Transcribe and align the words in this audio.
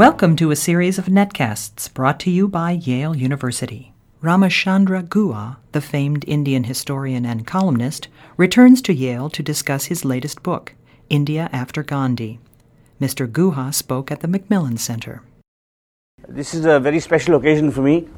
Welcome 0.00 0.34
to 0.36 0.50
a 0.50 0.56
series 0.56 0.98
of 0.98 1.12
netcasts 1.12 1.92
brought 1.92 2.18
to 2.20 2.30
you 2.30 2.48
by 2.48 2.70
Yale 2.70 3.14
University. 3.14 3.92
Ramachandra 4.22 5.06
Guha, 5.06 5.58
the 5.72 5.82
famed 5.82 6.24
Indian 6.26 6.64
historian 6.64 7.26
and 7.26 7.46
columnist, 7.46 8.08
returns 8.38 8.80
to 8.80 8.94
Yale 8.94 9.28
to 9.28 9.42
discuss 9.42 9.92
his 9.92 10.02
latest 10.02 10.42
book, 10.42 10.74
India 11.10 11.50
After 11.52 11.82
Gandhi. 11.82 12.38
Mr. 12.98 13.30
Guha 13.30 13.74
spoke 13.74 14.10
at 14.10 14.20
the 14.20 14.26
Macmillan 14.26 14.78
Center. 14.78 15.20
This 16.26 16.54
is 16.54 16.64
a 16.64 16.80
very 16.80 16.98
special 16.98 17.34
occasion 17.34 17.70
for 17.70 17.82
me 17.82 18.08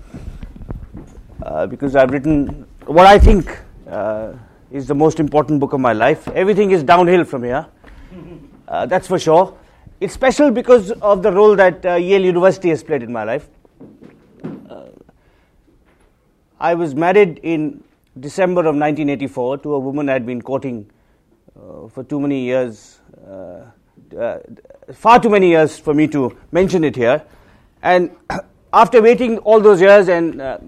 uh, 1.42 1.66
because 1.66 1.96
I've 1.96 2.12
written 2.12 2.64
what 2.86 3.08
I 3.08 3.18
think 3.18 3.58
uh, 3.90 4.34
is 4.70 4.86
the 4.86 4.94
most 4.94 5.18
important 5.18 5.58
book 5.58 5.72
of 5.72 5.80
my 5.80 5.94
life. 5.94 6.28
Everything 6.28 6.70
is 6.70 6.84
downhill 6.84 7.24
from 7.24 7.42
here, 7.42 7.66
uh, 8.68 8.86
that's 8.86 9.08
for 9.08 9.18
sure. 9.18 9.58
It's 10.02 10.14
special 10.14 10.50
because 10.50 10.90
of 10.90 11.22
the 11.22 11.30
role 11.30 11.54
that 11.54 11.86
uh, 11.86 11.94
Yale 11.94 12.24
University 12.24 12.70
has 12.70 12.82
played 12.82 13.04
in 13.04 13.12
my 13.12 13.22
life. 13.22 13.48
Uh, 14.68 14.86
I 16.58 16.74
was 16.74 16.96
married 16.96 17.38
in 17.44 17.84
December 18.18 18.62
of 18.62 18.74
1984 18.74 19.58
to 19.58 19.74
a 19.74 19.78
woman 19.78 20.08
I 20.08 20.14
had 20.14 20.26
been 20.26 20.42
courting 20.42 20.90
uh, 21.56 21.86
for 21.86 22.02
too 22.02 22.18
many 22.18 22.40
years, 22.40 22.98
uh, 23.24 23.66
uh, 24.18 24.38
far 24.92 25.20
too 25.20 25.30
many 25.30 25.50
years 25.50 25.78
for 25.78 25.94
me 25.94 26.08
to 26.08 26.36
mention 26.50 26.82
it 26.82 26.96
here. 26.96 27.24
And 27.80 28.10
after 28.72 29.00
waiting 29.00 29.38
all 29.38 29.60
those 29.60 29.80
years 29.80 30.08
and 30.08 30.40
uh, 30.40 30.58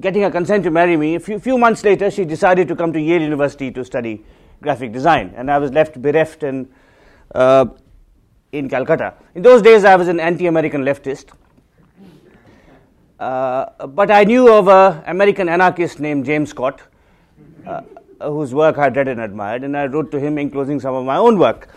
getting 0.00 0.22
her 0.22 0.30
consent 0.32 0.64
to 0.64 0.72
marry 0.72 0.96
me, 0.96 1.14
a 1.14 1.20
few, 1.20 1.38
few 1.38 1.56
months 1.56 1.84
later, 1.84 2.10
she 2.10 2.24
decided 2.24 2.66
to 2.66 2.74
come 2.74 2.92
to 2.94 3.00
Yale 3.00 3.22
University 3.22 3.70
to 3.70 3.84
study 3.84 4.24
graphic 4.60 4.90
design. 4.90 5.32
And 5.36 5.52
I 5.52 5.58
was 5.58 5.70
left 5.70 6.02
bereft 6.02 6.42
and 6.42 6.68
in 8.52 8.68
Calcutta. 8.68 9.14
In 9.34 9.42
those 9.42 9.62
days, 9.62 9.84
I 9.84 9.96
was 9.96 10.08
an 10.08 10.20
anti 10.20 10.46
American 10.46 10.82
leftist. 10.82 11.26
Uh, 13.18 13.86
but 13.86 14.10
I 14.10 14.24
knew 14.24 14.52
of 14.52 14.68
an 14.68 15.02
American 15.06 15.48
anarchist 15.48 15.98
named 15.98 16.24
James 16.24 16.50
Scott, 16.50 16.82
uh, 17.66 17.82
whose 18.20 18.54
work 18.54 18.78
I 18.78 18.88
read 18.88 19.08
and 19.08 19.20
admired, 19.20 19.64
and 19.64 19.76
I 19.76 19.86
wrote 19.86 20.12
to 20.12 20.20
him 20.20 20.38
enclosing 20.38 20.78
some 20.78 20.94
of 20.94 21.04
my 21.04 21.16
own 21.16 21.38
work. 21.38 21.68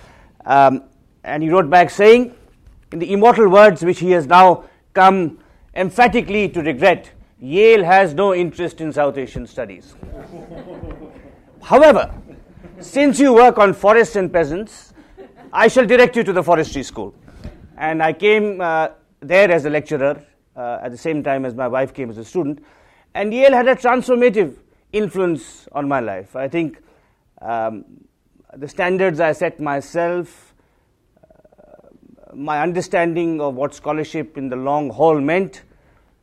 Um, 0.45 0.83
and 1.23 1.41
he 1.41 1.49
wrote 1.49 1.69
back 1.69 1.89
saying, 1.89 2.35
in 2.91 2.99
the 2.99 3.11
immortal 3.11 3.49
words 3.49 3.83
which 3.83 3.99
he 3.99 4.11
has 4.11 4.27
now 4.27 4.65
come 4.93 5.39
emphatically 5.73 6.49
to 6.49 6.61
regret, 6.61 7.09
Yale 7.39 7.83
has 7.83 8.13
no 8.13 8.35
interest 8.35 8.81
in 8.81 8.93
South 8.93 9.17
Asian 9.17 9.47
studies. 9.47 9.95
However, 11.63 12.13
since 12.79 13.19
you 13.19 13.33
work 13.33 13.57
on 13.57 13.73
forests 13.73 14.15
and 14.15 14.31
peasants, 14.31 14.90
I 15.53 15.67
shall 15.67 15.85
direct 15.85 16.15
you 16.15 16.23
to 16.23 16.31
the 16.31 16.43
forestry 16.43 16.81
school. 16.81 17.13
And 17.77 18.01
I 18.01 18.13
came 18.13 18.61
uh, 18.61 18.89
there 19.19 19.51
as 19.51 19.65
a 19.65 19.69
lecturer 19.69 20.23
uh, 20.55 20.79
at 20.81 20.91
the 20.91 20.97
same 20.97 21.23
time 21.23 21.43
as 21.43 21.55
my 21.55 21.67
wife 21.67 21.93
came 21.93 22.09
as 22.09 22.17
a 22.17 22.23
student. 22.23 22.63
And 23.13 23.33
Yale 23.33 23.51
had 23.51 23.67
a 23.67 23.75
transformative 23.75 24.55
influence 24.93 25.67
on 25.73 25.89
my 25.89 25.99
life. 25.99 26.37
I 26.37 26.47
think 26.47 26.81
um, 27.41 27.83
the 28.55 28.67
standards 28.67 29.19
I 29.19 29.33
set 29.33 29.59
myself, 29.59 30.53
uh, 31.21 32.33
my 32.33 32.61
understanding 32.61 33.41
of 33.41 33.55
what 33.55 33.73
scholarship 33.73 34.37
in 34.37 34.47
the 34.47 34.55
long 34.55 34.89
haul 34.89 35.19
meant, 35.19 35.63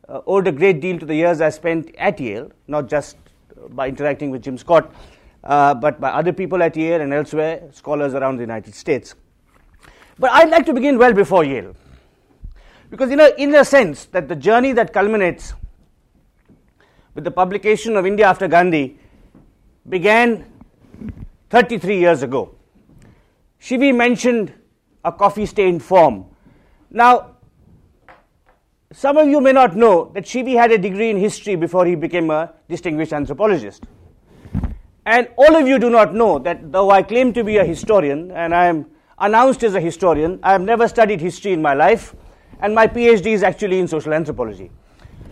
uh, 0.09 0.23
owed 0.27 0.47
a 0.47 0.53
great 0.53 0.81
deal 0.81 0.99
to 0.99 1.05
the 1.05 1.15
years 1.15 1.43
I 1.43 1.51
spent 1.51 1.95
at 1.99 2.19
Yale, 2.19 2.51
not 2.67 2.89
just 2.89 3.19
by 3.71 3.89
interacting 3.89 4.31
with 4.31 4.43
Jim 4.43 4.57
Scott, 4.57 4.91
uh, 5.45 5.75
but 5.75 6.01
by 6.01 6.11
other 6.11 6.33
people 6.33 6.63
at 6.63 6.77
Yale 6.77 7.01
and 7.01 7.13
elsewhere, 7.13 7.63
scholars 7.73 8.15
around 8.15 8.37
the 8.37 8.43
United 8.43 8.75
States. 8.75 9.15
But 10.19 10.31
I'd 10.31 10.51
like 10.51 10.67
to 10.67 10.73
begin 10.73 10.99
well 10.99 11.13
before 11.13 11.45
Yale. 11.45 11.75
Because, 12.91 13.11
you 13.11 13.17
know, 13.17 13.31
in 13.37 13.55
a 13.55 13.65
sense, 13.65 14.07
that 14.07 14.29
the 14.29 14.37
journey 14.37 14.73
that 14.73 14.93
culminates 14.93 15.55
with 17.15 17.25
the 17.25 17.31
publication 17.31 17.97
of 17.97 18.07
India 18.07 18.27
after 18.27 18.49
Gandhi 18.49 18.99
began 19.89 20.45
33 21.51 21.99
years 21.99 22.23
ago. 22.23 22.55
Shivi 23.61 23.95
mentioned 23.95 24.53
a 25.05 25.13
coffee 25.13 25.47
stained 25.47 25.83
form. 25.83 26.27
Now, 26.91 27.37
some 28.93 29.17
of 29.17 29.29
you 29.29 29.41
may 29.41 29.53
not 29.53 29.77
know 29.77 30.11
that 30.15 30.25
Shivi 30.25 30.57
had 30.57 30.73
a 30.73 30.79
degree 30.79 31.11
in 31.11 31.19
history 31.19 31.57
before 31.57 31.85
he 31.85 31.95
became 31.95 32.31
a 32.31 32.55
distinguished 32.69 33.13
anthropologist. 33.13 33.85
And 35.09 35.27
all 35.37 35.57
of 35.57 35.67
you 35.67 35.79
do 35.79 35.89
not 35.89 36.13
know 36.13 36.39
that 36.41 36.71
though 36.71 36.91
I 36.91 37.03
claim 37.03 37.33
to 37.33 37.43
be 37.43 37.57
a 37.57 37.65
historian 37.65 38.31
and 38.31 38.55
I 38.55 38.67
am 38.67 38.85
announced 39.19 39.65
as 39.65 39.75
a 39.75 39.81
historian. 39.81 40.39
I 40.43 40.53
have 40.53 40.61
never 40.61 40.87
studied 40.87 41.19
history 41.19 41.55
in 41.55 41.63
my 41.63 41.73
life, 41.73 42.15
and 42.61 42.75
my 42.75 42.87
PhD 42.87 43.29
is 43.29 43.43
actually 43.43 43.79
in 43.79 43.89
social 43.89 44.13
anthropology. 44.13 44.71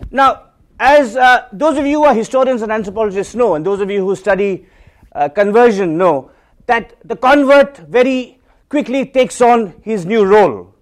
Now, 0.09 0.45
as 0.79 1.15
uh, 1.15 1.47
those 1.53 1.77
of 1.77 1.85
you 1.85 1.99
who 1.99 2.05
are 2.05 2.15
historians 2.15 2.63
and 2.63 2.71
anthropologists 2.71 3.35
know, 3.35 3.53
and 3.53 3.63
those 3.63 3.79
of 3.79 3.91
you 3.91 4.03
who 4.03 4.15
study 4.15 4.65
uh, 5.11 5.29
conversion 5.29 5.95
know, 5.95 6.31
that 6.65 6.95
the 7.05 7.15
convert 7.15 7.77
very 7.77 8.39
quickly 8.69 9.05
takes 9.05 9.41
on 9.41 9.75
his 9.83 10.07
new 10.07 10.25
role. 10.25 10.73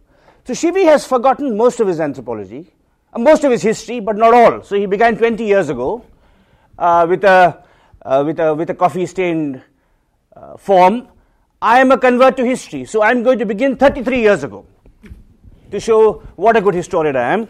So 0.46 0.54
Shivi 0.54 0.86
has 0.86 1.06
forgotten 1.06 1.58
most 1.58 1.82
of 1.82 1.88
his 1.90 2.00
anthropology, 2.00 2.72
uh, 3.12 3.20
most 3.20 3.44
of 3.44 3.52
his 3.52 3.62
history, 3.62 4.00
but 4.00 4.16
not 4.16 4.34
all. 4.34 4.64
So 4.64 4.78
he 4.78 4.86
began 4.86 5.18
20 5.18 5.44
years 5.44 5.68
ago 5.68 6.06
uh, 6.80 7.06
with, 7.10 7.26
a, 7.26 7.65
uh, 8.06 8.24
with, 8.26 8.40
a, 8.40 8.54
with 8.54 8.70
a 8.70 8.76
coffee 8.76 9.06
stained 9.06 9.62
uh, 10.36 10.56
form 10.56 11.10
I 11.62 11.80
am 11.80 11.92
a 11.92 11.98
convert 11.98 12.38
to 12.38 12.46
history, 12.46 12.86
so 12.86 13.02
I'm 13.02 13.24
going 13.24 13.40
to 13.40 13.46
begin 13.46 13.76
33 13.76 14.20
years 14.20 14.44
ago 14.44 14.68
to 15.72 15.80
show 15.80 16.22
what 16.36 16.56
a 16.56 16.62
good 16.62 16.76
historian 16.76 17.16
I 17.16 17.34
am. 17.34 17.50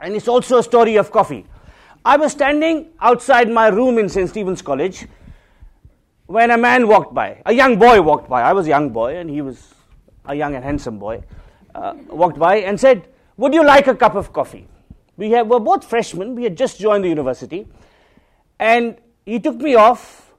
And 0.00 0.16
it's 0.16 0.26
also 0.26 0.58
a 0.58 0.62
story 0.64 0.96
of 0.96 1.12
coffee. 1.12 1.46
I 2.04 2.16
was 2.16 2.32
standing 2.32 2.88
outside 3.00 3.48
my 3.48 3.68
room 3.68 3.98
in 3.98 4.08
St. 4.08 4.28
Stephen's 4.28 4.62
College 4.62 5.06
when 6.26 6.50
a 6.50 6.58
man 6.58 6.88
walked 6.88 7.14
by. 7.14 7.40
A 7.46 7.52
young 7.52 7.78
boy 7.78 8.02
walked 8.02 8.28
by. 8.28 8.42
I 8.42 8.52
was 8.52 8.66
a 8.66 8.70
young 8.70 8.90
boy, 8.90 9.16
and 9.16 9.30
he 9.30 9.42
was 9.42 9.74
a 10.24 10.34
young 10.34 10.56
and 10.56 10.64
handsome 10.64 10.98
boy. 10.98 11.22
Uh, 11.74 11.94
walked 12.08 12.38
by 12.38 12.56
and 12.56 12.80
said, 12.80 13.06
Would 13.36 13.54
you 13.54 13.64
like 13.64 13.86
a 13.86 13.94
cup 13.94 14.16
of 14.16 14.32
coffee? 14.32 14.66
We 15.16 15.30
have, 15.30 15.46
were 15.46 15.60
both 15.60 15.84
freshmen. 15.84 16.34
We 16.34 16.44
had 16.44 16.56
just 16.56 16.80
joined 16.80 17.04
the 17.04 17.08
university. 17.08 17.68
And 18.58 18.96
he 19.26 19.40
took 19.40 19.56
me 19.56 19.74
off 19.74 20.32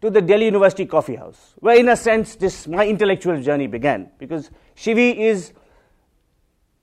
to 0.00 0.10
the 0.10 0.20
Delhi 0.20 0.46
University 0.46 0.86
coffee 0.86 1.14
house, 1.14 1.54
where 1.60 1.76
in 1.78 1.88
a 1.90 1.96
sense 1.96 2.34
this 2.34 2.66
my 2.66 2.86
intellectual 2.86 3.40
journey 3.40 3.68
began, 3.68 4.10
because 4.18 4.50
Shivi 4.74 5.16
is 5.16 5.52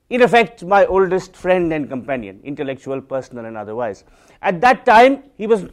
in 0.09 0.21
effect 0.21 0.63
my 0.63 0.85
oldest 0.85 1.35
friend 1.35 1.73
and 1.73 1.89
companion, 1.89 2.39
intellectual, 2.43 3.01
personal 3.01 3.45
and 3.45 3.57
otherwise. 3.57 4.05
At 4.41 4.61
that 4.61 4.85
time 4.85 5.23
he 5.35 5.47
was 5.47 5.67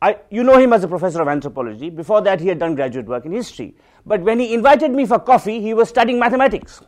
I, 0.00 0.18
you 0.30 0.44
know 0.44 0.58
him 0.58 0.72
as 0.72 0.84
a 0.84 0.88
professor 0.88 1.20
of 1.20 1.28
anthropology. 1.28 1.90
Before 1.90 2.20
that, 2.22 2.40
he 2.40 2.46
had 2.46 2.60
done 2.60 2.76
graduate 2.76 3.06
work 3.06 3.24
in 3.24 3.32
history. 3.32 3.74
But 4.06 4.20
when 4.20 4.38
he 4.38 4.54
invited 4.54 4.92
me 4.92 5.06
for 5.06 5.18
coffee, 5.18 5.60
he 5.60 5.74
was 5.74 5.88
studying 5.88 6.20
mathematics. 6.20 6.82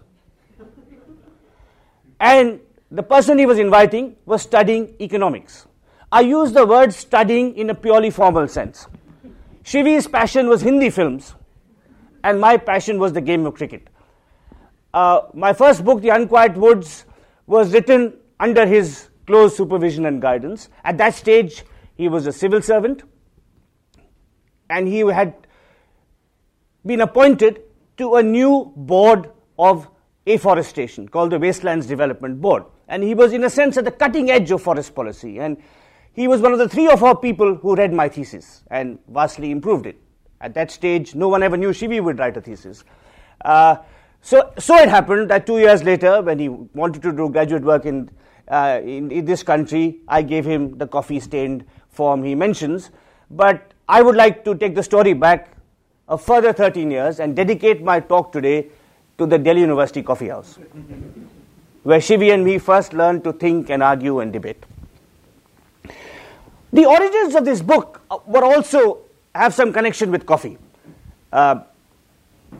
and 2.20 2.60
the 2.92 3.02
person 3.02 3.36
he 3.36 3.46
was 3.46 3.58
inviting 3.58 4.14
was 4.26 4.42
studying 4.42 4.94
economics. 5.00 5.66
I 6.12 6.22
use 6.22 6.52
the 6.52 6.66
word 6.66 6.92
studying 6.92 7.56
in 7.56 7.70
a 7.70 7.74
purely 7.74 8.10
formal 8.10 8.48
sense. 8.48 8.86
Shivi's 9.62 10.08
passion 10.08 10.48
was 10.48 10.62
Hindi 10.62 10.90
films, 10.90 11.34
and 12.24 12.40
my 12.40 12.56
passion 12.56 12.98
was 12.98 13.12
the 13.12 13.20
game 13.20 13.46
of 13.46 13.54
cricket. 13.54 13.88
Uh, 14.92 15.20
my 15.34 15.52
first 15.52 15.84
book, 15.84 16.02
The 16.02 16.08
Unquiet 16.08 16.56
Woods, 16.56 17.04
was 17.46 17.72
written 17.72 18.14
under 18.40 18.66
his 18.66 19.08
close 19.26 19.56
supervision 19.56 20.06
and 20.06 20.20
guidance. 20.20 20.68
At 20.82 20.98
that 20.98 21.14
stage, 21.14 21.62
he 21.94 22.08
was 22.08 22.26
a 22.26 22.32
civil 22.32 22.60
servant, 22.60 23.04
and 24.68 24.88
he 24.88 25.00
had 25.00 25.46
been 26.84 27.02
appointed 27.02 27.62
to 27.98 28.16
a 28.16 28.22
new 28.22 28.72
board 28.74 29.30
of 29.58 29.88
afforestation 30.26 31.08
called 31.08 31.30
the 31.30 31.38
Wastelands 31.38 31.86
Development 31.86 32.40
Board. 32.40 32.64
And 32.88 33.04
he 33.04 33.14
was, 33.14 33.32
in 33.32 33.44
a 33.44 33.50
sense, 33.50 33.76
at 33.76 33.84
the 33.84 33.92
cutting 33.92 34.30
edge 34.30 34.50
of 34.50 34.62
forest 34.62 34.94
policy. 34.94 35.38
And 35.38 35.58
he 36.12 36.28
was 36.28 36.40
one 36.40 36.52
of 36.52 36.58
the 36.58 36.68
three 36.68 36.88
or 36.88 36.96
four 36.96 37.16
people 37.16 37.54
who 37.54 37.74
read 37.76 37.92
my 37.92 38.08
thesis 38.08 38.62
and 38.70 38.98
vastly 39.08 39.50
improved 39.50 39.86
it. 39.86 39.96
At 40.40 40.54
that 40.54 40.70
stage, 40.70 41.14
no 41.14 41.28
one 41.28 41.42
ever 41.42 41.56
knew 41.56 41.68
Shivi 41.70 42.02
would 42.02 42.18
write 42.18 42.36
a 42.36 42.40
thesis. 42.40 42.84
Uh, 43.44 43.76
so, 44.22 44.52
so 44.58 44.76
it 44.76 44.88
happened 44.88 45.30
that 45.30 45.46
two 45.46 45.58
years 45.58 45.82
later, 45.82 46.20
when 46.22 46.38
he 46.38 46.48
wanted 46.48 47.02
to 47.02 47.12
do 47.12 47.28
graduate 47.28 47.62
work 47.62 47.86
in, 47.86 48.10
uh, 48.48 48.80
in, 48.82 49.10
in, 49.10 49.24
this 49.24 49.42
country, 49.42 49.98
I 50.08 50.22
gave 50.22 50.44
him 50.44 50.76
the 50.78 50.86
coffee 50.86 51.20
stained 51.20 51.64
form 51.88 52.22
he 52.22 52.34
mentions. 52.34 52.90
But 53.30 53.72
I 53.88 54.02
would 54.02 54.16
like 54.16 54.44
to 54.44 54.54
take 54.54 54.74
the 54.74 54.82
story 54.82 55.12
back 55.12 55.56
a 56.08 56.18
further 56.18 56.52
13 56.52 56.90
years 56.90 57.20
and 57.20 57.36
dedicate 57.36 57.82
my 57.82 58.00
talk 58.00 58.32
today 58.32 58.68
to 59.18 59.26
the 59.26 59.38
Delhi 59.38 59.60
University 59.60 60.02
Coffee 60.02 60.28
House, 60.28 60.58
where 61.82 62.00
Shivi 62.00 62.32
and 62.34 62.44
me 62.44 62.58
first 62.58 62.92
learned 62.92 63.22
to 63.24 63.32
think 63.32 63.70
and 63.70 63.82
argue 63.82 64.20
and 64.20 64.32
debate. 64.32 64.64
The 66.72 66.86
origins 66.86 67.34
of 67.34 67.44
this 67.44 67.60
book 67.62 68.00
uh, 68.10 68.18
were 68.26 68.44
also 68.44 68.98
have 69.34 69.54
some 69.54 69.72
connection 69.72 70.10
with 70.10 70.26
coffee. 70.26 70.58
Uh, 71.32 71.60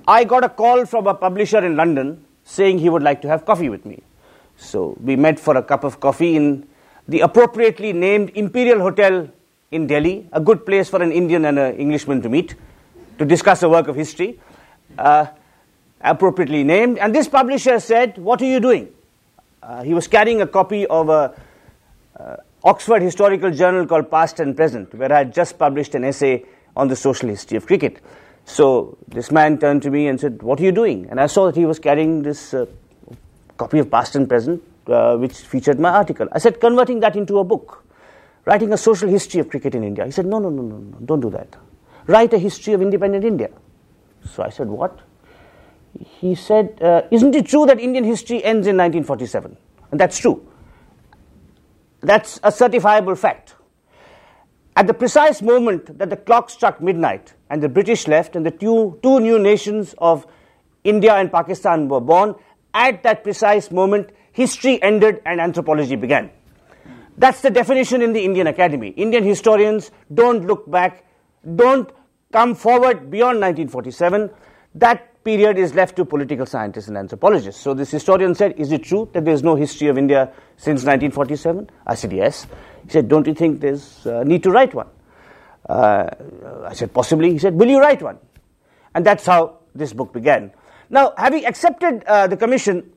I 0.06 0.24
got 0.24 0.44
a 0.44 0.48
call 0.48 0.86
from 0.86 1.06
a 1.06 1.14
publisher 1.14 1.64
in 1.64 1.76
London 1.76 2.24
saying 2.44 2.78
he 2.78 2.88
would 2.88 3.02
like 3.02 3.22
to 3.22 3.28
have 3.28 3.44
coffee 3.44 3.68
with 3.68 3.84
me. 3.84 4.02
So 4.56 4.96
we 5.02 5.16
met 5.16 5.38
for 5.38 5.56
a 5.56 5.62
cup 5.62 5.84
of 5.84 6.00
coffee 6.00 6.36
in 6.36 6.68
the 7.08 7.20
appropriately 7.20 7.92
named 7.92 8.30
Imperial 8.34 8.80
Hotel 8.80 9.28
in 9.70 9.86
Delhi, 9.86 10.28
a 10.32 10.40
good 10.40 10.66
place 10.66 10.88
for 10.88 11.02
an 11.02 11.12
Indian 11.12 11.44
and 11.44 11.58
an 11.58 11.76
Englishman 11.76 12.20
to 12.22 12.28
meet 12.28 12.54
to 13.18 13.24
discuss 13.24 13.62
a 13.62 13.68
work 13.68 13.86
of 13.88 13.96
history, 13.96 14.40
uh, 14.98 15.26
appropriately 16.00 16.64
named. 16.64 16.98
And 16.98 17.14
this 17.14 17.28
publisher 17.28 17.78
said, 17.78 18.18
What 18.18 18.42
are 18.42 18.46
you 18.46 18.60
doing? 18.60 18.88
Uh, 19.62 19.82
he 19.82 19.94
was 19.94 20.08
carrying 20.08 20.40
a 20.40 20.46
copy 20.46 20.86
of 20.86 21.08
a 21.08 21.34
uh, 22.18 22.36
Oxford 22.62 23.00
historical 23.00 23.50
journal 23.50 23.86
called 23.86 24.10
Past 24.10 24.38
and 24.38 24.54
Present, 24.54 24.92
where 24.94 25.10
I 25.10 25.18
had 25.18 25.32
just 25.32 25.58
published 25.58 25.94
an 25.94 26.04
essay 26.04 26.44
on 26.76 26.88
the 26.88 26.96
social 26.96 27.28
history 27.28 27.56
of 27.56 27.66
cricket. 27.66 28.00
So 28.44 28.98
this 29.08 29.30
man 29.30 29.58
turned 29.58 29.82
to 29.82 29.90
me 29.90 30.08
and 30.08 30.20
said, 30.20 30.42
What 30.42 30.60
are 30.60 30.64
you 30.64 30.72
doing? 30.72 31.06
And 31.10 31.20
I 31.20 31.26
saw 31.26 31.46
that 31.46 31.56
he 31.56 31.64
was 31.64 31.78
carrying 31.78 32.22
this 32.22 32.52
uh, 32.52 32.66
copy 33.56 33.78
of 33.78 33.90
Past 33.90 34.14
and 34.14 34.28
Present, 34.28 34.62
uh, 34.86 35.16
which 35.16 35.34
featured 35.34 35.80
my 35.80 35.90
article. 35.90 36.28
I 36.32 36.38
said, 36.38 36.60
Converting 36.60 37.00
that 37.00 37.16
into 37.16 37.38
a 37.38 37.44
book, 37.44 37.82
writing 38.44 38.72
a 38.74 38.76
social 38.76 39.08
history 39.08 39.40
of 39.40 39.48
cricket 39.48 39.74
in 39.74 39.82
India. 39.82 40.04
He 40.04 40.10
said, 40.10 40.26
No, 40.26 40.38
no, 40.38 40.50
no, 40.50 40.62
no, 40.62 40.76
no, 40.76 40.98
don't 41.04 41.20
do 41.20 41.30
that. 41.30 41.56
Write 42.06 42.34
a 42.34 42.38
history 42.38 42.74
of 42.74 42.82
independent 42.82 43.24
India. 43.24 43.48
So 44.34 44.42
I 44.42 44.50
said, 44.50 44.68
What? 44.68 44.98
He 45.98 46.34
said, 46.34 46.78
uh, 46.82 47.02
Isn't 47.10 47.34
it 47.34 47.46
true 47.46 47.64
that 47.64 47.80
Indian 47.80 48.04
history 48.04 48.44
ends 48.44 48.66
in 48.66 48.76
1947? 48.76 49.56
And 49.92 49.98
that's 49.98 50.18
true. 50.18 50.46
That's 52.00 52.38
a 52.38 52.50
certifiable 52.50 53.16
fact. 53.16 53.54
At 54.76 54.86
the 54.86 54.94
precise 54.94 55.42
moment 55.42 55.98
that 55.98 56.10
the 56.10 56.16
clock 56.16 56.48
struck 56.48 56.80
midnight 56.80 57.34
and 57.50 57.62
the 57.62 57.68
British 57.68 58.08
left 58.08 58.36
and 58.36 58.46
the 58.46 58.50
two, 58.50 58.98
two 59.02 59.20
new 59.20 59.38
nations 59.38 59.94
of 59.98 60.26
India 60.84 61.14
and 61.14 61.30
Pakistan 61.30 61.88
were 61.88 62.00
born, 62.00 62.34
at 62.72 63.02
that 63.02 63.22
precise 63.22 63.70
moment, 63.70 64.10
history 64.32 64.82
ended 64.82 65.20
and 65.26 65.40
anthropology 65.40 65.96
began. 65.96 66.30
That's 67.18 67.42
the 67.42 67.50
definition 67.50 68.00
in 68.00 68.12
the 68.12 68.24
Indian 68.24 68.46
Academy. 68.46 68.88
Indian 68.90 69.24
historians 69.24 69.90
don't 70.14 70.46
look 70.46 70.70
back, 70.70 71.04
don't 71.56 71.90
come 72.32 72.54
forward 72.54 73.10
beyond 73.10 73.40
1947. 73.40 74.30
That 74.76 75.09
period 75.24 75.58
is 75.58 75.74
left 75.74 75.96
to 75.96 76.04
political 76.04 76.46
scientists 76.46 76.88
and 76.88 76.96
anthropologists. 76.96 77.60
So 77.60 77.74
this 77.74 77.90
historian 77.90 78.34
said, 78.34 78.54
Is 78.58 78.72
it 78.72 78.84
true 78.84 79.08
that 79.12 79.24
there's 79.24 79.42
no 79.42 79.54
history 79.54 79.88
of 79.88 79.98
India 79.98 80.32
since 80.56 80.82
1947? 80.84 81.68
I 81.86 81.94
said, 81.94 82.12
Yes. 82.12 82.46
He 82.84 82.90
said, 82.90 83.08
Don't 83.08 83.26
you 83.26 83.34
think 83.34 83.60
there's 83.60 84.06
a 84.06 84.24
need 84.24 84.42
to 84.44 84.50
write 84.50 84.74
one? 84.74 84.88
Uh, 85.68 86.08
I 86.64 86.72
said, 86.74 86.92
Possibly. 86.92 87.32
He 87.32 87.38
said, 87.38 87.54
Will 87.54 87.68
you 87.68 87.80
write 87.80 88.02
one? 88.02 88.18
And 88.94 89.04
that's 89.04 89.26
how 89.26 89.58
this 89.74 89.92
book 89.92 90.12
began. 90.12 90.52
Now, 90.88 91.12
having 91.16 91.44
accepted 91.46 92.02
uh, 92.04 92.26
the 92.26 92.36
commission, 92.36 92.90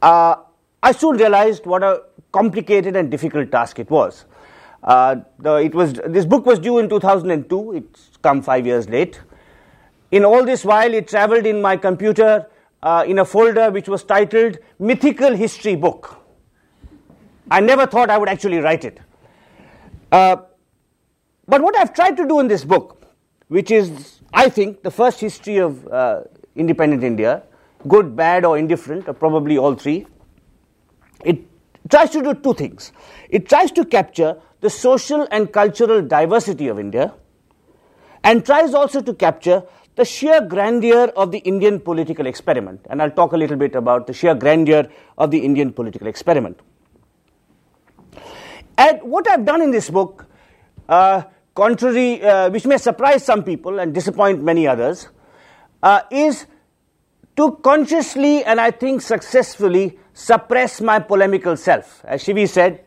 uh, 0.00 0.36
I 0.82 0.92
soon 0.92 1.16
realized 1.16 1.66
what 1.66 1.82
a 1.82 2.02
complicated 2.32 2.96
and 2.96 3.10
difficult 3.10 3.50
task 3.50 3.78
it 3.78 3.90
was. 3.90 4.24
Uh, 4.82 5.16
the, 5.38 5.56
it 5.56 5.74
was 5.74 5.94
this 6.06 6.24
book 6.24 6.46
was 6.46 6.58
due 6.58 6.78
in 6.78 6.88
2002. 6.88 7.74
It's 7.74 8.10
come 8.22 8.42
five 8.42 8.66
years 8.66 8.88
late. 8.88 9.20
In 10.10 10.24
all 10.24 10.44
this 10.44 10.64
while, 10.64 10.92
it 10.94 11.08
traveled 11.08 11.46
in 11.46 11.60
my 11.60 11.76
computer 11.76 12.46
uh, 12.82 13.04
in 13.06 13.18
a 13.18 13.24
folder 13.24 13.70
which 13.70 13.88
was 13.88 14.04
titled 14.04 14.58
Mythical 14.78 15.34
History 15.34 15.74
Book. 15.74 16.22
I 17.50 17.60
never 17.60 17.86
thought 17.86 18.10
I 18.10 18.18
would 18.18 18.28
actually 18.28 18.58
write 18.58 18.84
it. 18.84 19.00
Uh, 20.12 20.36
but 21.48 21.62
what 21.62 21.76
I've 21.76 21.94
tried 21.94 22.16
to 22.16 22.26
do 22.26 22.40
in 22.40 22.48
this 22.48 22.64
book, 22.64 23.04
which 23.48 23.70
is, 23.70 24.20
I 24.32 24.48
think, 24.48 24.82
the 24.82 24.90
first 24.90 25.20
history 25.20 25.58
of 25.58 25.86
uh, 25.88 26.22
independent 26.54 27.04
India, 27.04 27.42
good, 27.86 28.16
bad, 28.16 28.44
or 28.44 28.58
indifferent, 28.58 29.08
or 29.08 29.14
probably 29.14 29.58
all 29.58 29.74
three, 29.74 30.06
it 31.24 31.38
tries 31.88 32.10
to 32.10 32.22
do 32.22 32.34
two 32.34 32.54
things. 32.54 32.92
It 33.30 33.48
tries 33.48 33.70
to 33.72 33.84
capture 33.84 34.40
the 34.60 34.70
social 34.70 35.26
and 35.30 35.52
cultural 35.52 36.02
diversity 36.02 36.68
of 36.68 36.78
India 36.78 37.14
and 38.24 38.44
tries 38.44 38.74
also 38.74 39.00
to 39.00 39.14
capture 39.14 39.62
the 39.96 40.04
sheer 40.04 40.40
grandeur 40.40 41.12
of 41.16 41.30
the 41.32 41.38
Indian 41.38 41.80
political 41.80 42.26
experiment. 42.26 42.80
And 42.90 43.00
I'll 43.00 43.10
talk 43.10 43.32
a 43.32 43.36
little 43.36 43.56
bit 43.56 43.74
about 43.74 44.06
the 44.06 44.12
sheer 44.12 44.34
grandeur 44.34 44.88
of 45.16 45.30
the 45.30 45.38
Indian 45.38 45.72
political 45.72 46.06
experiment. 46.06 46.60
And 48.76 49.00
what 49.02 49.28
I've 49.28 49.44
done 49.44 49.62
in 49.62 49.70
this 49.70 49.88
book, 49.88 50.26
uh, 50.88 51.22
contrary, 51.54 52.22
uh, 52.22 52.50
which 52.50 52.66
may 52.66 52.76
surprise 52.76 53.24
some 53.24 53.42
people 53.42 53.78
and 53.78 53.94
disappoint 53.94 54.42
many 54.42 54.66
others, 54.66 55.08
uh, 55.82 56.02
is 56.10 56.46
to 57.36 57.52
consciously 57.62 58.44
and 58.44 58.60
I 58.60 58.70
think 58.70 59.00
successfully 59.00 59.98
suppress 60.12 60.80
my 60.80 60.98
polemical 60.98 61.56
self. 61.56 62.04
As 62.04 62.22
Shivi 62.22 62.48
said 62.48 62.85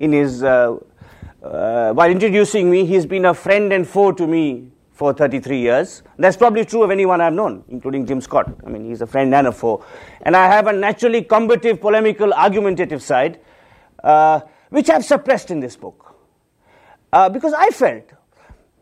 in 0.00 0.12
his, 0.12 0.42
uh, 0.42 0.76
uh, 1.42 1.92
while 1.92 2.10
introducing 2.10 2.70
me, 2.70 2.84
he's 2.84 3.06
been 3.06 3.24
a 3.24 3.34
friend 3.34 3.72
and 3.72 3.86
foe 3.86 4.12
to 4.12 4.26
me 4.26 4.68
for 4.92 5.12
33 5.12 5.60
years. 5.60 6.02
That's 6.18 6.36
probably 6.36 6.64
true 6.64 6.82
of 6.82 6.90
anyone 6.90 7.20
I've 7.20 7.32
known, 7.32 7.64
including 7.68 8.06
Jim 8.06 8.20
Scott. 8.20 8.52
I 8.66 8.68
mean, 8.70 8.84
he's 8.84 9.00
a 9.00 9.06
friend 9.06 9.34
and 9.34 9.46
a 9.46 9.52
foe. 9.52 9.84
And 10.22 10.36
I 10.36 10.46
have 10.46 10.66
a 10.66 10.72
naturally 10.72 11.22
combative, 11.22 11.80
polemical, 11.80 12.32
argumentative 12.32 13.02
side. 13.02 13.40
Uh, 14.02 14.40
which 14.70 14.90
I've 14.90 15.04
suppressed 15.04 15.50
in 15.50 15.60
this 15.60 15.76
book. 15.76 16.14
Uh, 17.12 17.28
because 17.28 17.52
I 17.52 17.70
felt 17.70 18.10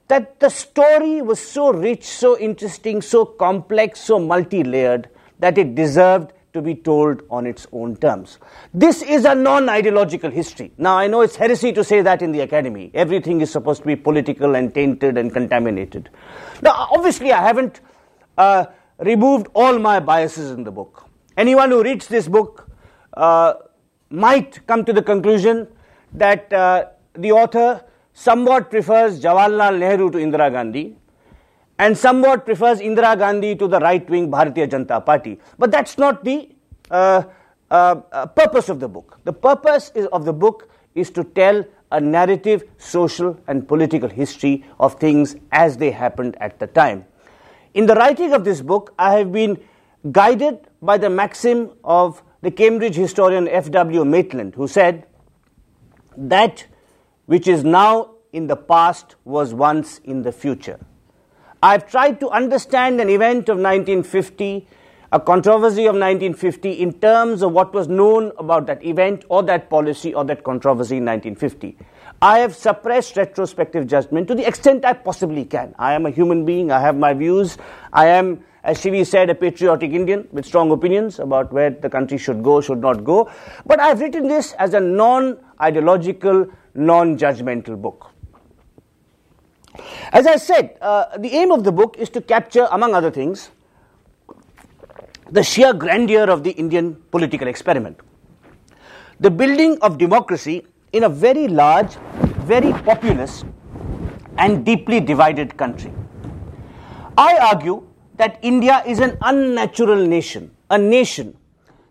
that 0.08 0.40
the 0.40 0.48
story 0.48 1.22
was 1.22 1.40
so 1.40 1.72
rich, 1.72 2.04
so 2.04 2.38
interesting, 2.38 3.00
so 3.02 3.24
complex, 3.24 4.00
so 4.00 4.18
multi 4.18 4.64
layered 4.64 5.08
that 5.38 5.58
it 5.58 5.74
deserved 5.74 6.32
to 6.56 6.62
be 6.62 6.74
told 6.74 7.22
on 7.30 7.46
its 7.46 7.66
own 7.72 7.96
terms. 7.96 8.38
This 8.74 9.02
is 9.02 9.24
a 9.24 9.34
non 9.34 9.68
ideological 9.68 10.30
history. 10.30 10.72
Now, 10.76 10.96
I 10.98 11.06
know 11.06 11.20
it's 11.20 11.36
heresy 11.36 11.72
to 11.72 11.84
say 11.84 12.02
that 12.02 12.22
in 12.22 12.32
the 12.32 12.40
academy. 12.40 12.90
Everything 12.94 13.40
is 13.40 13.50
supposed 13.50 13.82
to 13.82 13.86
be 13.86 13.96
political 13.96 14.56
and 14.56 14.74
tainted 14.74 15.16
and 15.16 15.32
contaminated. 15.32 16.10
Now, 16.62 16.88
obviously, 16.90 17.32
I 17.32 17.42
haven't 17.42 17.80
uh, 18.36 18.66
removed 18.98 19.48
all 19.54 19.78
my 19.78 20.00
biases 20.00 20.50
in 20.50 20.64
the 20.64 20.72
book. 20.72 21.04
Anyone 21.36 21.70
who 21.70 21.82
reads 21.82 22.08
this 22.08 22.28
book 22.28 22.68
uh, 23.14 23.54
might 24.10 24.66
come 24.66 24.84
to 24.84 24.92
the 24.92 25.02
conclusion 25.02 25.68
that 26.14 26.52
uh, 26.52 26.86
the 27.14 27.32
author 27.32 27.84
somewhat 28.14 28.70
prefers 28.70 29.20
Jawaharlal 29.20 29.78
Nehru 29.78 30.10
to 30.10 30.18
Indira 30.18 30.50
Gandhi 30.50 30.96
and 31.78 31.96
somewhat 31.96 32.44
prefers 32.44 32.80
Indira 32.80 33.18
Gandhi 33.18 33.54
to 33.56 33.68
the 33.68 33.78
right 33.80 34.08
wing 34.08 34.30
Bharatiya 34.30 34.68
Janata 34.68 35.04
Party. 35.04 35.38
But 35.58 35.70
that's 35.70 35.98
not 35.98 36.24
the 36.24 36.48
uh, 36.90 37.24
uh, 37.70 38.00
uh, 38.12 38.26
purpose 38.26 38.68
of 38.68 38.80
the 38.80 38.88
book. 38.88 39.18
The 39.24 39.32
purpose 39.32 39.92
is, 39.94 40.06
of 40.06 40.24
the 40.24 40.32
book 40.32 40.70
is 40.94 41.10
to 41.10 41.24
tell 41.24 41.64
a 41.92 42.00
narrative, 42.00 42.64
social, 42.78 43.38
and 43.46 43.66
political 43.66 44.08
history 44.08 44.64
of 44.80 44.98
things 44.98 45.36
as 45.52 45.76
they 45.76 45.90
happened 45.90 46.36
at 46.40 46.58
the 46.58 46.66
time. 46.66 47.04
In 47.74 47.86
the 47.86 47.94
writing 47.94 48.32
of 48.32 48.44
this 48.44 48.60
book, 48.60 48.94
I 48.98 49.14
have 49.18 49.32
been 49.32 49.58
guided 50.10 50.68
by 50.80 50.98
the 50.98 51.10
maxim 51.10 51.70
of 51.84 52.22
the 52.42 52.50
Cambridge 52.50 52.94
historian 52.94 53.48
F.W. 53.48 54.04
Maitland, 54.04 54.54
who 54.54 54.66
said, 54.66 55.06
that 56.16 56.66
which 57.26 57.46
is 57.46 57.64
now 57.64 58.14
in 58.32 58.46
the 58.46 58.56
past 58.56 59.16
was 59.24 59.52
once 59.52 59.98
in 59.98 60.22
the 60.22 60.32
future. 60.32 60.78
I've 61.62 61.88
tried 61.88 62.20
to 62.20 62.28
understand 62.30 63.00
an 63.00 63.08
event 63.08 63.48
of 63.48 63.56
1950, 63.56 64.66
a 65.12 65.20
controversy 65.20 65.86
of 65.86 65.94
1950, 65.94 66.72
in 66.72 66.92
terms 66.92 67.42
of 67.42 67.52
what 67.52 67.72
was 67.72 67.88
known 67.88 68.32
about 68.38 68.66
that 68.66 68.84
event 68.84 69.24
or 69.28 69.42
that 69.44 69.70
policy 69.70 70.12
or 70.12 70.24
that 70.24 70.44
controversy 70.44 70.98
in 70.98 71.04
1950. 71.04 71.76
I 72.20 72.38
have 72.40 72.54
suppressed 72.54 73.16
retrospective 73.16 73.86
judgment 73.86 74.28
to 74.28 74.34
the 74.34 74.46
extent 74.46 74.84
I 74.84 74.92
possibly 74.92 75.44
can. 75.44 75.74
I 75.78 75.94
am 75.94 76.06
a 76.06 76.10
human 76.10 76.44
being, 76.44 76.70
I 76.70 76.80
have 76.80 76.96
my 76.96 77.14
views, 77.14 77.56
I 77.92 78.06
am 78.08 78.44
as 78.66 78.78
Shivi 78.82 79.06
said, 79.06 79.30
a 79.30 79.34
patriotic 79.34 79.92
Indian 79.92 80.26
with 80.32 80.44
strong 80.44 80.72
opinions 80.72 81.20
about 81.20 81.52
where 81.52 81.70
the 81.70 81.88
country 81.88 82.18
should 82.18 82.42
go, 82.42 82.60
should 82.60 82.80
not 82.80 83.04
go. 83.04 83.30
But 83.64 83.78
I've 83.78 84.00
written 84.00 84.26
this 84.26 84.54
as 84.54 84.74
a 84.74 84.80
non 84.80 85.38
ideological, 85.62 86.48
non 86.74 87.16
judgmental 87.16 87.80
book. 87.80 88.10
As 90.12 90.26
I 90.26 90.36
said, 90.36 90.78
uh, 90.80 91.16
the 91.18 91.28
aim 91.28 91.50
of 91.50 91.64
the 91.64 91.72
book 91.72 91.96
is 91.98 92.08
to 92.10 92.20
capture, 92.20 92.68
among 92.70 92.94
other 92.94 93.10
things, 93.10 93.50
the 95.30 95.42
sheer 95.42 95.72
grandeur 95.72 96.30
of 96.30 96.44
the 96.44 96.52
Indian 96.52 96.94
political 97.10 97.48
experiment. 97.48 98.00
The 99.20 99.30
building 99.30 99.78
of 99.82 99.98
democracy 99.98 100.66
in 100.92 101.04
a 101.04 101.08
very 101.08 101.48
large, 101.48 101.94
very 102.44 102.72
populous, 102.72 103.44
and 104.38 104.64
deeply 104.64 105.00
divided 105.00 105.56
country. 105.56 105.92
I 107.18 107.36
argue 107.38 107.86
that 108.16 108.38
India 108.42 108.82
is 108.86 108.98
an 109.00 109.16
unnatural 109.22 110.06
nation, 110.06 110.54
a 110.70 110.78
nation 110.78 111.36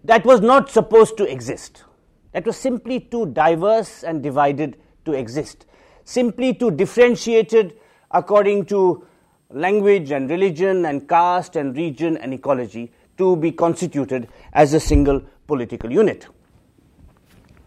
that 0.03 0.23
was 0.25 0.41
not 0.41 0.69
supposed 0.69 1.17
to 1.17 1.29
exist, 1.29 1.83
that 2.31 2.45
was 2.45 2.57
simply 2.57 2.99
too 2.99 3.27
diverse 3.27 4.03
and 4.03 4.21
divided 4.21 4.77
to 5.05 5.13
exist, 5.13 5.65
simply 6.05 6.53
too 6.53 6.71
differentiated 6.71 7.77
according 8.11 8.65
to 8.65 9.05
language 9.49 10.11
and 10.11 10.29
religion 10.29 10.85
and 10.85 11.07
caste 11.09 11.55
and 11.55 11.75
region 11.75 12.17
and 12.17 12.33
ecology 12.33 12.91
to 13.17 13.35
be 13.35 13.51
constituted 13.51 14.27
as 14.53 14.73
a 14.73 14.79
single 14.79 15.21
political 15.47 15.91
unit. 15.91 16.27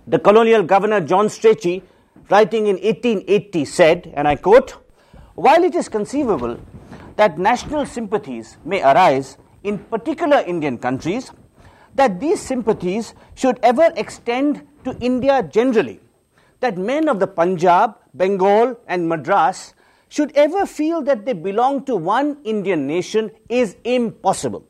The 0.07 0.19
colonial 0.19 0.63
governor 0.63 1.01
John 1.01 1.27
Strachey, 1.27 1.83
writing 2.31 2.67
in 2.67 2.77
1880, 2.77 3.65
said, 3.65 4.13
and 4.17 4.27
I 4.27 4.37
quote, 4.37 4.77
While 5.35 5.65
it 5.65 5.75
is 5.75 5.89
conceivable 5.89 6.59
that 7.17 7.39
national 7.39 7.85
sympathies 7.85 8.57
may 8.65 8.83
arise 8.83 9.37
in 9.65 9.79
particular 9.79 10.39
Indian 10.47 10.79
countries, 10.79 11.33
that 11.95 12.21
these 12.21 12.41
sympathies 12.41 13.15
should 13.35 13.59
ever 13.63 13.93
extend 13.97 14.67
to 14.85 14.97
India 15.01 15.43
generally, 15.43 16.01
that 16.61 16.79
men 16.79 17.09
of 17.09 17.19
the 17.19 17.27
Punjab, 17.27 17.98
Bengal, 18.15 18.79
and 18.87 19.09
Madras 19.09 19.75
should 20.09 20.33
ever 20.35 20.67
feel 20.67 21.03
that 21.03 21.27
they 21.27 21.33
belong 21.33 21.85
to 21.85 21.97
one 21.97 22.39
Indian 22.45 22.87
nation 22.87 23.31
is 23.49 23.77
impossible. 23.85 24.67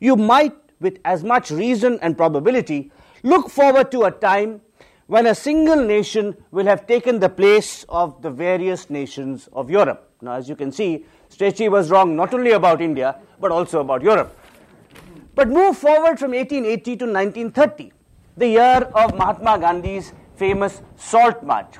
You 0.00 0.16
might, 0.16 0.54
with 0.80 0.98
as 1.04 1.24
much 1.24 1.50
reason 1.50 1.98
and 2.02 2.16
probability, 2.16 2.92
look 3.22 3.50
forward 3.50 3.90
to 3.92 4.04
a 4.04 4.10
time 4.10 4.60
when 5.06 5.26
a 5.26 5.34
single 5.34 5.82
nation 5.82 6.36
will 6.50 6.66
have 6.66 6.86
taken 6.86 7.18
the 7.18 7.28
place 7.28 7.84
of 7.88 8.20
the 8.20 8.30
various 8.30 8.90
nations 8.90 9.48
of 9.52 9.70
Europe. 9.70 10.10
Now, 10.20 10.32
as 10.32 10.48
you 10.48 10.56
can 10.56 10.70
see, 10.70 11.06
Strachey 11.30 11.70
was 11.70 11.90
wrong 11.90 12.14
not 12.14 12.34
only 12.34 12.52
about 12.52 12.82
India, 12.82 13.16
but 13.40 13.50
also 13.50 13.80
about 13.80 14.02
Europe. 14.02 14.36
But 15.34 15.48
move 15.48 15.78
forward 15.78 16.18
from 16.18 16.32
1880 16.32 16.82
to 16.96 17.04
1930, 17.06 17.92
the 18.36 18.48
year 18.48 18.90
of 18.94 19.16
Mahatma 19.16 19.58
Gandhi's 19.58 20.12
famous 20.36 20.82
Salt 20.96 21.42
March. 21.42 21.76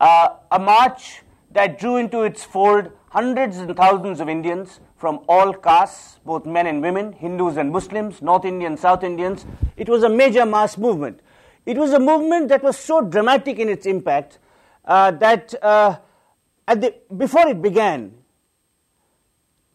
Uh, 0.00 0.28
a 0.50 0.58
march 0.58 1.22
that 1.52 1.78
drew 1.78 1.96
into 1.96 2.22
its 2.22 2.44
fold 2.44 2.90
hundreds 3.10 3.58
and 3.58 3.76
thousands 3.76 4.20
of 4.20 4.28
Indians 4.28 4.80
from 4.96 5.20
all 5.28 5.52
castes, 5.52 6.18
both 6.24 6.46
men 6.46 6.66
and 6.66 6.82
women, 6.82 7.12
Hindus 7.12 7.56
and 7.56 7.70
Muslims, 7.70 8.20
North 8.20 8.44
Indians, 8.44 8.80
South 8.80 9.04
Indians. 9.04 9.46
It 9.76 9.88
was 9.88 10.02
a 10.02 10.08
major 10.08 10.44
mass 10.44 10.76
movement. 10.76 11.20
It 11.66 11.78
was 11.78 11.92
a 11.92 12.00
movement 12.00 12.48
that 12.48 12.62
was 12.62 12.76
so 12.76 13.00
dramatic 13.00 13.58
in 13.58 13.68
its 13.68 13.86
impact 13.86 14.38
uh, 14.84 15.12
that 15.12 15.54
uh, 15.62 15.96
the, 16.66 16.94
before 17.16 17.48
it 17.48 17.62
began, 17.62 18.14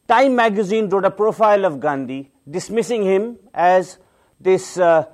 Time 0.09 0.35
magazine 0.35 0.89
wrote 0.89 1.05
a 1.05 1.11
profile 1.11 1.65
of 1.65 1.79
Gandhi, 1.79 2.31
dismissing 2.49 3.03
him 3.03 3.37
as 3.53 3.99
this 4.41 4.79
uh, 4.79 5.05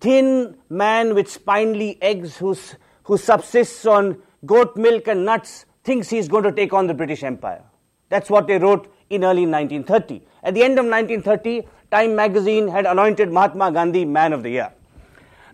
thin 0.00 0.54
man 0.68 1.14
with 1.14 1.30
spindly 1.30 1.96
eggs 2.02 2.36
who's, 2.36 2.76
who 3.04 3.16
subsists 3.16 3.84
on 3.86 4.20
goat 4.46 4.76
milk 4.76 5.08
and 5.08 5.24
nuts 5.24 5.64
thinks 5.84 6.08
he's 6.08 6.28
going 6.28 6.44
to 6.44 6.52
take 6.52 6.72
on 6.72 6.86
the 6.86 6.94
British 6.94 7.22
Empire. 7.22 7.62
That's 8.08 8.30
what 8.30 8.46
they 8.46 8.58
wrote 8.58 8.92
in 9.10 9.24
early 9.24 9.46
1930. 9.46 10.22
At 10.42 10.54
the 10.54 10.62
end 10.62 10.78
of 10.78 10.86
1930, 10.86 11.66
Time 11.90 12.16
magazine 12.16 12.68
had 12.68 12.86
anointed 12.86 13.30
Mahatma 13.30 13.70
Gandhi 13.70 14.06
Man 14.06 14.32
of 14.32 14.42
the 14.42 14.48
Year. 14.48 14.72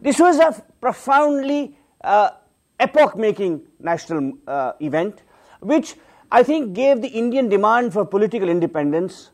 This 0.01 0.21
was 0.21 0.39
a 0.39 0.63
profoundly 0.81 1.77
uh, 2.03 2.31
epoch 2.79 3.17
making 3.17 3.63
national 3.81 4.35
uh, 4.47 4.73
event, 4.81 5.23
which 5.61 5.97
I 6.31 6.45
think 6.45 6.75
gave 6.75 7.03
the 7.03 7.09
Indian 7.09 7.49
demand 7.49 7.93
for 7.93 8.05
political 8.05 8.49
independence 8.49 9.31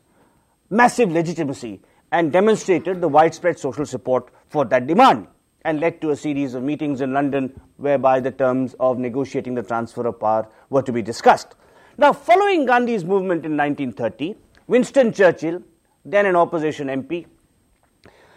massive 0.71 1.11
legitimacy 1.11 1.79
and 2.11 2.31
demonstrated 2.31 3.01
the 3.01 3.07
widespread 3.07 3.59
social 3.59 3.85
support 3.85 4.29
for 4.49 4.65
that 4.65 4.87
demand 4.87 5.27
and 5.65 5.79
led 5.79 5.99
to 5.99 6.11
a 6.11 6.15
series 6.15 6.53
of 6.53 6.63
meetings 6.63 7.01
in 7.01 7.11
London 7.11 7.59
whereby 7.77 8.19
the 8.19 8.31
terms 8.31 8.75
of 8.79 8.99
negotiating 8.99 9.55
the 9.55 9.63
transfer 9.63 10.05
of 10.07 10.19
power 10.19 10.47
were 10.69 10.83
to 10.83 10.91
be 10.93 11.01
discussed. 11.01 11.55
Now, 11.97 12.13
following 12.13 12.65
Gandhi's 12.65 13.03
movement 13.03 13.45
in 13.45 13.57
1930, 13.57 14.35
Winston 14.67 15.11
Churchill, 15.11 15.63
then 16.05 16.27
an 16.27 16.35
opposition 16.35 16.87
MP, 16.87 17.25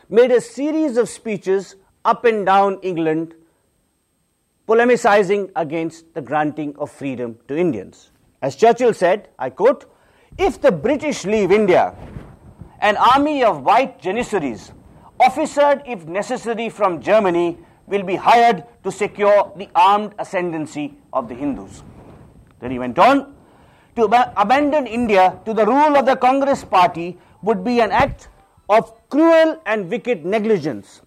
made 0.08 0.30
a 0.30 0.40
series 0.40 0.97
of 0.97 1.08
speeches 1.08 1.76
up 2.04 2.25
and 2.25 2.47
down 2.47 2.78
England 2.82 3.35
polemicizing 4.66 5.50
against 5.54 6.14
the 6.14 6.23
granting 6.23 6.75
of 6.78 6.90
freedom 6.90 7.38
to 7.49 7.56
Indians. 7.56 8.11
As 8.40 8.56
Churchill 8.56 8.94
said, 8.94 9.28
I 9.38 9.50
quote, 9.50 9.85
if 10.38 10.61
the 10.61 10.73
British 10.73 11.25
leave 11.26 11.52
India, 11.52 11.94
an 12.80 12.97
army 12.97 13.42
of 13.44 13.62
white 13.62 14.00
janissaries 14.00 14.73
officered, 15.20 15.82
if 15.87 16.06
necessary, 16.06 16.68
from 16.68 17.00
Germany, 17.00 17.58
will 17.87 18.02
be 18.02 18.16
hired 18.16 18.64
to 18.84 18.92
secure 18.92 19.52
the 19.56 19.68
armed 19.75 20.14
ascendancy 20.18 20.94
of 21.12 21.28
the 21.28 21.34
Hindus. 21.34 21.82
Then 22.60 22.70
he 22.70 22.78
went 22.78 22.98
on 22.98 23.34
to 23.96 24.12
ab- 24.14 24.32
abandon 24.37 24.87
India 24.87 25.38
to 25.44 25.54
the 25.54 25.64
rule 25.66 25.96
of 25.96 26.06
the 26.06 26.16
Congress 26.16 26.64
party 26.64 27.18
would 27.42 27.64
be 27.64 27.80
an 27.80 27.90
act 27.90 28.28
of 28.68 28.92
cruel 29.08 29.60
and 29.66 29.90
wicked 29.90 30.25
negligence. 30.25 31.00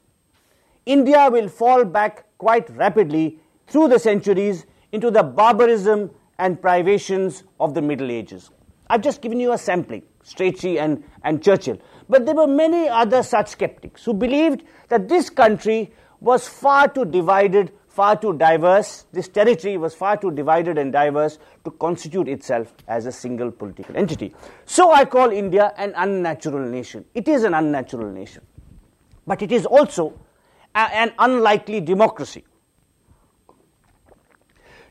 India 0.86 1.30
will 1.30 1.48
fall 1.48 1.86
back 1.86 2.26
quite 2.38 2.70
rapidly 2.72 3.40
through 3.68 3.88
the 3.88 4.00
centuries 4.00 4.66
into 4.92 5.12
the 5.12 5.22
barbarism 5.22 6.10
and 6.40 6.60
privations 6.60 7.44
of 7.60 7.74
the 7.74 7.82
Middle 7.82 8.10
Ages. 8.10 8.50
I've 8.88 9.02
just 9.02 9.22
given 9.22 9.40
you 9.40 9.54
a 9.54 9.58
sampling, 9.58 10.04
Strachey 10.26 10.80
and, 10.80 11.04
and 11.24 11.42
Churchill. 11.42 11.78
But 12.12 12.26
there 12.26 12.36
were 12.36 12.46
many 12.46 12.90
other 12.90 13.24
such 13.24 13.48
skeptics 13.48 14.04
who 14.04 14.14
believed 14.14 14.64
that 14.90 15.08
this 15.08 15.30
country 15.30 15.94
was 16.20 16.46
far 16.46 16.90
too 16.90 17.06
divided, 17.06 17.72
far 17.88 18.18
too 18.18 18.34
diverse, 18.34 19.06
this 19.14 19.30
territory 19.30 19.78
was 19.78 19.96
far 19.96 20.18
too 20.18 20.30
divided 20.30 20.78
and 20.78 20.92
diverse 20.92 21.40
to 21.64 21.72
constitute 21.72 22.28
itself 22.28 22.74
as 22.90 23.06
a 23.06 23.14
single 23.14 23.50
political 23.50 23.96
entity. 23.96 24.36
So 24.66 24.92
I 24.92 25.06
call 25.06 25.32
India 25.32 25.74
an 25.78 25.94
unnatural 25.96 26.68
nation. 26.68 27.06
It 27.14 27.30
is 27.30 27.46
an 27.46 27.54
unnatural 27.54 28.12
nation. 28.12 28.44
But 29.26 29.42
it 29.42 29.54
is 29.54 29.66
also 29.66 30.20
a, 30.76 30.80
an 30.80 31.14
unlikely 31.18 31.80
democracy. 31.80 32.44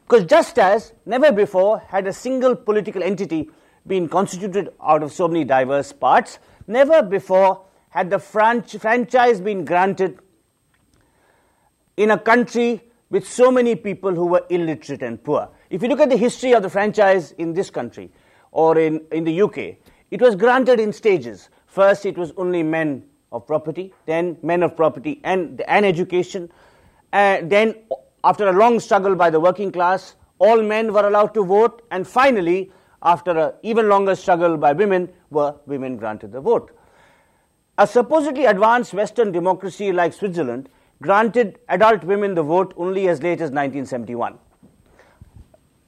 Because 0.09 0.25
just 0.25 0.59
as 0.59 0.95
never 1.05 1.33
before 1.33 1.81
had 1.81 2.07
a 2.07 2.15
single 2.15 2.57
political 2.57 3.03
entity 3.03 3.51
been 3.87 4.09
constituted 4.09 4.71
out 4.83 5.03
of 5.03 5.13
so 5.13 5.29
many 5.29 5.45
diverse 5.45 5.93
parts, 5.93 6.39
never 6.71 7.03
before 7.03 7.65
had 7.91 8.09
the 8.09 8.17
franch- 8.17 8.81
franchise 8.81 9.41
been 9.41 9.65
granted 9.65 10.19
in 11.97 12.11
a 12.11 12.19
country 12.19 12.83
with 13.11 13.27
so 13.29 13.51
many 13.51 13.75
people 13.75 14.15
who 14.15 14.27
were 14.27 14.47
illiterate 14.49 15.03
and 15.03 15.23
poor. 15.23 15.49
If 15.69 15.83
you 15.83 15.89
look 15.89 16.01
at 16.01 16.09
the 16.09 16.17
history 16.17 16.55
of 16.55 16.63
the 16.63 16.71
franchise 16.71 17.33
in 17.33 17.53
this 17.53 17.69
country 17.69 18.11
or 18.53 18.79
in, 18.79 19.05
in 19.11 19.25
the 19.25 19.43
UK, 19.43 19.77
it 20.11 20.21
was 20.21 20.37
granted 20.37 20.81
in 20.81 20.93
stages. 20.93 21.51
First, 21.67 22.07
it 22.07 22.17
was 22.17 22.33
only 22.37 22.63
men 22.63 23.05
of 23.33 23.47
property, 23.47 23.93
then 24.07 24.37
men 24.43 24.63
of 24.63 24.77
property 24.77 25.21
and, 25.25 25.61
and 25.63 25.85
education. 25.85 26.51
Uh, 27.13 27.39
then, 27.43 27.75
after 28.25 28.49
a 28.49 28.53
long 28.53 28.81
struggle 28.81 29.15
by 29.15 29.31
the 29.31 29.41
working 29.41 29.71
class, 29.71 30.15
all 30.39 30.63
men 30.63 30.93
were 30.93 31.07
allowed 31.07 31.35
to 31.35 31.45
vote, 31.45 31.83
and 31.91 32.07
finally, 32.07 32.73
after 33.03 33.31
an 33.31 33.53
even 33.63 33.89
longer 33.89 34.15
struggle 34.15 34.57
by 34.57 34.73
women, 34.73 35.09
were 35.31 35.55
women 35.67 35.97
granted 35.97 36.33
the 36.33 36.41
vote. 36.41 36.77
A 37.79 37.87
supposedly 37.87 38.45
advanced 38.45 38.93
Western 38.93 39.33
democracy 39.33 39.93
like 39.93 40.13
Switzerland 40.13 40.69
granted 41.01 41.59
adult 41.69 42.05
women 42.05 42.35
the 42.35 42.43
vote 42.43 42.75
only 42.77 43.09
as 43.09 43.23
late 43.23 43.41
as 43.41 43.51
1971. 43.51 44.39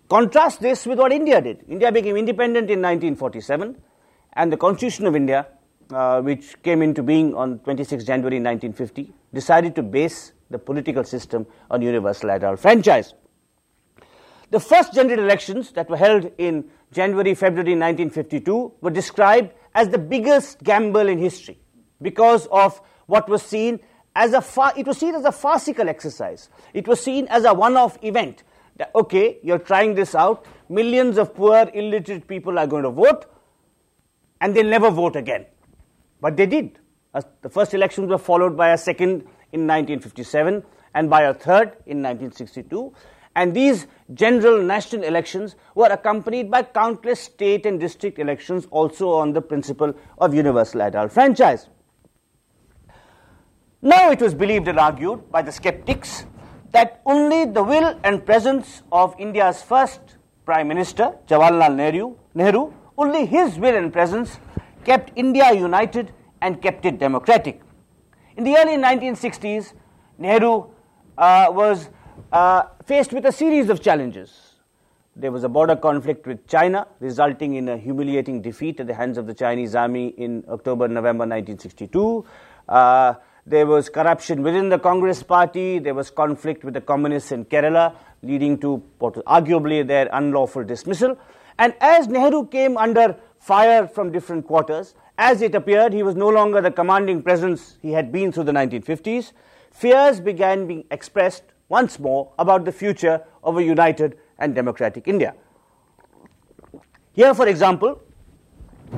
Contrast 0.09 0.61
this 0.61 0.87
with 0.87 0.99
what 0.99 1.13
India 1.13 1.41
did. 1.41 1.65
India 1.69 1.91
became 1.91 2.17
independent 2.17 2.71
in 2.71 2.81
1947, 2.81 3.77
and 4.35 4.53
the 4.53 4.57
Constitution 4.57 5.07
of 5.07 5.17
India, 5.17 5.47
uh, 5.91 6.21
which 6.21 6.61
came 6.63 6.83
into 6.83 7.03
being 7.03 7.35
on 7.35 7.59
26 7.61 8.05
January 8.05 8.37
1950, 8.37 9.13
decided 9.33 9.75
to 9.75 9.83
base 9.83 10.33
the 10.51 10.59
political 10.59 11.05
system 11.05 11.47
on 11.71 11.83
universal 11.83 12.31
adult 12.31 12.61
franchise. 12.61 13.15
The 14.53 14.61
first 14.61 14.93
general 14.93 15.19
elections 15.19 15.73
that 15.73 15.89
were 15.89 15.97
held 15.97 16.31
in 16.37 16.67
January, 16.93 17.35
February 17.35 17.73
1952 17.73 18.75
were 18.83 18.91
described 18.91 19.55
as 19.75 19.89
the 19.89 19.97
biggest 19.97 20.63
gamble 20.63 21.09
in 21.09 21.17
history 21.17 21.59
because 22.03 22.47
of 22.49 22.79
what 23.07 23.31
was 23.31 23.43
seen 23.43 23.81
as 24.15 24.35
a 24.35 24.45
it 24.77 24.87
was 24.87 24.99
seen 24.99 25.15
as 25.15 25.25
a 25.25 25.33
farcical 25.33 25.89
exercise. 25.89 26.51
It 26.75 26.87
was 26.87 27.01
seen 27.01 27.29
as 27.29 27.47
a 27.47 27.55
one-off 27.55 27.97
event. 28.05 28.43
That, 28.77 28.91
okay, 28.95 29.39
you're 29.43 29.59
trying 29.59 29.95
this 29.95 30.15
out. 30.15 30.45
Millions 30.69 31.17
of 31.17 31.35
poor, 31.35 31.71
illiterate 31.73 32.29
people 32.29 32.59
are 32.59 32.67
going 32.67 32.83
to 32.83 32.91
vote, 32.91 33.25
and 34.39 34.55
they'll 34.55 34.69
never 34.69 34.91
vote 34.91 35.17
again. 35.17 35.47
But 36.21 36.37
they 36.37 36.45
did. 36.45 36.79
As 37.15 37.25
the 37.41 37.49
first 37.49 37.73
elections 37.73 38.11
were 38.11 38.19
followed 38.19 38.55
by 38.55 38.75
a 38.75 38.77
second 38.77 39.23
in 39.53 39.67
1957 39.67 40.63
and 40.95 41.09
by 41.09 41.23
a 41.23 41.33
third 41.33 41.69
in 41.87 42.03
1962. 42.03 42.93
And 43.35 43.55
these 43.55 43.87
general 44.13 44.63
national 44.63 45.05
elections 45.05 45.57
were 45.75 45.87
accompanied 45.87 46.51
by 46.51 46.63
countless 46.63 47.21
state 47.21 47.65
and 47.65 47.81
district 47.81 48.19
elections 48.19 48.67
also 48.71 49.11
on 49.11 49.33
the 49.33 49.41
principle 49.41 49.95
of 50.19 50.35
universal 50.35 50.83
adult 50.83 51.13
franchise. 51.13 51.69
Now 53.81 54.11
it 54.11 54.21
was 54.21 54.35
believed 54.35 54.69
and 54.69 54.79
argued 54.79 55.31
by 55.33 55.43
the 55.43 55.51
skeptics 55.51 56.27
that 56.73 57.01
only 57.05 57.45
the 57.47 57.63
will 57.63 57.99
and 58.05 58.25
presence 58.25 58.83
of 58.93 59.15
India's 59.19 59.63
first 59.63 60.01
Prime 60.45 60.69
Minister, 60.69 61.15
Jawaharlal 61.27 61.75
Nehru, 61.75 62.17
Nehru, 62.35 62.73
only 62.99 63.27
his 63.27 63.59
will 63.59 63.77
and 63.77 63.93
presence 63.93 64.39
kept 64.85 65.13
India 65.17 65.53
united 65.53 66.13
and 66.41 66.61
kept 66.61 66.85
it 66.85 66.99
democratic. 66.99 67.61
In 68.37 68.45
the 68.45 68.57
early 68.57 68.77
1960s, 68.77 69.73
Nehru 70.19 70.67
uh, 71.19 71.47
was 71.51 71.89
uh, 72.33 72.63
faced 72.85 73.13
with 73.13 73.27
a 73.27 73.33
series 73.33 73.69
of 73.69 73.81
challenges. 73.83 74.53
There 75.15 75.31
was 75.31 75.45
a 75.45 75.49
border 75.49 75.77
conflict 75.77 76.27
with 76.27 76.47
China, 76.47 76.87
resulting 77.01 77.55
in 77.57 77.69
a 77.69 77.77
humiliating 77.77 78.41
defeat 78.41 78.81
at 78.81 78.87
the 78.87 78.95
hands 78.95 79.19
of 79.19 79.27
the 79.27 79.35
Chinese 79.35 79.75
army 79.75 80.09
in 80.17 80.43
October 80.49 80.89
November 80.89 81.27
1962. 81.27 82.25
Uh, 82.69 83.15
there 83.47 83.67
was 83.67 83.89
corruption 83.89 84.43
within 84.43 84.69
the 84.69 84.79
Congress 84.79 85.23
party. 85.23 85.79
There 85.79 85.95
was 85.95 86.11
conflict 86.11 86.65
with 86.65 86.75
the 86.75 86.81
communists 86.81 87.33
in 87.33 87.45
Kerala, 87.45 87.95
leading 88.23 88.59
to 88.61 88.83
arguably 89.01 89.87
their 89.87 90.09
unlawful 90.13 90.65
dismissal. 90.65 91.19
And 91.59 91.75
as 91.81 92.09
Nehru 92.09 92.47
came 92.47 92.77
under 92.79 93.17
fire 93.39 93.87
from 93.87 94.13
different 94.13 94.47
quarters, 94.47 94.95
as 95.19 95.43
it 95.43 95.55
appeared 95.55 95.93
he 95.93 96.03
was 96.03 96.15
no 96.15 96.29
longer 96.29 96.61
the 96.61 96.71
commanding 96.71 97.23
presence 97.23 97.77
he 97.83 97.93
had 97.93 98.11
been 98.11 98.33
through 98.33 98.45
the 98.45 98.53
1950s, 98.53 99.33
fears 99.73 100.21
began 100.21 100.67
being 100.67 100.85
expressed 100.91 101.52
once 101.73 101.99
more 101.99 102.31
about 102.39 102.65
the 102.67 102.73
future 102.81 103.21
of 103.43 103.57
a 103.57 103.63
united 103.65 104.19
and 104.39 104.55
democratic 104.55 105.09
India. 105.09 105.35
Here, 107.13 107.35
for 107.35 107.49
example, 107.49 108.01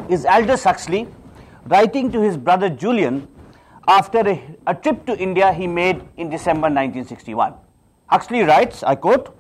is 0.09 0.25
Aldous 0.25 0.64
Huxley 0.64 1.07
writing 1.66 2.11
to 2.12 2.21
his 2.21 2.37
brother 2.37 2.69
Julian 2.69 3.28
after 3.87 4.21
a, 4.28 4.57
a, 4.66 4.75
trip 4.75 5.07
to 5.07 5.16
India 5.19 5.52
he 5.52 5.66
made 5.66 6.02
in 6.16 6.31
December 6.31 6.69
1961. 6.69 7.54
Huxley 8.07 8.43
writes, 8.43 8.83
I 8.83 8.95
quote, 8.97 9.37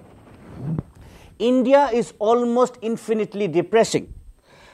India 1.38 1.88
is 1.92 2.14
almost 2.18 2.78
infinitely 2.82 3.48
depressing, 3.48 4.14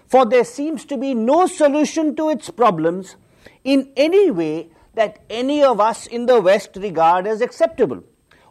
for 0.07 0.27
there 0.27 0.45
seems 0.45 0.85
to 0.87 0.99
be 0.99 1.15
no 1.15 1.47
solution 1.47 2.15
to 2.17 2.29
its 2.29 2.51
problems 2.51 3.17
in 3.65 3.91
any 3.97 4.31
way 4.31 4.71
that 4.95 5.21
any 5.31 5.63
of 5.63 5.81
us 5.81 6.07
in 6.07 6.27
the 6.27 6.41
West 6.41 6.77
regard 6.77 7.27
as 7.27 7.41
acceptable. 7.41 8.03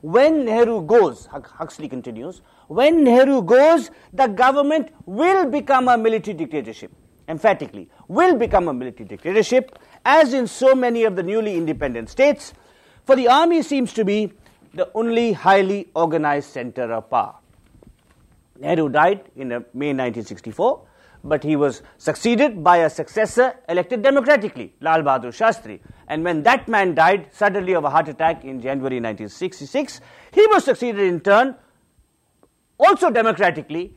When 0.02 0.46
Nehru 0.46 0.82
goes, 0.86 1.28
Huxley 1.28 1.90
continues, 1.90 2.42
when 2.68 3.04
Nehru 3.04 3.42
goes, 3.42 3.92
the 4.14 4.28
government 4.28 4.90
will 5.06 5.46
become 5.46 5.88
a 5.88 5.98
military 5.98 6.36
dictatorship 6.36 6.92
emphatically, 7.28 7.88
will 8.08 8.36
become 8.36 8.68
a 8.68 8.74
military 8.74 9.08
dictatorship, 9.08 9.78
as 10.04 10.34
in 10.34 10.48
so 10.48 10.74
many 10.74 11.04
of 11.04 11.16
the 11.16 11.24
newly 11.24 11.56
independent 11.56 12.10
states, 12.10 12.54
for 13.06 13.16
the 13.16 13.28
army 13.28 13.62
seems 13.62 13.94
to 13.94 14.04
be 14.04 14.34
the 14.74 14.90
only 14.96 15.34
highly 15.34 15.90
organized 15.96 16.50
center 16.50 16.92
of 16.92 17.10
power. 17.10 17.36
Nehru 18.60 18.90
died 18.90 19.24
in 19.36 19.52
uh, 19.52 19.60
May 19.74 19.94
1964, 19.94 20.82
but 21.24 21.44
he 21.44 21.56
was 21.56 21.82
succeeded 21.98 22.64
by 22.64 22.78
a 22.78 22.90
successor 22.90 23.56
elected 23.68 24.02
democratically, 24.02 24.74
Lal 24.82 25.02
Bahadur 25.02 25.34
Shastri. 25.34 25.80
And 26.08 26.24
when 26.24 26.44
that 26.44 26.68
man 26.68 26.96
died 26.96 27.30
suddenly 27.32 27.74
of 27.74 27.84
a 27.84 27.90
heart 27.90 28.08
attack 28.08 28.44
in 28.44 28.62
January 28.62 28.96
1966, 28.98 30.02
he 30.32 30.48
was 30.48 30.64
succeeded 30.64 31.02
in 31.02 31.20
turn 31.20 31.56
also 32.80 33.10
democratically 33.10 33.94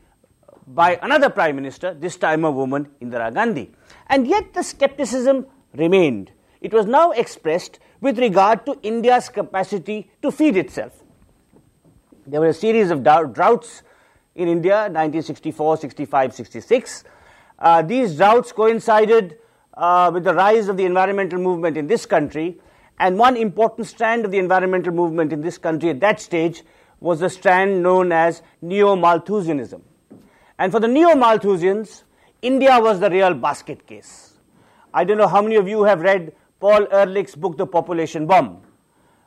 by 0.67 0.99
another 1.01 1.29
prime 1.29 1.55
minister, 1.55 1.93
this 1.93 2.17
time 2.17 2.43
a 2.45 2.51
woman, 2.51 2.87
Indira 3.01 3.33
Gandhi. 3.33 3.71
And 4.07 4.27
yet 4.27 4.53
the 4.53 4.63
skepticism 4.63 5.47
remained. 5.73 6.31
It 6.61 6.73
was 6.73 6.85
now 6.85 7.11
expressed 7.11 7.79
with 7.99 8.19
regard 8.19 8.65
to 8.65 8.79
India's 8.83 9.29
capacity 9.29 10.11
to 10.21 10.31
feed 10.31 10.57
itself. 10.57 11.03
There 12.25 12.39
were 12.39 12.47
a 12.47 12.53
series 12.53 12.89
of 12.91 13.03
droughts 13.03 13.83
in 14.35 14.47
India, 14.47 14.75
1964, 14.83 15.77
65, 15.77 16.33
66. 16.33 17.03
Uh, 17.59 17.81
these 17.81 18.17
droughts 18.17 18.51
coincided 18.51 19.37
uh, 19.75 20.09
with 20.13 20.23
the 20.23 20.33
rise 20.33 20.67
of 20.67 20.77
the 20.77 20.85
environmental 20.85 21.39
movement 21.39 21.77
in 21.77 21.87
this 21.87 22.05
country, 22.05 22.57
and 22.99 23.17
one 23.17 23.37
important 23.37 23.87
strand 23.87 24.25
of 24.25 24.31
the 24.31 24.37
environmental 24.37 24.93
movement 24.93 25.33
in 25.33 25.41
this 25.41 25.57
country 25.57 25.89
at 25.89 25.99
that 25.99 26.19
stage 26.19 26.63
was 26.99 27.19
the 27.19 27.29
strand 27.29 27.83
known 27.83 28.11
as 28.11 28.41
Neo 28.61 28.95
Malthusianism. 28.95 29.81
And 30.57 30.71
for 30.71 30.79
the 30.79 30.87
Neo 30.87 31.09
Malthusians, 31.09 32.03
India 32.41 32.79
was 32.79 32.99
the 32.99 33.09
real 33.09 33.33
basket 33.33 33.85
case. 33.87 34.33
I 34.93 35.03
don't 35.03 35.17
know 35.17 35.27
how 35.27 35.41
many 35.41 35.55
of 35.55 35.67
you 35.67 35.83
have 35.83 36.01
read 36.01 36.33
Paul 36.59 36.85
Ehrlich's 36.91 37.35
book, 37.35 37.57
The 37.57 37.65
Population 37.65 38.25
Bomb. 38.25 38.61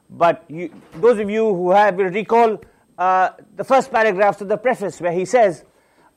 But 0.09 0.45
you, 0.49 0.71
those 0.95 1.19
of 1.19 1.29
you 1.29 1.45
who 1.55 1.71
have 1.73 1.97
will 1.97 2.11
recall 2.11 2.61
uh, 2.99 3.31
the 3.57 3.65
first 3.65 3.91
paragraphs 3.91 4.41
of 4.41 4.49
the 4.49 4.57
preface 4.57 5.01
where 5.01 5.13
he 5.13 5.25
says, 5.25 5.65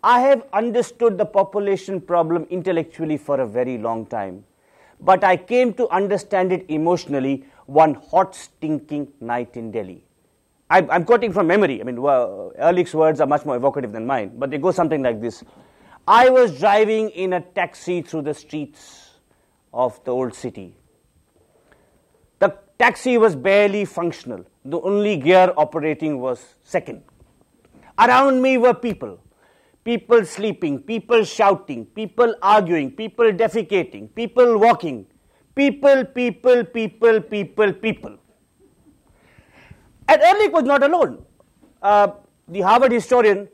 I 0.04 0.22
have 0.22 0.44
understood 0.54 1.18
the 1.18 1.26
population 1.26 2.00
problem 2.00 2.48
intellectually 2.50 3.18
for 3.18 3.42
a 3.42 3.48
very 3.48 3.78
long 3.78 4.06
time, 4.06 4.46
but 5.02 5.24
I 5.24 5.36
came 5.36 5.74
to 5.74 5.90
understand 5.90 6.54
it 6.54 6.66
emotionally 6.70 7.46
one 7.66 7.96
hot, 7.96 8.34
stinking 8.34 9.10
night 9.20 9.58
in 9.58 9.72
Delhi. 9.72 10.04
I, 10.70 10.80
am 10.96 11.04
quoting 11.04 11.34
from 11.34 11.48
memory. 11.48 11.82
I 11.82 11.84
mean, 11.84 12.02
well, 12.02 12.54
Ehrlich's 12.58 12.94
words 12.94 13.20
are 13.20 13.28
much 13.28 13.46
more 13.46 13.56
evocative 13.56 13.92
than 13.92 14.06
mine, 14.06 14.34
but 14.38 14.52
they 14.52 14.58
go 14.58 14.72
something 14.72 15.02
like 15.02 15.20
this 15.20 15.44
I 16.08 16.30
was 16.30 16.58
driving 16.58 17.10
in 17.10 17.34
a 17.34 17.42
taxi 17.42 18.02
through 18.02 18.24
the 18.24 18.34
streets 18.34 19.12
of 19.72 20.04
the 20.06 20.12
old 20.12 20.34
city. 20.34 20.76
The 22.40 22.58
taxi 22.80 23.18
was 23.18 23.36
barely 23.36 23.86
functional, 23.86 24.46
the 24.70 24.80
only 24.82 25.18
gear 25.18 25.54
operating 25.58 26.20
was 26.20 26.44
second. 26.64 27.04
Around 27.98 28.42
me 28.42 28.58
were 28.58 28.74
people 28.74 29.20
people 29.90 30.24
sleeping, 30.24 30.80
people 30.80 31.24
shouting, 31.24 31.86
people 32.00 32.36
arguing, 32.42 32.92
people 32.92 33.32
defecating, 33.32 34.14
people 34.14 34.58
walking. 34.60 35.06
People, 35.56 36.06
people, 36.06 36.64
people, 36.64 37.22
people, 37.22 37.74
people. 37.74 38.18
And 40.08 40.22
Ehrlich 40.22 40.54
was 40.54 40.64
not 40.64 40.84
alone. 40.84 41.26
Uh, 41.82 42.08
the 42.48 42.62
Harvard 42.62 42.92
historian 42.92 43.50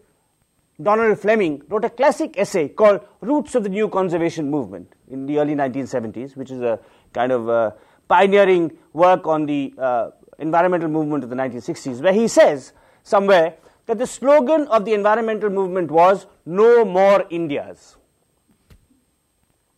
Donald 0.81 1.17
Fleming 1.19 1.61
wrote 1.69 1.85
a 1.85 1.89
classic 1.89 2.37
essay 2.37 2.67
called 2.67 3.01
Roots 3.21 3.55
of 3.55 3.63
the 3.63 3.69
New 3.69 3.87
Conservation 3.89 4.51
Movement 4.51 4.93
in 5.07 5.25
the 5.25 5.39
early 5.39 5.55
1970s, 5.55 6.35
which 6.35 6.51
is 6.51 6.61
a 6.61 6.79
kind 7.13 7.31
of 7.31 7.49
uh, 7.49 7.71
pioneering 8.07 8.77
work 8.93 9.25
on 9.25 9.45
the 9.45 9.73
uh, 9.77 10.11
environmental 10.39 10.89
movement 10.89 11.23
of 11.23 11.29
the 11.29 11.35
1960s, 11.35 12.01
where 12.01 12.13
he 12.13 12.27
says 12.27 12.73
somewhere 13.03 13.55
that 13.85 13.97
the 13.97 14.07
slogan 14.07 14.67
of 14.67 14.85
the 14.85 14.93
environmental 14.93 15.49
movement 15.49 15.91
was 15.91 16.25
No 16.45 16.83
More 16.83 17.25
Indias. 17.29 17.97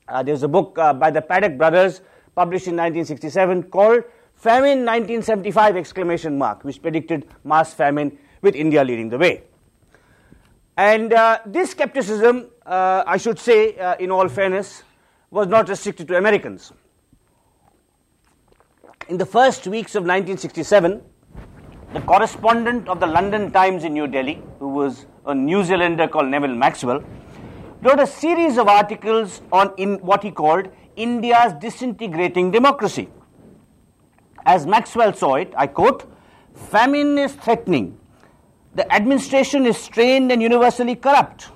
Uh, 0.07 0.23
there's 0.23 0.43
a 0.43 0.47
book 0.47 0.77
uh, 0.79 0.93
by 0.93 1.11
the 1.11 1.21
Paddock 1.21 1.57
brothers 1.57 2.01
published 2.35 2.67
in 2.67 2.75
1967 2.75 3.63
called 3.63 4.03
Famine 4.35 4.85
1975 4.85 5.75
exclamation 5.75 6.37
mark, 6.37 6.63
which 6.63 6.81
predicted 6.81 7.27
mass 7.43 7.73
famine 7.73 8.17
with 8.41 8.55
India 8.55 8.83
leading 8.83 9.09
the 9.09 9.17
way. 9.17 9.43
And 10.77 11.11
uh, 11.11 11.39
this 11.45 11.71
skepticism, 11.71 12.51
uh, 12.63 13.03
I 13.05 13.17
should 13.17 13.39
say, 13.39 13.75
uh, 13.77 13.95
in 13.95 14.11
all 14.11 14.29
fairness, 14.29 14.83
was 15.31 15.47
not 15.47 15.67
restricted 15.67 16.07
to 16.09 16.17
Americans. 16.17 16.71
In 19.09 19.17
the 19.17 19.25
first 19.25 19.65
weeks 19.67 19.95
of 19.95 20.03
1967, 20.03 21.01
the 21.93 22.01
correspondent 22.01 22.89
of 22.89 22.99
the 22.99 23.07
London 23.07 23.51
Times 23.51 23.85
in 23.85 23.93
New 23.93 24.05
Delhi, 24.05 24.43
who 24.59 24.67
was 24.67 25.05
a 25.25 25.33
New 25.33 25.63
Zealander 25.63 26.09
called 26.09 26.27
Neville 26.27 26.53
Maxwell, 26.53 27.01
wrote 27.81 28.01
a 28.01 28.05
series 28.05 28.57
of 28.57 28.67
articles 28.67 29.41
on 29.53 29.73
in 29.77 29.95
what 29.99 30.23
he 30.23 30.29
called 30.29 30.67
India's 30.97 31.53
disintegrating 31.53 32.51
democracy. 32.51 33.07
As 34.45 34.67
Maxwell 34.67 35.13
saw 35.13 35.35
it, 35.35 35.53
I 35.55 35.67
quote, 35.67 36.11
famine 36.53 37.17
is 37.17 37.31
threatening. 37.31 37.97
The 38.75 38.93
administration 38.93 39.65
is 39.65 39.77
strained 39.77 40.33
and 40.33 40.41
universally 40.41 40.95
corrupt. 40.95 41.47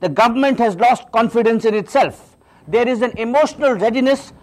The 0.00 0.10
government 0.10 0.58
has 0.58 0.76
lost 0.76 1.10
confidence 1.10 1.64
in 1.64 1.72
itself. 1.72 2.36
There 2.66 2.86
is 2.86 3.00
an 3.00 3.16
emotional 3.16 3.72
readiness 3.72 4.34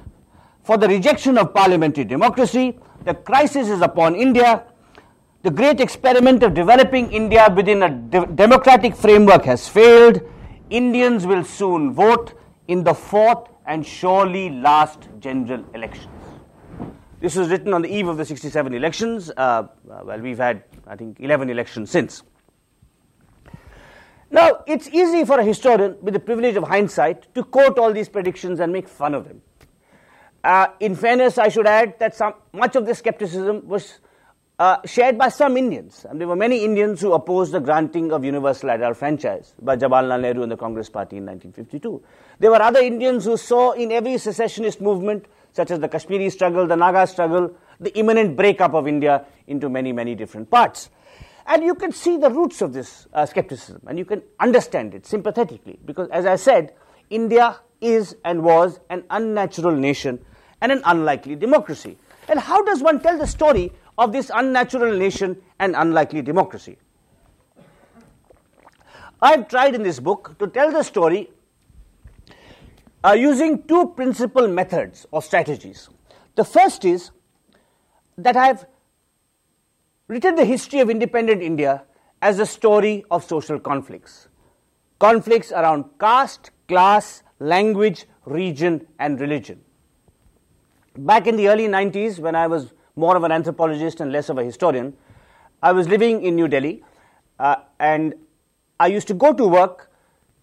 for 0.65 0.78
the 0.78 0.88
rejection 0.88 1.38
of 1.38 1.54
parliamentary 1.54 2.04
democracy. 2.04 2.78
The 3.04 3.13
crisis 3.13 3.69
is 3.69 3.82
upon 3.82 4.15
India. 4.15 4.63
The 5.43 5.51
great 5.51 5.80
experiment 5.80 6.41
of 6.41 6.56
developing 6.56 7.12
India 7.13 7.54
within 7.56 7.84
a 7.84 7.89
de- 7.89 8.25
democratic 8.25 8.95
framework 8.95 9.45
has 9.45 9.67
failed. 9.69 10.21
Indians 10.71 11.28
will 11.28 11.43
soon 11.43 11.93
vote 11.93 12.34
in 12.67 12.84
the 12.84 12.95
fourth 12.95 13.47
and 13.67 13.86
surely 13.86 14.49
last 14.49 15.08
general 15.19 15.63
elections. 15.75 16.08
This 17.21 17.36
was 17.36 17.49
written 17.49 17.71
on 17.73 17.84
the 17.84 17.89
eve 17.89 18.08
of 18.08 18.17
the 18.17 18.25
67 18.25 18.73
elections. 18.73 19.32
Uh, 19.38 19.67
well, 19.84 20.19
we've 20.19 20.38
had, 20.38 20.63
I 20.88 20.95
think, 20.95 21.19
11 21.19 21.51
elections 21.51 21.91
since. 21.91 22.23
Now, 24.32 24.63
it's 24.65 24.88
easy 24.89 25.23
for 25.25 25.39
a 25.39 25.43
historian 25.43 25.97
with 26.01 26.15
the 26.15 26.19
privilege 26.19 26.56
of 26.56 26.63
hindsight 26.63 27.34
to 27.36 27.43
quote 27.43 27.78
all 27.78 27.93
these 27.93 28.10
predictions 28.10 28.60
and 28.60 28.73
make 28.73 28.88
fun 28.88 29.13
of 29.13 29.28
them. 29.28 29.41
Uh, 30.46 30.68
in 30.80 30.94
fairness, 30.94 31.40
I 31.40 31.50
should 31.50 31.66
add 31.66 31.98
that 31.98 32.14
some, 32.14 32.36
much 32.54 32.76
of 32.76 32.86
this 32.86 33.00
skepticism 33.00 33.68
was 33.68 33.98
uh, 34.60 34.78
shared 34.86 35.18
by 35.18 35.30
some 35.30 35.58
Indians. 35.58 36.06
And 36.08 36.22
there 36.22 36.28
were 36.28 36.36
many 36.36 36.64
Indians 36.64 37.02
who 37.02 37.14
opposed 37.14 37.52
the 37.52 37.60
granting 37.60 38.12
of 38.12 38.24
universal 38.24 38.70
adult 38.70 38.96
franchise 38.96 39.56
by 39.60 39.76
Jawaharlal 39.76 40.22
Nehru 40.22 40.44
and 40.44 40.52
the 40.52 40.56
Congress 40.56 40.88
Party 40.88 41.18
in 41.18 41.26
1952. 41.26 42.00
There 42.38 42.52
were 42.52 42.62
other 42.62 42.80
Indians 42.80 43.26
who 43.26 43.38
saw 43.38 43.72
in 43.72 43.92
every 43.92 44.20
secessionist 44.20 44.82
movement, 44.82 45.26
such 45.52 45.72
as 45.72 45.80
the 45.80 45.88
Kashmiri 45.88 46.30
struggle, 46.30 46.68
the 46.68 46.76
Naga 46.76 47.08
struggle, 47.08 47.52
the 47.80 47.98
imminent 47.98 48.38
breakup 48.38 48.76
of 48.76 48.88
India 48.88 49.26
into 49.48 49.68
many, 49.68 49.94
many 49.94 50.14
different 50.14 50.52
parts. 50.52 50.92
And 51.48 51.64
you 51.64 51.74
can 51.74 51.92
see 51.92 52.18
the 52.18 52.30
roots 52.30 52.62
of 52.62 52.72
this 52.72 53.08
uh, 53.14 53.26
skepticism 53.26 53.82
and 53.88 53.98
you 53.98 54.06
can 54.06 54.22
understand 54.40 54.94
it 54.94 55.08
sympathetically 55.08 55.80
because, 55.84 56.08
as 56.10 56.28
I 56.28 56.36
said, 56.36 56.76
India 57.10 57.62
is 57.82 58.16
and 58.24 58.44
was 58.44 58.80
an 58.92 59.06
unnatural 59.10 59.76
nation 59.76 60.24
and 60.62 60.72
an 60.72 60.82
unlikely 60.86 61.36
democracy. 61.36 61.98
And 62.28 62.39
how 62.39 62.63
does 62.63 62.82
one 62.82 63.00
tell 63.00 63.18
the 63.18 63.28
story 63.28 63.72
of 63.98 64.12
this 64.12 64.32
unnatural 64.34 64.98
nation 64.98 65.38
and 65.60 65.76
unlikely 65.76 66.22
democracy? 66.22 66.78
I've 69.22 69.48
tried 69.48 69.76
in 69.76 69.84
this 69.84 70.00
book 70.00 70.36
to 70.39 70.48
tell 70.48 70.72
the 70.72 70.84
story 70.84 71.30
uh, 73.04 73.13
using 73.13 73.63
two 73.63 73.88
principal 73.96 74.48
methods 74.48 75.06
or 75.12 75.22
strategies. 75.22 75.89
The 76.36 76.44
first 76.44 76.86
is 76.86 77.12
that 78.18 78.36
I've 78.36 78.65
written 80.08 80.36
the 80.36 80.46
history 80.46 80.80
of 80.80 80.89
independent 80.89 81.41
India 81.41 81.84
as 82.22 82.39
a 82.39 82.46
story 82.46 83.04
of 83.12 83.24
social 83.24 83.60
conflicts. 83.60 84.28
Conflicts 85.00 85.52
around 85.52 85.86
caste, 86.00 86.52
class, 86.68 87.24
language, 87.39 88.06
region, 88.26 88.88
and 89.00 89.20
religion. 89.20 89.64
Back 90.98 91.28
in 91.28 91.36
the 91.36 91.50
early 91.50 91.68
90s, 91.68 92.20
when 92.20 92.36
I 92.36 92.48
was 92.48 92.74
more 92.96 93.18
of 93.18 93.24
an 93.24 93.32
anthropologist 93.32 94.00
and 94.00 94.12
less 94.14 94.30
of 94.30 94.38
a 94.38 94.44
historian, 94.44 94.94
I 95.62 95.74
was 95.74 95.90
living 95.90 96.24
in 96.24 96.36
New 96.36 96.48
Delhi 96.48 96.84
uh, 97.38 97.58
and 97.80 98.14
I 98.80 98.88
used 98.88 99.08
to 99.10 99.14
go 99.14 99.34
to 99.34 99.46
work 99.46 99.92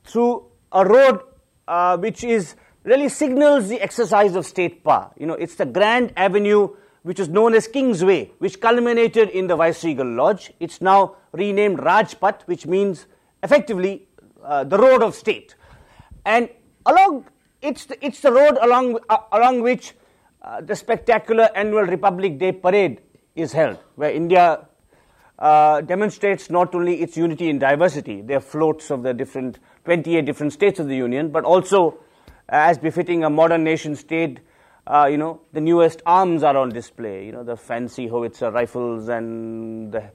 through 0.05 0.45
a 0.71 0.87
road 0.87 1.21
uh, 1.69 1.97
which 1.97 2.23
is 2.23 2.55
really 2.85 3.09
signals 3.09 3.69
the 3.69 3.81
exercise 3.81 4.37
of 4.37 4.45
state 4.45 4.85
power. 4.85 5.11
You 5.17 5.27
know, 5.27 5.35
it's 5.35 5.55
the 5.55 5.65
grand 5.65 6.13
avenue 6.17 6.69
which 7.03 7.19
is 7.19 7.29
known 7.29 7.55
as 7.55 7.67
Kingsway, 7.67 8.31
which 8.39 8.61
culminated 8.61 9.31
in 9.31 9.47
the 9.47 9.57
Viceregal 9.57 10.07
Lodge. 10.07 10.53
It's 10.61 10.81
now 10.81 11.17
renamed 11.33 11.79
Rajpath, 11.79 12.43
which 12.43 12.67
means 12.67 13.07
effectively 13.43 14.07
uh, 14.45 14.65
the 14.65 14.77
road 14.77 15.03
of 15.03 15.15
state. 15.15 15.55
And 16.27 16.51
along 16.85 17.27
it's 17.63 17.87
the, 17.87 18.05
it's 18.05 18.21
the 18.21 18.33
road 18.33 18.59
along 18.61 18.99
uh, 19.09 19.19
along 19.33 19.63
which 19.63 19.95
uh, 20.43 20.61
the 20.61 20.75
spectacular 20.75 21.49
annual 21.55 21.83
Republic 21.83 22.39
Day 22.39 22.51
parade 22.51 23.01
is 23.37 23.53
held, 23.53 23.79
where 23.95 24.11
India 24.11 24.67
uh, 25.39 25.81
demonstrates 25.83 26.51
not 26.51 26.75
only 26.75 27.01
its 27.01 27.17
unity 27.17 27.49
in 27.49 27.59
diversity, 27.59 28.23
there 28.23 28.39
are 28.39 28.41
floats 28.41 28.91
of 28.91 29.03
the 29.03 29.15
different 29.15 29.59
28 29.85 30.25
different 30.27 30.53
states 30.53 30.81
of 30.81 30.89
the 30.89 30.97
Union, 30.97 31.31
but 31.31 31.45
also, 31.45 31.99
uh, 32.49 32.71
as 32.71 32.77
befitting 32.79 33.25
a 33.25 33.31
modern 33.31 33.63
nation 33.63 33.95
state, 33.95 34.41
uh, 34.87 35.07
you 35.09 35.17
know, 35.17 35.41
the 35.53 35.61
newest 35.61 36.03
arms 36.07 36.43
are 36.43 36.57
on 36.57 36.71
display. 36.71 37.25
You 37.25 37.33
know, 37.33 37.45
the 37.45 37.57
fancy 37.57 38.09
howitzer 38.09 38.51
rifles 38.51 39.09
and 39.09 39.93
the 39.93 40.11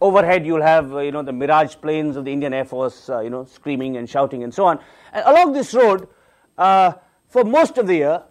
overhead 0.00 0.46
you'll 0.46 0.62
have, 0.62 0.94
uh, 0.94 1.00
you 1.00 1.10
know, 1.10 1.22
the 1.22 1.32
Mirage 1.32 1.74
planes 1.82 2.16
of 2.16 2.24
the 2.24 2.32
Indian 2.32 2.54
Air 2.54 2.64
Force, 2.64 3.10
uh, 3.10 3.20
you 3.20 3.30
know, 3.30 3.44
screaming 3.44 3.96
and 3.96 4.08
shouting 4.08 4.44
and 4.44 4.54
so 4.54 4.66
on. 4.66 4.78
And 5.12 5.24
along 5.26 5.52
this 5.52 5.74
road, 5.74 6.06
for 6.56 7.42
most 7.44 7.76
of 7.78 7.88
the 7.88 7.94
year, 7.94 8.22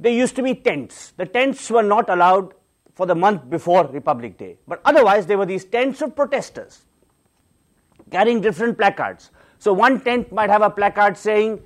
there 0.00 0.12
used 0.12 0.36
to 0.36 0.42
be 0.42 0.54
tents. 0.54 1.12
The 1.16 1.26
tents 1.26 1.70
were 1.70 1.82
not 1.82 2.08
allowed 2.08 2.54
for 2.94 3.06
the 3.06 3.14
month 3.14 3.48
before 3.48 3.86
Republic 3.86 4.38
Day. 4.38 4.58
But 4.66 4.80
otherwise, 4.84 5.26
there 5.26 5.38
were 5.38 5.46
these 5.46 5.64
tents 5.64 6.02
of 6.02 6.14
protesters 6.14 6.82
carrying 8.10 8.40
different 8.40 8.78
placards. 8.78 9.30
So 9.58 9.72
one 9.72 10.00
tent 10.00 10.32
might 10.32 10.50
have 10.50 10.62
a 10.62 10.70
placard 10.70 11.16
saying, 11.16 11.62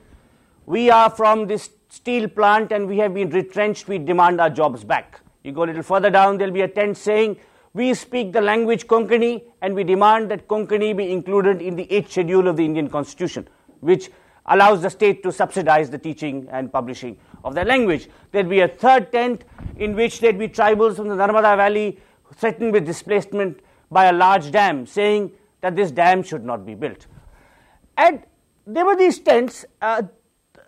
We 0.66 0.90
are 0.90 1.10
from 1.10 1.46
this 1.46 1.70
steel 1.88 2.28
plant 2.28 2.72
and 2.72 2.88
we 2.88 2.98
have 2.98 3.14
been 3.14 3.30
retrenched, 3.30 3.88
we 3.88 3.98
demand 3.98 4.40
our 4.40 4.50
jobs 4.50 4.82
back. 4.82 5.20
You 5.44 5.52
go 5.52 5.64
a 5.64 5.66
little 5.66 5.82
further 5.82 6.10
down, 6.10 6.38
there'll 6.38 6.54
be 6.54 6.62
a 6.62 6.68
tent 6.68 6.96
saying, 6.96 7.38
We 7.74 7.94
speak 7.94 8.32
the 8.32 8.40
language 8.40 8.86
Konkani 8.86 9.42
and 9.60 9.74
we 9.74 9.84
demand 9.84 10.30
that 10.30 10.48
Konkani 10.48 10.96
be 10.96 11.12
included 11.12 11.60
in 11.60 11.76
the 11.76 11.90
eighth 11.92 12.12
schedule 12.12 12.48
of 12.48 12.56
the 12.56 12.64
Indian 12.64 12.88
Constitution, 12.88 13.48
which 13.80 14.10
allows 14.46 14.82
the 14.82 14.90
state 14.90 15.22
to 15.22 15.32
subsidize 15.32 15.90
the 15.90 15.98
teaching 15.98 16.48
and 16.50 16.72
publishing 16.72 17.16
of 17.44 17.54
their 17.54 17.64
language. 17.64 18.08
There'd 18.30 18.48
be 18.48 18.60
a 18.60 18.68
third 18.68 19.12
tent 19.12 19.44
in 19.76 19.94
which 19.94 20.20
there'd 20.20 20.38
be 20.38 20.48
tribals 20.48 20.96
from 20.96 21.08
the 21.08 21.14
Narmada 21.14 21.56
Valley 21.56 21.98
threatened 22.34 22.72
with 22.72 22.86
displacement 22.86 23.60
by 23.90 24.06
a 24.06 24.12
large 24.12 24.50
dam, 24.50 24.86
saying 24.86 25.32
that 25.60 25.76
this 25.76 25.90
dam 25.90 26.22
should 26.22 26.44
not 26.44 26.64
be 26.66 26.74
built. 26.74 27.06
And 27.96 28.22
there 28.66 28.84
were 28.84 28.96
these 28.96 29.18
tents 29.18 29.64
uh, 29.80 30.02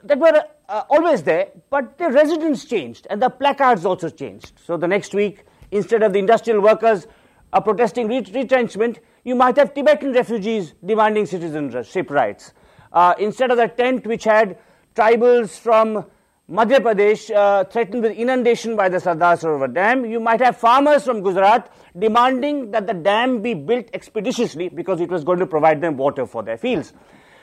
that 0.03 0.19
were 0.19 0.45
uh, 0.69 0.83
always 0.89 1.23
there, 1.23 1.49
but 1.71 1.99
the 1.99 2.11
residents 2.11 2.65
changed 2.65 3.07
and 3.11 3.21
the 3.21 3.31
placards 3.31 3.85
also 3.85 4.09
changed. 4.09 4.53
So 4.65 4.77
the 4.77 4.89
next 4.89 5.15
week, 5.15 5.45
instead 5.71 6.03
of 6.03 6.13
the 6.13 6.19
industrial 6.19 6.61
workers 6.61 7.07
uh, 7.53 7.61
protesting 7.61 8.09
retrenchment, 8.09 9.01
you 9.25 9.35
might 9.35 9.57
have 9.57 9.75
Tibetan 9.75 10.13
refugees 10.13 10.75
demanding 10.85 11.27
citizenship 11.27 12.11
rights. 12.11 12.53
Uh, 12.95 13.13
instead 13.19 13.51
of 13.51 13.57
the 13.57 13.67
tent 13.67 14.07
which 14.07 14.23
had 14.23 14.57
tribals 14.95 15.59
from 15.59 16.07
Madhya 16.49 16.79
Pradesh 16.79 17.35
uh, 17.35 17.65
threatened 17.65 18.03
with 18.03 18.13
inundation 18.13 18.77
by 18.77 18.89
the 18.89 19.01
Sardar 19.01 19.37
Sarovar 19.37 19.75
Dam, 19.75 20.05
you 20.05 20.21
might 20.21 20.41
have 20.41 20.57
farmers 20.57 21.05
from 21.05 21.21
Gujarat 21.21 21.73
demanding 21.99 22.71
that 22.71 22.87
the 22.87 22.95
dam 22.95 23.43
be 23.43 23.53
built 23.53 23.89
expeditiously 23.93 24.69
because 24.69 25.01
it 25.01 25.11
was 25.11 25.25
going 25.25 25.41
to 25.41 25.47
provide 25.47 25.81
them 25.81 25.97
water 25.97 26.25
for 26.25 26.45
their 26.45 26.57
fields. 26.57 26.93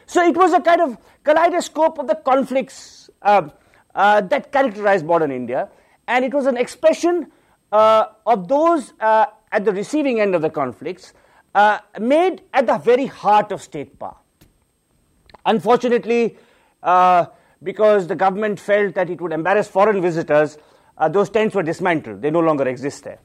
So 0.06 0.26
it 0.26 0.38
was 0.38 0.54
a 0.54 0.62
kind 0.62 0.80
of 0.80 0.98
kaleidoscope 1.26 2.00
of 2.00 2.08
the 2.08 2.16
conflicts 2.16 3.10
uh, 3.22 3.50
uh, 3.94 4.22
that 4.22 4.54
characterized 4.54 5.06
modern 5.06 5.32
India, 5.32 5.68
and 6.08 6.24
it 6.24 6.34
was 6.34 6.46
an 6.46 6.56
expression 6.56 7.30
uh, 7.74 8.06
of 8.26 8.48
those 8.48 8.94
uh, 9.02 9.26
at 9.52 9.66
the 9.66 9.74
receiving 9.74 10.22
end 10.22 10.34
of 10.34 10.42
the 10.42 10.50
conflicts 10.50 11.14
uh, 11.56 11.80
made 12.00 12.42
at 12.54 12.68
the 12.68 12.78
very 12.78 13.08
heart 13.08 13.52
of 13.52 13.62
state 13.62 14.00
power. 14.00 14.16
Unfortunately, 15.46 16.38
uh, 16.84 17.26
because 17.64 18.08
the 18.08 18.16
government 18.16 18.60
felt 18.60 18.96
that 18.96 19.10
it 19.10 19.22
would 19.22 19.32
embarrass 19.32 19.68
foreign 19.68 20.02
visitors, 20.02 20.58
those 21.10 21.30
tents 21.30 21.56
were 21.56 21.64
dismantled. 21.64 22.22
They 22.22 22.30
no 22.30 22.42
longer 22.42 22.68
exist 22.68 23.04
there. 23.04 23.20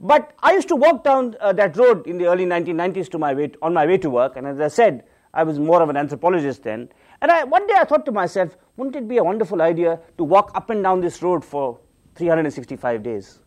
But 0.00 0.32
I 0.42 0.52
used 0.52 0.68
to 0.68 0.76
walk 0.76 1.04
down 1.04 1.36
that 1.40 1.76
road 1.76 2.06
in 2.06 2.16
the 2.16 2.26
early 2.26 2.46
1990s 2.46 3.10
to 3.10 3.18
my 3.18 3.34
way, 3.34 3.50
on 3.60 3.74
my 3.74 3.84
way 3.84 3.98
to 3.98 4.08
work, 4.08 4.36
and 4.36 4.46
as 4.46 4.60
I 4.60 4.68
said, 4.68 5.04
I 5.34 5.42
was 5.42 5.58
more 5.58 5.82
of 5.82 5.88
an 5.88 5.96
anthropologist 5.96 6.62
then. 6.62 6.88
And 7.20 7.30
I, 7.30 7.44
one 7.44 7.66
day 7.66 7.74
I 7.76 7.84
thought 7.84 8.04
to 8.06 8.12
myself, 8.12 8.56
wouldn't 8.76 8.96
it 8.96 9.08
be 9.08 9.18
a 9.18 9.24
wonderful 9.24 9.60
idea 9.60 10.00
to 10.16 10.24
walk 10.24 10.52
up 10.54 10.70
and 10.70 10.82
down 10.82 11.00
this 11.00 11.22
road 11.22 11.44
for 11.44 11.78
365 12.14 13.02
days 13.02 13.40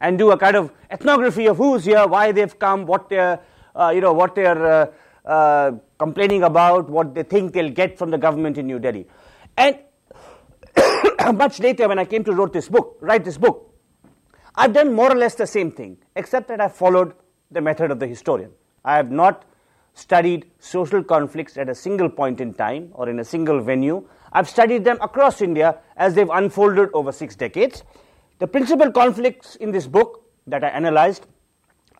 and 0.00 0.18
do 0.18 0.30
a 0.32 0.36
kind 0.36 0.56
of 0.56 0.72
ethnography 0.90 1.46
of 1.46 1.56
who's 1.56 1.84
here, 1.84 2.06
why 2.06 2.32
they've 2.32 2.58
come, 2.58 2.84
what 2.84 3.08
they're, 3.08 3.40
uh, 3.74 3.92
you 3.94 4.00
know, 4.00 4.12
what 4.12 4.34
they're 4.34 4.66
uh, 4.66 4.86
uh, 5.24 5.72
complaining 6.04 6.42
about, 6.42 6.90
what 6.90 7.14
they 7.14 7.22
think 7.22 7.52
they'll 7.52 7.76
get 7.82 7.96
from 7.98 8.10
the 8.10 8.18
government 8.18 8.58
in 8.58 8.66
New 8.66 8.80
Delhi. 8.86 9.06
And 9.56 9.78
much 11.42 11.60
later, 11.60 11.88
when 11.88 11.98
I 11.98 12.04
came 12.04 12.24
to 12.24 12.32
write 12.32 12.52
this 12.52 12.68
book, 12.68 12.96
write 13.00 13.24
this 13.24 13.38
book, 13.38 13.72
I've 14.54 14.72
done 14.72 14.92
more 14.92 15.10
or 15.12 15.16
less 15.16 15.36
the 15.36 15.46
same 15.46 15.70
thing, 15.70 15.98
except 16.16 16.48
that 16.48 16.60
I 16.60 16.68
followed 16.68 17.14
the 17.50 17.60
method 17.60 17.90
of 17.90 18.00
the 18.00 18.06
historian. 18.06 18.50
I 18.84 18.96
have 18.96 19.10
not 19.10 19.44
studied 19.94 20.46
social 20.58 21.04
conflicts 21.04 21.56
at 21.56 21.68
a 21.68 21.74
single 21.74 22.08
point 22.08 22.40
in 22.40 22.52
time 22.54 22.88
or 22.94 23.08
in 23.08 23.20
a 23.20 23.24
single 23.24 23.60
venue. 23.60 24.06
I've 24.32 24.48
studied 24.48 24.84
them 24.84 24.98
across 25.00 25.40
India 25.40 25.78
as 25.96 26.14
they've 26.14 26.30
unfolded 26.30 26.88
over 26.94 27.12
six 27.12 27.36
decades. 27.36 27.84
The 28.40 28.46
principal 28.46 28.90
conflicts 28.90 29.56
in 29.56 29.70
this 29.70 29.86
book 29.86 30.24
that 30.46 30.64
I 30.64 30.68
analyzed 30.68 31.26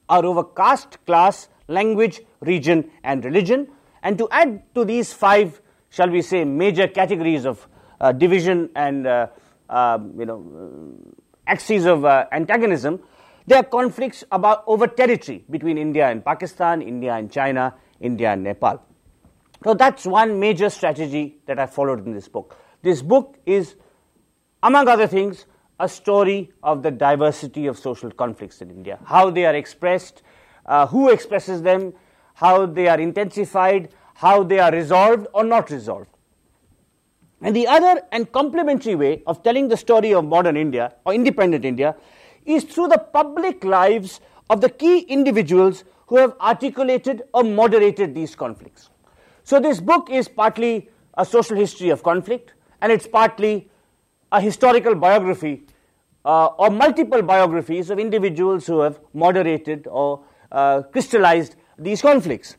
are 0.09 0.25
over 0.25 0.43
caste, 0.43 0.99
class, 1.07 1.49
language, 1.69 2.21
region, 2.41 2.91
and 3.05 3.25
religion. 3.25 3.69
And 4.03 4.19
to 4.19 4.29
add 4.31 4.63
to 4.75 4.85
these 4.85 5.13
five, 5.13 5.61
shall 5.91 6.11
we 6.11 6.23
say, 6.23 6.45
major 6.45 6.89
categories 6.89 7.45
of 7.47 7.67
uh, 8.01 8.13
division 8.13 8.71
and 8.75 9.07
uh, 9.07 9.29
uh, 9.69 9.99
you 10.19 10.27
know 10.27 10.95
axes 11.47 11.87
of 11.87 12.05
uh, 12.05 12.27
antagonism, 12.33 13.01
there 13.47 13.59
are 13.59 13.65
conflicts 13.65 14.25
about 14.31 14.65
over 14.67 14.87
territory 14.87 15.45
between 15.51 15.79
India 15.79 16.09
and 16.09 16.25
Pakistan, 16.25 16.83
India 16.83 17.15
and 17.15 17.31
China, 17.31 17.75
India 18.01 18.33
and 18.33 18.45
Nepal. 18.45 18.83
So 19.65 19.75
that's 19.75 20.07
one 20.07 20.41
major 20.41 20.71
strategy 20.71 21.39
that 21.47 21.59
I 21.59 21.67
followed 21.67 22.05
in 22.07 22.13
this 22.13 22.29
book. 22.29 22.57
This 22.83 23.03
book 23.03 23.39
is, 23.47 23.77
among 24.63 24.89
other 24.89 25.07
things, 25.07 25.47
a 25.79 25.89
story 25.89 26.53
of 26.63 26.83
the 26.83 26.91
diversity 26.91 27.67
of 27.67 27.79
social 27.79 28.11
conflicts 28.11 28.61
in 28.61 28.71
India, 28.71 28.99
how 29.05 29.31
they 29.31 29.45
are 29.45 29.55
expressed, 29.55 30.23
uh, 30.67 30.87
who 30.87 31.11
expresses 31.11 31.63
them, 31.63 31.93
how 32.35 32.67
they 32.67 32.89
are 32.89 33.01
intensified, 33.01 33.89
how 34.15 34.43
they 34.43 34.59
are 34.59 34.73
resolved 34.73 35.27
or 35.33 35.45
not 35.45 35.71
resolved. 35.71 36.09
And 37.41 37.57
the 37.57 37.67
other 37.67 38.03
and 38.13 38.31
complementary 38.31 38.95
way 38.95 39.23
of 39.27 39.43
telling 39.43 39.69
the 39.69 39.77
story 39.77 40.15
of 40.15 40.25
modern 40.25 40.57
India 40.57 40.95
or 41.05 41.13
independent 41.13 41.65
India 41.65 41.97
is 42.45 42.65
through 42.65 42.89
the 42.89 42.99
public 42.99 43.65
lives 43.65 44.21
of 44.49 44.61
the 44.61 44.69
key 44.69 45.01
individuals 45.01 45.85
who 46.07 46.17
have 46.19 46.35
articulated 46.41 47.23
or 47.33 47.43
moderated 47.43 48.15
these 48.15 48.35
conflicts. 48.37 48.91
So, 49.45 49.59
this 49.59 49.81
book 49.81 50.09
is 50.11 50.29
partly 50.29 50.89
a 51.15 51.25
social 51.25 51.57
history 51.57 51.91
of 51.91 52.03
conflict, 52.03 52.55
and 52.81 52.93
it's 52.93 53.07
partly 53.07 53.69
a 54.31 54.41
historical 54.41 54.95
biography 54.95 55.63
uh, 56.25 56.47
or 56.47 56.71
multiple 56.71 57.23
biographies 57.23 57.91
of 57.91 57.99
individuals 57.99 58.67
who 58.67 58.81
have 58.81 59.01
moderated 59.13 59.87
or 59.91 60.25
uh, 60.53 60.83
crystallized 60.83 61.57
these 61.79 62.03
conflicts. 62.03 62.57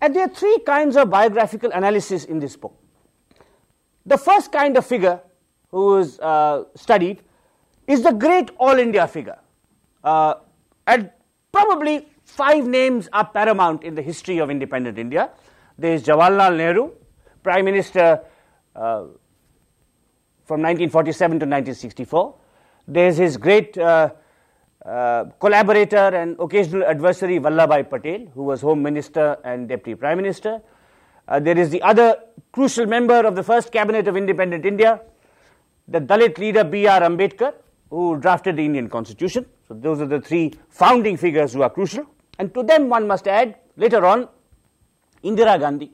And 0.00 0.14
there 0.14 0.24
are 0.24 0.28
three 0.28 0.58
kinds 0.66 0.96
of 0.96 1.10
biographical 1.10 1.70
analysis 1.72 2.24
in 2.24 2.38
this 2.38 2.56
book. 2.56 2.74
The 4.04 4.18
first 4.18 4.52
kind 4.52 4.76
of 4.76 4.86
figure 4.86 5.20
who 5.70 5.98
is 5.98 6.18
uh, 6.20 6.64
studied 6.74 7.22
is 7.86 8.02
the 8.02 8.12
great 8.12 8.50
all 8.58 8.78
India 8.78 9.06
figure. 9.06 9.38
Uh, 10.04 10.34
and 10.86 11.10
probably 11.52 12.08
five 12.24 12.66
names 12.66 13.08
are 13.12 13.26
paramount 13.26 13.82
in 13.82 13.94
the 13.94 14.02
history 14.02 14.38
of 14.38 14.50
independent 14.50 14.98
India. 14.98 15.30
There 15.78 15.94
is 15.94 16.04
Jawaharlal 16.04 16.56
Nehru, 16.56 16.90
Prime 17.42 17.64
Minister 17.64 18.20
uh, 18.74 19.04
from 20.44 20.62
1947 20.62 21.30
to 21.40 21.46
1964. 21.46 22.34
There 22.88 23.08
is 23.08 23.16
his 23.16 23.36
great 23.36 23.76
uh, 24.86 25.24
collaborator 25.40 26.14
and 26.14 26.36
occasional 26.38 26.84
adversary 26.84 27.40
Vallabhbhai 27.40 27.90
Patel, 27.90 28.26
who 28.34 28.44
was 28.44 28.60
Home 28.60 28.82
Minister 28.82 29.36
and 29.42 29.68
Deputy 29.68 29.96
Prime 29.96 30.16
Minister. 30.16 30.62
Uh, 31.26 31.40
there 31.40 31.58
is 31.58 31.70
the 31.70 31.82
other 31.82 32.16
crucial 32.52 32.86
member 32.86 33.26
of 33.26 33.34
the 33.34 33.42
first 33.42 33.72
cabinet 33.72 34.06
of 34.06 34.16
independent 34.16 34.64
India, 34.64 35.00
the 35.88 36.00
Dalit 36.00 36.38
leader 36.38 36.62
B.R. 36.62 37.00
Ambedkar, 37.00 37.54
who 37.90 38.16
drafted 38.18 38.56
the 38.56 38.64
Indian 38.64 38.88
constitution. 38.88 39.44
So 39.66 39.74
those 39.74 40.00
are 40.00 40.06
the 40.06 40.20
three 40.20 40.54
founding 40.68 41.16
figures 41.16 41.52
who 41.52 41.62
are 41.62 41.70
crucial. 41.70 42.06
And 42.38 42.54
to 42.54 42.62
them 42.62 42.88
one 42.88 43.08
must 43.08 43.26
add 43.26 43.56
later 43.76 44.06
on 44.06 44.28
Indira 45.24 45.58
Gandhi, 45.58 45.90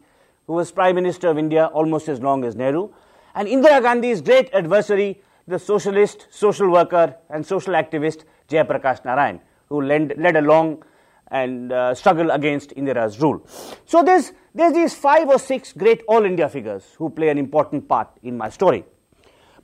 who 0.47 0.53
was 0.53 0.71
Prime 0.71 0.97
Minister 0.97 1.29
of 1.29 1.39
India 1.39 1.67
almost 1.67 2.09
as 2.09 2.21
long 2.21 2.45
as 2.45 2.57
Nehru, 2.57 2.91
and 3.35 3.49
Indira 3.49 3.81
Gandhi's 3.81 4.21
great 4.21 4.51
adversary, 4.53 5.23
the 5.47 5.59
socialist, 5.59 6.27
social 6.31 6.69
worker, 6.69 7.17
and 7.31 7.47
social 7.47 7.73
activist 7.73 8.25
Jayaprakash 8.53 9.05
Narayan, 9.05 9.41
who 9.69 9.83
led, 9.83 10.15
led 10.19 10.37
a 10.37 10.41
long 10.41 10.83
and 11.31 11.73
uh, 11.73 11.95
struggle 11.95 12.31
against 12.31 12.71
Indira's 12.77 13.21
rule. 13.21 13.47
So 13.87 14.03
there's, 14.03 14.33
there's 14.55 14.75
these 14.75 14.95
five 14.95 15.29
or 15.29 15.39
six 15.39 15.73
great 15.73 16.03
all 16.07 16.25
India 16.25 16.49
figures 16.49 16.85
who 16.99 17.09
play 17.09 17.31
an 17.31 17.39
important 17.39 17.89
part 17.89 18.09
in 18.23 18.37
my 18.37 18.51
story. 18.51 18.85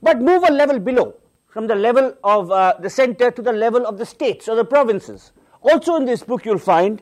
But 0.01 0.19
move 0.19 0.43
a 0.47 0.51
level 0.51 0.79
below, 0.79 1.15
from 1.47 1.67
the 1.67 1.75
level 1.75 2.15
of 2.23 2.51
uh, 2.51 2.75
the 2.79 2.89
center 2.89 3.31
to 3.31 3.41
the 3.41 3.53
level 3.53 3.85
of 3.85 3.97
the 3.97 4.05
states 4.05 4.47
or 4.47 4.55
the 4.55 4.65
provinces. 4.65 5.31
Also 5.61 5.95
in 5.95 6.05
this 6.05 6.23
book 6.23 6.45
you'll 6.45 6.57
find 6.57 7.01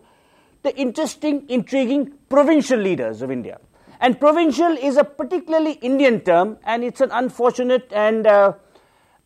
the 0.63 0.75
interesting, 0.75 1.45
intriguing 1.47 2.13
provincial 2.27 2.79
leaders 2.79 3.21
of 3.21 3.31
India. 3.31 3.59
And 3.99 4.19
provincial 4.19 4.71
is 4.77 4.97
a 4.97 5.03
particularly 5.03 5.73
Indian 5.73 6.21
term 6.21 6.57
and 6.65 6.83
it's 6.83 7.01
an 7.01 7.09
unfortunate 7.11 7.91
and 7.93 8.27
uh, 8.27 8.53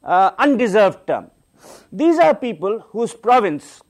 uh, 0.04 0.32
undeserved 0.38 1.08
term. 1.08 1.32
These 1.92 2.20
are 2.20 2.34
people 2.34 2.80
whose 2.92 3.14
province 3.14 3.82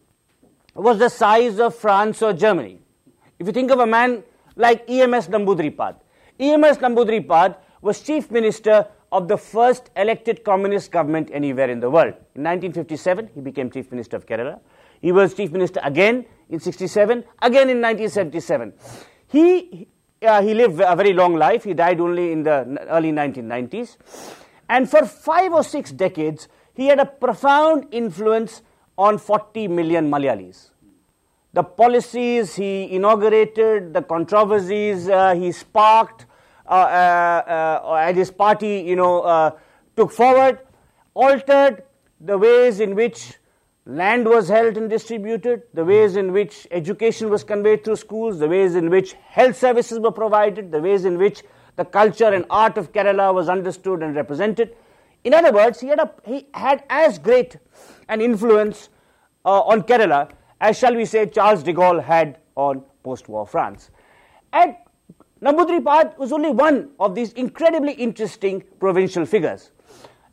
was 0.74 0.98
the 0.98 1.10
size 1.10 1.60
of 1.60 1.76
France 1.76 2.22
or 2.22 2.34
Germany. 2.34 2.80
If 3.38 3.46
you 3.46 3.54
think 3.54 3.70
of 3.70 3.80
a 3.80 3.86
man 3.86 4.24
like 4.56 4.90
EMS 4.90 5.28
Namboodiripad, 5.28 5.98
EMS 6.40 6.78
Namboodiripad 6.80 7.58
was 7.82 8.02
chief 8.02 8.32
minister 8.32 8.88
of 9.12 9.28
the 9.28 9.38
first 9.38 9.92
elected 9.96 10.44
communist 10.44 10.92
government 10.92 11.30
anywhere 11.32 11.70
in 11.70 11.80
the 11.80 11.90
world. 11.90 12.14
In 12.34 12.44
1957, 12.44 13.30
he 13.36 13.42
became 13.42 13.70
chief 13.70 13.92
minister 13.92 14.18
of 14.18 14.26
Kerala. 14.26 14.60
He 15.02 15.12
was 15.12 15.34
chief 15.36 15.52
minister 15.52 15.80
again 15.84 16.26
in 16.50 16.60
67, 16.60 17.24
again 17.42 17.70
in 17.70 17.82
1977. 17.82 18.74
He, 19.28 19.88
uh, 20.22 20.42
he 20.42 20.54
lived 20.54 20.80
a 20.80 20.96
very 20.96 21.14
long 21.14 21.36
life. 21.36 21.66
He 21.66 21.74
died 21.74 22.00
only 22.00 22.32
in 22.32 22.44
the 22.44 22.78
early 22.90 23.12
1990s. 23.12 23.98
And 24.70 24.90
for 24.90 25.06
five 25.06 25.52
or 25.52 25.64
six 25.64 25.92
decades, 25.92 26.48
he 26.74 26.88
had 26.88 27.00
a 27.00 27.06
profound 27.06 27.88
influence 27.92 28.62
on 28.98 29.18
40 29.18 29.68
million 29.68 30.10
Malayalis. 30.10 30.70
The 31.54 31.64
policies 31.64 32.56
he 32.56 32.94
inaugurated, 32.96 33.94
the 33.94 34.02
controversies 34.02 35.10
uh, 35.10 35.34
he 35.34 35.52
sparked, 35.52 36.26
uh, 36.66 36.74
uh, 36.74 37.82
uh, 37.84 37.96
and 37.96 38.16
his 38.16 38.32
party, 38.32 38.84
you 38.88 38.96
know, 38.96 39.54
took 39.98 40.12
forward, 40.12 40.60
altered 41.14 41.84
the 42.22 42.38
ways 42.38 42.80
in 42.80 42.96
which 42.96 43.34
land 43.86 44.26
was 44.26 44.48
held 44.48 44.78
and 44.78 44.90
distributed, 44.90 45.64
the 45.74 45.84
ways 45.84 46.16
in 46.16 46.32
which 46.32 46.68
education 46.72 47.30
was 47.30 47.44
conveyed 47.44 47.84
through 47.84 47.98
schools, 47.98 48.40
the 48.40 48.48
ways 48.48 48.76
in 48.76 48.90
which 48.90 49.14
health 49.28 49.58
services 49.58 50.00
were 50.00 50.12
provided, 50.12 50.72
the 50.72 50.80
ways 50.80 51.04
in 51.04 51.18
which 51.18 51.44
the 51.76 51.84
culture 51.84 52.32
and 52.34 52.46
art 52.50 52.78
of 52.78 52.94
Kerala 52.94 53.34
was 53.34 53.50
understood 53.50 54.02
and 54.02 54.16
represented. 54.16 54.76
In 55.24 55.34
other 55.34 55.52
words, 55.52 55.80
he 55.80 55.88
had, 55.88 56.00
a, 56.00 56.12
he 56.26 56.48
had 56.54 56.84
as 56.90 57.20
great 57.20 57.58
an 58.10 58.22
influence 58.22 58.90
uh, 59.46 59.62
on 59.62 59.84
Kerala 59.84 60.32
as, 60.60 60.78
shall 60.78 60.96
we 60.96 61.06
say, 61.06 61.26
Charles 61.26 61.64
de 61.64 61.74
Gaulle 61.74 62.04
had 62.04 62.38
on 62.56 62.84
post 63.04 63.28
war 63.28 63.46
France. 63.48 63.90
And 64.54 64.76
Namboodiripad 65.42 66.18
was 66.18 66.32
only 66.32 66.52
one 66.52 66.92
of 67.00 67.16
these 67.16 67.34
incredibly 67.34 67.94
interesting 67.94 68.64
provincial 68.80 69.26
figures. 69.26 69.72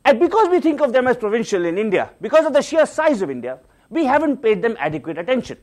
And 0.05 0.19
because 0.19 0.49
we 0.49 0.59
think 0.59 0.81
of 0.81 0.93
them 0.93 1.07
as 1.07 1.17
provincial 1.17 1.65
in 1.65 1.77
India, 1.77 2.11
because 2.21 2.45
of 2.45 2.53
the 2.53 2.61
sheer 2.61 2.85
size 2.85 3.21
of 3.21 3.29
India, 3.29 3.59
we 3.89 4.05
haven't 4.05 4.37
paid 4.37 4.61
them 4.61 4.75
adequate 4.79 5.17
attention. 5.17 5.57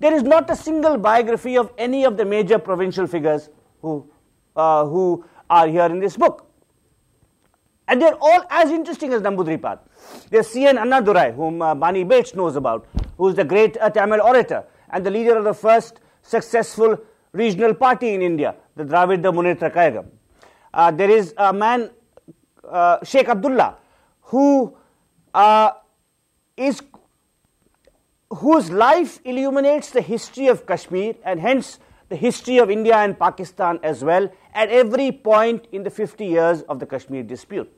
There 0.00 0.14
is 0.14 0.22
not 0.22 0.50
a 0.50 0.56
single 0.56 0.98
biography 0.98 1.56
of 1.56 1.72
any 1.78 2.04
of 2.04 2.16
the 2.16 2.24
major 2.24 2.58
provincial 2.58 3.06
figures 3.06 3.50
who, 3.82 4.10
uh, 4.56 4.84
who 4.84 5.24
are 5.48 5.68
here 5.68 5.86
in 5.86 6.00
this 6.00 6.16
book. 6.16 6.47
And 7.88 8.00
they're 8.02 8.16
all 8.20 8.44
as 8.50 8.70
interesting 8.70 9.12
as 9.14 9.22
Namboodiripad. 9.22 9.78
There's 10.30 10.46
C.N. 10.48 10.76
Annadurai, 10.76 11.34
whom 11.34 11.62
uh, 11.62 11.74
Barney 11.74 12.04
Bates 12.04 12.34
knows 12.34 12.54
about, 12.54 12.86
who's 13.16 13.34
the 13.34 13.44
great 13.44 13.78
uh, 13.78 13.88
Tamil 13.88 14.20
orator 14.20 14.64
and 14.90 15.04
the 15.04 15.10
leader 15.10 15.36
of 15.36 15.44
the 15.44 15.54
first 15.54 16.00
successful 16.22 16.98
regional 17.32 17.74
party 17.74 18.12
in 18.14 18.20
India, 18.20 18.54
the 18.76 18.84
Dravida 18.84 19.32
Munnetra 19.32 19.72
Kazhagam. 19.72 20.06
Uh, 20.72 20.90
there 20.90 21.10
is 21.10 21.34
a 21.38 21.52
man, 21.52 21.90
uh, 22.68 23.02
Sheikh 23.02 23.28
Abdullah, 23.28 23.76
who 24.22 24.76
uh, 25.32 25.72
is 26.56 26.82
whose 28.30 28.70
life 28.70 29.20
illuminates 29.24 29.90
the 29.90 30.02
history 30.02 30.48
of 30.48 30.66
Kashmir 30.66 31.14
and 31.24 31.40
hence 31.40 31.78
the 32.10 32.16
history 32.16 32.58
of 32.58 32.70
India 32.70 32.96
and 32.96 33.18
Pakistan 33.18 33.80
as 33.82 34.04
well 34.04 34.30
at 34.52 34.68
every 34.68 35.12
point 35.12 35.66
in 35.72 35.82
the 35.82 35.90
50 35.90 36.26
years 36.26 36.62
of 36.62 36.78
the 36.78 36.86
Kashmir 36.86 37.22
dispute. 37.22 37.72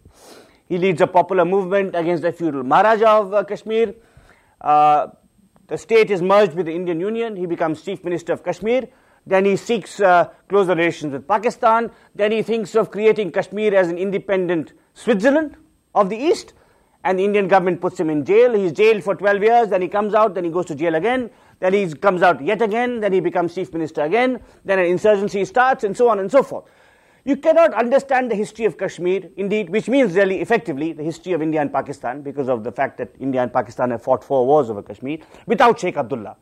He 0.69 0.79
leads 0.79 1.01
a 1.01 1.07
popular 1.07 1.45
movement 1.45 1.97
against 1.97 2.23
the 2.23 2.33
feudal 2.33 2.63
Maharaja 2.63 3.21
of 3.21 3.35
uh, 3.35 3.45
Kashmir. 3.45 3.95
Uh, 4.61 5.09
the 5.67 5.77
state 5.79 6.11
is 6.11 6.23
merged 6.23 6.55
with 6.55 6.67
the 6.67 6.75
Indian 6.75 7.01
Union. 7.01 7.37
He 7.37 7.47
becomes 7.47 7.83
chief 7.83 8.05
minister 8.05 8.33
of 8.33 8.45
Kashmir. 8.45 8.89
Then 9.27 9.45
he 9.45 9.57
seeks 9.57 10.01
uh, 10.01 10.29
closer 10.49 10.75
relations 10.75 11.13
with 11.13 11.27
Pakistan. 11.27 11.91
Then 12.15 12.33
he 12.33 12.43
thinks 12.43 12.75
of 12.75 12.91
creating 12.91 13.33
Kashmir 13.33 13.75
as 13.75 13.89
an 13.89 13.99
independent 13.99 14.73
Switzerland 14.95 15.57
of 15.95 16.09
the 16.09 16.17
East. 16.17 16.55
And 17.03 17.19
the 17.19 17.25
Indian 17.25 17.49
government 17.49 17.81
puts 17.81 17.99
him 17.99 18.11
in 18.11 18.25
jail. 18.25 18.53
He's 18.55 18.73
jailed 18.73 19.03
for 19.03 19.15
12 19.15 19.43
years. 19.43 19.69
Then 19.69 19.83
he 19.83 19.89
comes 19.89 20.15
out. 20.15 20.35
Then 20.35 20.45
he 20.45 20.51
goes 20.51 20.67
to 20.67 20.75
jail 20.75 20.95
again. 20.95 21.31
Then 21.59 21.73
he 21.73 21.93
comes 21.93 22.23
out 22.23 22.45
yet 22.45 22.63
again. 22.63 23.01
Then 23.01 23.13
he 23.13 23.21
becomes 23.21 23.55
chief 23.55 23.73
minister 23.73 24.03
again. 24.03 24.41
Then 24.65 24.79
an 24.79 24.87
insurgency 24.87 25.45
starts, 25.45 25.85
and 25.85 25.97
so 25.97 26.09
on 26.09 26.19
and 26.19 26.31
so 26.31 26.43
forth. 26.43 26.65
You 27.25 27.37
cannot 27.37 27.75
understand 27.75 28.31
the 28.31 28.35
history 28.35 28.65
of 28.65 28.79
Kashmir, 28.79 29.31
indeed, 29.37 29.71
which 29.71 29.89
means 29.89 30.15
really 30.15 30.41
effectively 30.41 30.93
the 30.93 31.03
history 31.03 31.33
of 31.33 31.43
India 31.43 31.61
and 31.61 31.73
Pakistan, 31.73 32.23
because 32.23 32.49
of 32.49 32.65
the 32.65 32.73
fact 32.73 32.97
that 32.99 33.15
India 33.21 33.43
and 33.43 33.53
Pakistan 33.53 33.91
have 33.91 34.03
fought 34.03 34.25
four 34.25 34.47
wars 34.47 34.71
over 34.71 34.83
Kashmir, 34.83 35.19
without 35.47 35.79
Sheikh 35.79 35.97
Abdullah 35.97 36.37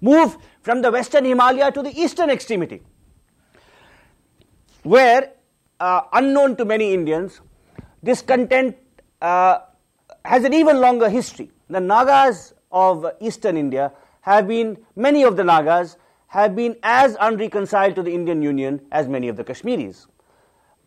move 0.00 0.36
from 0.62 0.82
the 0.82 0.90
western 0.90 1.24
Himalaya 1.24 1.70
to 1.72 1.82
the 1.82 1.90
eastern 2.00 2.30
extremity, 2.30 2.82
where, 4.82 5.32
uh, 5.78 6.02
unknown 6.12 6.56
to 6.56 6.64
many 6.64 6.94
Indians, 6.94 7.40
discontent 8.02 8.76
uh, 9.20 9.58
has 10.24 10.44
an 10.44 10.54
even 10.54 10.80
longer 10.80 11.08
history. 11.08 11.50
The 11.68 11.80
Nagas 11.80 12.54
of 12.72 13.04
eastern 13.20 13.56
India 13.56 13.92
have 14.22 14.48
been, 14.48 14.78
many 14.96 15.22
of 15.22 15.36
the 15.36 15.44
Nagas 15.44 15.96
have 16.30 16.54
been 16.54 16.76
as 16.84 17.16
unreconciled 17.16 17.96
to 17.96 18.02
the 18.04 18.14
Indian 18.14 18.40
Union 18.40 18.80
as 18.92 19.08
many 19.08 19.26
of 19.26 19.36
the 19.36 19.42
Kashmiris. 19.42 20.06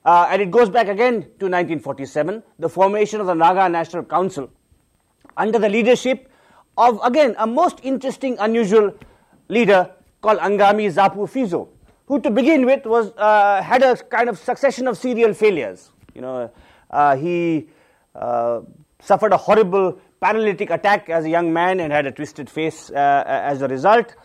Uh, 0.06 0.28
and 0.30 0.42
it 0.42 0.50
goes 0.50 0.70
back 0.70 0.88
again 0.88 1.14
to 1.40 1.52
1947, 1.52 2.42
the 2.60 2.70
formation 2.70 3.20
of 3.20 3.28
the 3.28 3.34
Naga 3.34 3.68
National 3.68 4.04
Council 4.04 4.50
under 5.36 5.60
the 5.60 5.68
leadership 5.68 6.32
of, 6.78 6.98
again, 7.04 7.36
a 7.40 7.46
most 7.46 7.80
interesting, 7.84 8.38
unusual 8.40 8.96
leader 9.50 9.92
called 10.22 10.40
Angami 10.40 10.88
Zapu 10.90 11.28
Phizo, 11.30 11.68
who 12.06 12.22
to 12.22 12.32
begin 12.32 12.66
with 12.66 12.86
was, 12.86 13.12
uh, 13.18 13.62
had 13.62 13.84
a 13.84 13.98
kind 13.98 14.30
of 14.30 14.40
succession 14.40 14.88
of 14.88 14.98
serial 14.98 15.34
failures. 15.34 15.92
You 16.16 16.22
know, 16.22 16.52
uh, 16.90 17.18
he 17.18 17.68
uh, 18.16 18.62
suffered 19.02 19.34
a 19.34 19.38
horrible 19.38 20.00
paralytic 20.22 20.70
attack 20.70 21.10
as 21.10 21.26
a 21.26 21.30
young 21.30 21.52
man 21.52 21.82
and 21.82 21.92
had 21.92 22.06
a 22.06 22.12
twisted 22.14 22.50
face 22.50 22.90
uh, 22.92 23.24
as 23.28 23.62
a 23.62 23.68
result. 23.68 24.16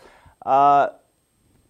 Uh, 0.47 0.91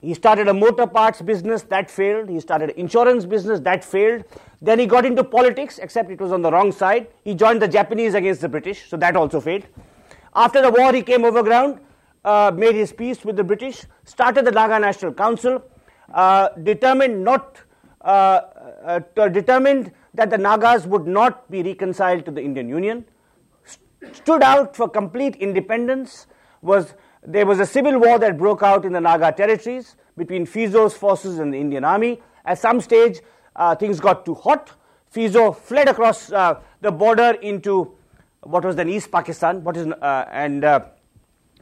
he 0.00 0.14
started 0.14 0.46
a 0.46 0.54
motor 0.54 0.86
parts 0.86 1.20
business 1.20 1.62
that 1.64 1.90
failed. 1.90 2.28
He 2.28 2.38
started 2.38 2.70
an 2.70 2.78
insurance 2.78 3.24
business 3.26 3.58
that 3.60 3.84
failed. 3.84 4.24
Then 4.62 4.78
he 4.78 4.86
got 4.86 5.04
into 5.04 5.24
politics, 5.24 5.78
except 5.78 6.10
it 6.10 6.20
was 6.20 6.30
on 6.30 6.42
the 6.42 6.52
wrong 6.52 6.70
side. 6.70 7.08
He 7.24 7.34
joined 7.34 7.60
the 7.60 7.66
Japanese 7.66 8.14
against 8.14 8.40
the 8.40 8.48
British, 8.48 8.88
so 8.88 8.96
that 8.96 9.16
also 9.16 9.40
failed. 9.40 9.66
After 10.34 10.62
the 10.62 10.70
war, 10.70 10.92
he 10.92 11.02
came 11.02 11.24
overground, 11.24 11.80
uh, 12.24 12.52
made 12.54 12.76
his 12.76 12.92
peace 12.92 13.24
with 13.24 13.36
the 13.36 13.42
British, 13.42 13.84
started 14.04 14.44
the 14.44 14.52
Naga 14.52 14.78
National 14.78 15.12
Council, 15.12 15.62
uh, 16.14 16.50
determined 16.62 17.24
not 17.24 17.60
uh, 18.00 18.40
uh 18.86 19.28
determined 19.28 19.92
that 20.14 20.30
the 20.30 20.38
Nagas 20.38 20.86
would 20.86 21.06
not 21.06 21.50
be 21.50 21.62
reconciled 21.62 22.24
to 22.24 22.30
the 22.30 22.40
Indian 22.40 22.68
Union, 22.68 23.04
st- 23.64 24.14
stood 24.14 24.42
out 24.42 24.76
for 24.76 24.88
complete 24.88 25.34
independence, 25.36 26.28
was 26.62 26.94
there 27.26 27.46
was 27.46 27.60
a 27.60 27.66
civil 27.66 27.98
war 27.98 28.18
that 28.18 28.38
broke 28.38 28.62
out 28.62 28.84
in 28.84 28.92
the 28.92 29.00
Naga 29.00 29.32
territories 29.32 29.96
between 30.16 30.46
Phizo's 30.46 30.94
forces 30.94 31.38
and 31.38 31.52
the 31.52 31.58
Indian 31.58 31.84
army. 31.84 32.20
At 32.44 32.58
some 32.58 32.80
stage, 32.80 33.20
uh, 33.56 33.74
things 33.74 34.00
got 34.00 34.24
too 34.24 34.34
hot. 34.34 34.72
Phizo 35.14 35.56
fled 35.56 35.88
across 35.88 36.30
uh, 36.32 36.60
the 36.80 36.90
border 36.90 37.36
into 37.42 37.94
what 38.42 38.64
was 38.64 38.76
then 38.76 38.88
East 38.88 39.10
Pakistan, 39.10 39.64
what 39.64 39.76
is, 39.76 39.86
uh, 39.86 40.24
and 40.30 40.64
uh, 40.64 40.80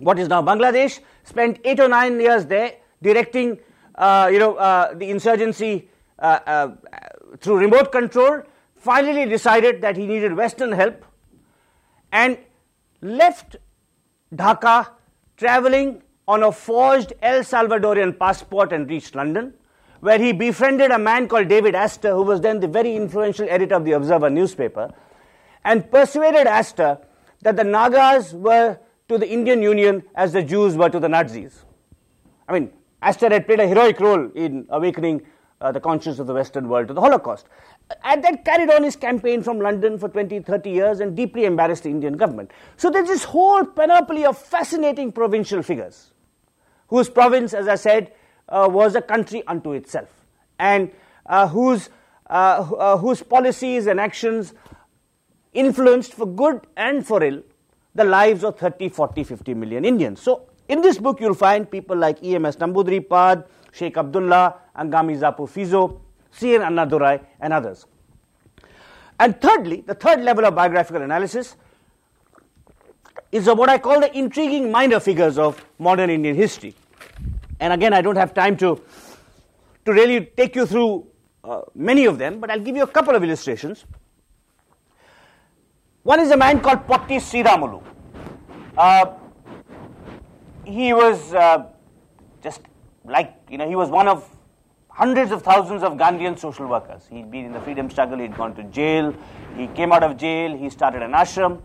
what 0.00 0.18
is 0.18 0.28
now 0.28 0.42
Bangladesh. 0.42 1.00
Spent 1.24 1.58
eight 1.64 1.80
or 1.80 1.88
nine 1.88 2.20
years 2.20 2.46
there, 2.46 2.74
directing, 3.02 3.58
uh, 3.94 4.28
you 4.32 4.38
know, 4.38 4.56
uh, 4.56 4.94
the 4.94 5.10
insurgency 5.10 5.88
through 7.40 7.58
remote 7.58 7.92
control. 7.92 8.42
Finally, 8.76 9.26
decided 9.26 9.80
that 9.80 9.96
he 9.96 10.06
needed 10.06 10.36
Western 10.36 10.70
help, 10.70 11.04
and 12.12 12.38
left 13.00 13.56
Dhaka 14.34 14.88
traveling 15.36 16.02
on 16.28 16.42
a 16.42 16.50
forged 16.50 17.12
El 17.22 17.40
Salvadorian 17.40 18.18
passport 18.18 18.72
and 18.72 18.88
reached 18.88 19.14
London, 19.14 19.54
where 20.00 20.18
he 20.18 20.32
befriended 20.32 20.90
a 20.90 20.98
man 20.98 21.28
called 21.28 21.48
David 21.48 21.74
Astor, 21.74 22.12
who 22.12 22.22
was 22.22 22.40
then 22.40 22.60
the 22.60 22.68
very 22.68 22.96
influential 22.96 23.46
editor 23.48 23.74
of 23.74 23.84
the 23.84 23.92
Observer 23.92 24.30
newspaper, 24.30 24.92
and 25.64 25.90
persuaded 25.90 26.46
Astor 26.46 26.98
that 27.42 27.56
the 27.56 27.64
Nagas 27.64 28.32
were 28.32 28.78
to 29.08 29.18
the 29.18 29.28
Indian 29.28 29.62
Union 29.62 30.02
as 30.14 30.32
the 30.32 30.42
Jews 30.42 30.76
were 30.76 30.90
to 30.90 30.98
the 30.98 31.08
Nazis. 31.08 31.64
I 32.48 32.52
mean, 32.52 32.72
Astor 33.02 33.30
had 33.30 33.46
played 33.46 33.60
a 33.60 33.68
heroic 33.68 34.00
role 34.00 34.30
in 34.34 34.66
awakening 34.68 35.22
uh, 35.60 35.72
the 35.72 35.80
conscience 35.80 36.18
of 36.18 36.26
the 36.26 36.34
Western 36.34 36.68
world 36.68 36.88
to 36.88 36.94
the 36.94 37.00
Holocaust. 37.00 37.46
And 38.04 38.22
then 38.22 38.38
carried 38.44 38.70
on 38.70 38.82
his 38.82 38.96
campaign 38.96 39.42
from 39.42 39.60
London 39.60 39.98
for 39.98 40.08
20, 40.08 40.40
30 40.40 40.70
years 40.70 41.00
and 41.00 41.16
deeply 41.16 41.44
embarrassed 41.44 41.84
the 41.84 41.90
Indian 41.90 42.16
government. 42.16 42.50
So 42.76 42.90
there's 42.90 43.08
this 43.08 43.24
whole 43.24 43.64
panoply 43.64 44.24
of 44.24 44.36
fascinating 44.36 45.12
provincial 45.12 45.62
figures, 45.62 46.10
whose 46.88 47.08
province, 47.08 47.54
as 47.54 47.68
I 47.68 47.76
said, 47.76 48.12
uh, 48.48 48.68
was 48.70 48.94
a 48.94 49.02
country 49.02 49.42
unto 49.46 49.72
itself, 49.72 50.08
and 50.58 50.90
uh, 51.26 51.48
whose, 51.48 51.90
uh, 52.30 52.32
uh, 52.78 52.96
whose 52.98 53.22
policies 53.22 53.86
and 53.86 53.98
actions 53.98 54.54
influenced 55.52 56.14
for 56.14 56.26
good 56.26 56.60
and 56.76 57.06
for 57.06 57.22
ill 57.22 57.42
the 57.94 58.04
lives 58.04 58.44
of 58.44 58.58
30, 58.58 58.90
40, 58.90 59.24
50 59.24 59.54
million 59.54 59.84
Indians. 59.84 60.20
So 60.20 60.48
in 60.68 60.82
this 60.82 60.98
book, 60.98 61.20
you'll 61.20 61.34
find 61.34 61.68
people 61.68 61.96
like 61.96 62.22
E.M.S. 62.22 62.56
Namboodiripad, 62.56 63.46
Sheikh 63.76 63.96
Abdullah, 63.98 64.54
Angami 64.78 65.18
Zapu 65.18 65.46
Phizo, 65.46 66.00
C.N. 66.30 66.62
Annadurai, 66.62 67.20
and 67.40 67.52
others. 67.52 67.86
And 69.20 69.38
thirdly, 69.40 69.82
the 69.82 69.94
third 69.94 70.22
level 70.22 70.46
of 70.46 70.54
biographical 70.54 71.02
analysis 71.02 71.56
is 73.32 73.48
of 73.48 73.58
what 73.58 73.68
I 73.68 73.76
call 73.76 74.00
the 74.00 74.16
intriguing 74.16 74.70
minor 74.70 74.98
figures 74.98 75.36
of 75.36 75.62
modern 75.78 76.08
Indian 76.08 76.34
history. 76.34 76.74
And 77.60 77.72
again, 77.72 77.92
I 77.92 78.00
don't 78.00 78.16
have 78.16 78.32
time 78.32 78.56
to, 78.58 78.80
to 79.84 79.92
really 79.92 80.24
take 80.24 80.56
you 80.56 80.64
through 80.64 81.06
uh, 81.44 81.62
many 81.74 82.06
of 82.06 82.16
them, 82.18 82.40
but 82.40 82.50
I'll 82.50 82.60
give 82.60 82.76
you 82.76 82.82
a 82.82 82.86
couple 82.86 83.14
of 83.14 83.22
illustrations. 83.22 83.84
One 86.02 86.20
is 86.20 86.30
a 86.30 86.36
man 86.36 86.60
called 86.60 86.86
Potti 86.86 87.16
Sriramulu. 87.16 87.82
Uh, 88.76 89.12
he 90.64 90.92
was 90.92 91.34
uh, 91.34 91.66
like, 93.08 93.34
you 93.50 93.58
know, 93.58 93.68
he 93.68 93.76
was 93.76 93.90
one 93.90 94.08
of 94.08 94.28
hundreds 94.88 95.30
of 95.30 95.42
thousands 95.42 95.82
of 95.82 95.94
Gandhian 95.94 96.38
social 96.38 96.66
workers. 96.66 97.06
He'd 97.10 97.30
been 97.30 97.44
in 97.44 97.52
the 97.52 97.60
freedom 97.60 97.90
struggle, 97.90 98.18
he'd 98.18 98.36
gone 98.36 98.54
to 98.56 98.64
jail, 98.64 99.14
he 99.56 99.66
came 99.68 99.92
out 99.92 100.02
of 100.02 100.16
jail, 100.16 100.56
he 100.56 100.70
started 100.70 101.02
an 101.02 101.12
ashram. 101.12 101.60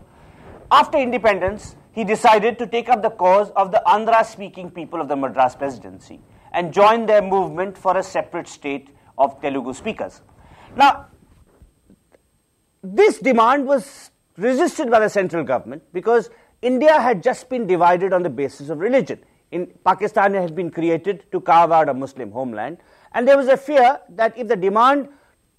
After 0.70 0.98
independence, 0.98 1.76
he 1.92 2.04
decided 2.04 2.58
to 2.58 2.66
take 2.66 2.88
up 2.88 3.02
the 3.02 3.10
cause 3.10 3.50
of 3.56 3.70
the 3.70 3.82
Andhra 3.86 4.24
speaking 4.24 4.70
people 4.70 5.00
of 5.00 5.08
the 5.08 5.16
Madras 5.16 5.54
presidency 5.54 6.20
and 6.52 6.72
join 6.72 7.06
their 7.06 7.22
movement 7.22 7.76
for 7.76 7.96
a 7.96 8.02
separate 8.02 8.48
state 8.48 8.90
of 9.18 9.40
Telugu 9.40 9.72
speakers. 9.72 10.22
Now, 10.76 11.06
this 12.82 13.18
demand 13.18 13.66
was 13.66 14.10
resisted 14.36 14.90
by 14.90 14.98
the 14.98 15.08
central 15.08 15.44
government 15.44 15.82
because 15.92 16.30
India 16.62 17.00
had 17.00 17.22
just 17.22 17.48
been 17.48 17.66
divided 17.66 18.12
on 18.12 18.22
the 18.22 18.30
basis 18.30 18.70
of 18.70 18.78
religion. 18.78 19.20
In 19.52 19.66
Pakistan, 19.84 20.34
had 20.34 20.54
been 20.54 20.70
created 20.70 21.30
to 21.30 21.40
carve 21.40 21.70
out 21.70 21.88
a 21.88 21.94
Muslim 21.94 22.32
homeland, 22.32 22.78
and 23.12 23.28
there 23.28 23.36
was 23.36 23.48
a 23.48 23.56
fear 23.56 24.00
that 24.08 24.36
if 24.36 24.48
the 24.48 24.56
demand 24.56 25.08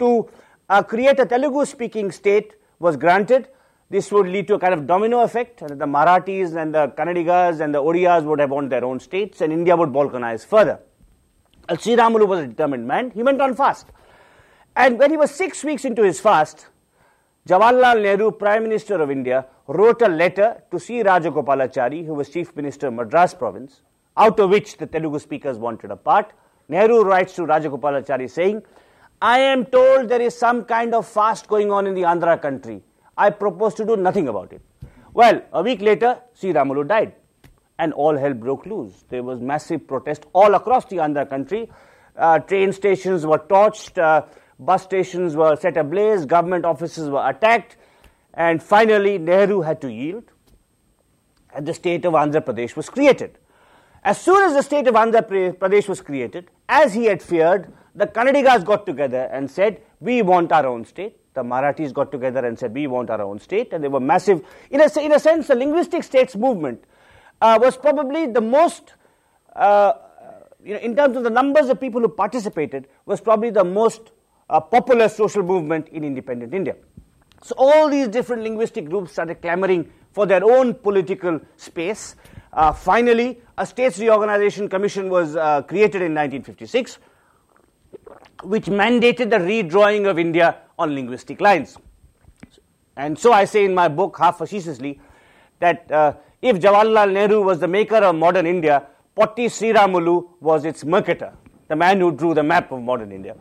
to 0.00 0.28
uh, 0.68 0.82
create 0.82 1.20
a 1.20 1.24
Telugu 1.24 1.64
speaking 1.64 2.10
state 2.10 2.54
was 2.80 2.96
granted, 2.96 3.48
this 3.90 4.10
would 4.10 4.26
lead 4.26 4.48
to 4.48 4.54
a 4.54 4.58
kind 4.58 4.74
of 4.74 4.86
domino 4.88 5.20
effect, 5.20 5.62
and 5.62 5.80
the 5.80 5.86
Marathis 5.86 6.56
and 6.56 6.74
the 6.74 6.88
Kannadigas 6.88 7.60
and 7.60 7.72
the 7.72 7.80
Odiyas 7.80 8.24
would 8.24 8.40
have 8.40 8.50
owned 8.50 8.72
their 8.72 8.84
own 8.84 8.98
states, 8.98 9.40
and 9.40 9.52
India 9.52 9.76
would 9.76 9.90
balkanize 9.90 10.44
further. 10.44 10.80
Al 11.68 11.76
Sriramulu 11.76 12.26
was 12.26 12.40
a 12.40 12.46
determined 12.48 12.86
man. 12.86 13.10
He 13.10 13.22
went 13.22 13.40
on 13.40 13.54
fast. 13.54 13.86
And 14.74 14.98
when 14.98 15.10
he 15.10 15.16
was 15.16 15.30
six 15.30 15.62
weeks 15.62 15.84
into 15.84 16.02
his 16.02 16.18
fast, 16.18 16.66
Jawaharlal 17.46 18.00
Nehru, 18.00 18.30
Prime 18.30 18.62
Minister 18.62 19.02
of 19.02 19.10
India, 19.10 19.44
wrote 19.66 20.00
a 20.00 20.08
letter 20.08 20.62
to 20.70 20.80
C. 20.80 21.02
Rajagopalachari, 21.02 22.06
who 22.06 22.14
was 22.14 22.30
Chief 22.30 22.56
Minister 22.56 22.86
of 22.86 22.94
Madras 22.94 23.34
Province, 23.34 23.82
out 24.16 24.40
of 24.40 24.48
which 24.48 24.78
the 24.78 24.86
Telugu 24.86 25.18
speakers 25.18 25.58
wanted 25.58 25.90
a 25.90 25.96
part. 25.96 26.32
Nehru 26.70 27.02
writes 27.02 27.34
to 27.34 27.42
Rajagopalachari 27.42 28.30
saying, 28.30 28.62
I 29.20 29.40
am 29.40 29.66
told 29.66 30.08
there 30.08 30.22
is 30.22 30.34
some 30.34 30.64
kind 30.64 30.94
of 30.94 31.06
fast 31.06 31.46
going 31.46 31.70
on 31.70 31.86
in 31.86 31.94
the 31.94 32.02
Andhra 32.02 32.40
country. 32.40 32.82
I 33.16 33.28
propose 33.28 33.74
to 33.74 33.84
do 33.84 33.96
nothing 33.96 34.28
about 34.28 34.54
it. 34.54 34.62
Well, 35.12 35.42
a 35.52 35.62
week 35.62 35.82
later, 35.82 36.18
Sriramulu 36.40 36.88
died 36.88 37.12
and 37.78 37.92
all 37.92 38.16
hell 38.16 38.32
broke 38.32 38.64
loose. 38.64 39.04
There 39.10 39.22
was 39.22 39.40
massive 39.40 39.86
protest 39.86 40.24
all 40.32 40.54
across 40.54 40.86
the 40.86 40.96
Andhra 40.96 41.28
country. 41.28 41.70
Uh, 42.16 42.38
train 42.38 42.72
stations 42.72 43.26
were 43.26 43.38
torched, 43.38 43.98
uh, 43.98 44.22
bus 44.58 44.82
stations 44.82 45.36
were 45.36 45.56
set 45.56 45.76
ablaze, 45.76 46.26
government 46.26 46.64
offices 46.64 47.08
were 47.08 47.28
attacked, 47.28 47.76
and 48.34 48.62
finally 48.62 49.18
Nehru 49.18 49.60
had 49.62 49.80
to 49.80 49.92
yield, 49.92 50.24
and 51.54 51.66
the 51.66 51.74
state 51.74 52.04
of 52.04 52.14
Andhra 52.14 52.40
Pradesh 52.40 52.76
was 52.76 52.88
created. 52.88 53.38
As 54.02 54.20
soon 54.20 54.42
as 54.42 54.54
the 54.54 54.62
state 54.62 54.86
of 54.86 54.94
Andhra 54.94 55.22
Pradesh 55.56 55.88
was 55.88 56.00
created, 56.00 56.50
as 56.68 56.92
he 56.92 57.06
had 57.06 57.22
feared, 57.22 57.72
the 57.94 58.06
Kannadigas 58.06 58.64
got 58.64 58.86
together 58.86 59.28
and 59.32 59.50
said, 59.50 59.80
We 60.00 60.22
want 60.22 60.52
our 60.52 60.66
own 60.66 60.84
state. 60.84 61.16
The 61.34 61.42
Marathis 61.42 61.92
got 61.92 62.12
together 62.12 62.44
and 62.44 62.58
said, 62.58 62.74
We 62.74 62.86
want 62.86 63.10
our 63.10 63.22
own 63.22 63.38
state. 63.38 63.72
And 63.72 63.82
they 63.82 63.88
were 63.88 64.00
massive. 64.00 64.44
In 64.70 64.80
a, 64.80 65.00
in 65.00 65.12
a 65.12 65.20
sense, 65.20 65.46
the 65.46 65.54
linguistic 65.54 66.02
states 66.02 66.36
movement 66.36 66.84
uh, 67.40 67.58
was 67.60 67.76
probably 67.76 68.26
the 68.26 68.40
most, 68.40 68.94
uh, 69.54 69.94
you 70.62 70.74
know, 70.74 70.80
in 70.80 70.96
terms 70.96 71.16
of 71.16 71.24
the 71.24 71.30
numbers 71.30 71.68
of 71.68 71.80
people 71.80 72.00
who 72.00 72.08
participated, 72.08 72.88
was 73.06 73.20
probably 73.20 73.50
the 73.50 73.64
most 73.64 74.10
uh, 74.50 74.60
popular 74.60 75.08
social 75.08 75.42
movement 75.42 75.88
in 75.88 76.04
independent 76.04 76.54
India. 76.54 76.76
So 77.42 77.54
all 77.58 77.88
these 77.88 78.08
different 78.08 78.42
linguistic 78.42 78.88
groups 78.88 79.12
started 79.12 79.42
clamoring 79.42 79.90
for 80.12 80.26
their 80.26 80.44
own 80.44 80.74
political 80.74 81.40
space. 81.56 82.16
Uh, 82.52 82.72
finally, 82.72 83.40
a 83.58 83.66
states 83.66 83.98
reorganization 83.98 84.68
commission 84.68 85.10
was 85.10 85.36
uh, 85.36 85.62
created 85.62 86.02
in 86.02 86.14
1956, 86.14 86.98
which 88.44 88.66
mandated 88.66 89.30
the 89.30 89.36
redrawing 89.36 90.08
of 90.08 90.18
India 90.18 90.56
on 90.78 90.94
linguistic 90.94 91.40
lines. 91.40 91.76
And 92.96 93.18
so 93.18 93.32
I 93.32 93.44
say 93.44 93.64
in 93.64 93.74
my 93.74 93.88
book, 93.88 94.16
half 94.18 94.38
facetiously, 94.38 95.00
that 95.58 95.90
uh, 95.90 96.14
if 96.40 96.58
Jawaharlal 96.58 97.12
Nehru 97.12 97.42
was 97.42 97.58
the 97.58 97.68
maker 97.68 97.96
of 97.96 98.14
modern 98.14 98.46
India, 98.46 98.86
Potti 99.16 99.46
Sriramulu 99.46 100.28
was 100.40 100.64
its 100.64 100.84
marketer, 100.84 101.32
the 101.68 101.76
man 101.76 102.00
who 102.00 102.12
drew 102.12 102.34
the 102.34 102.42
map 102.42 102.70
of 102.72 102.80
modern 102.82 103.12
India. 103.12 103.34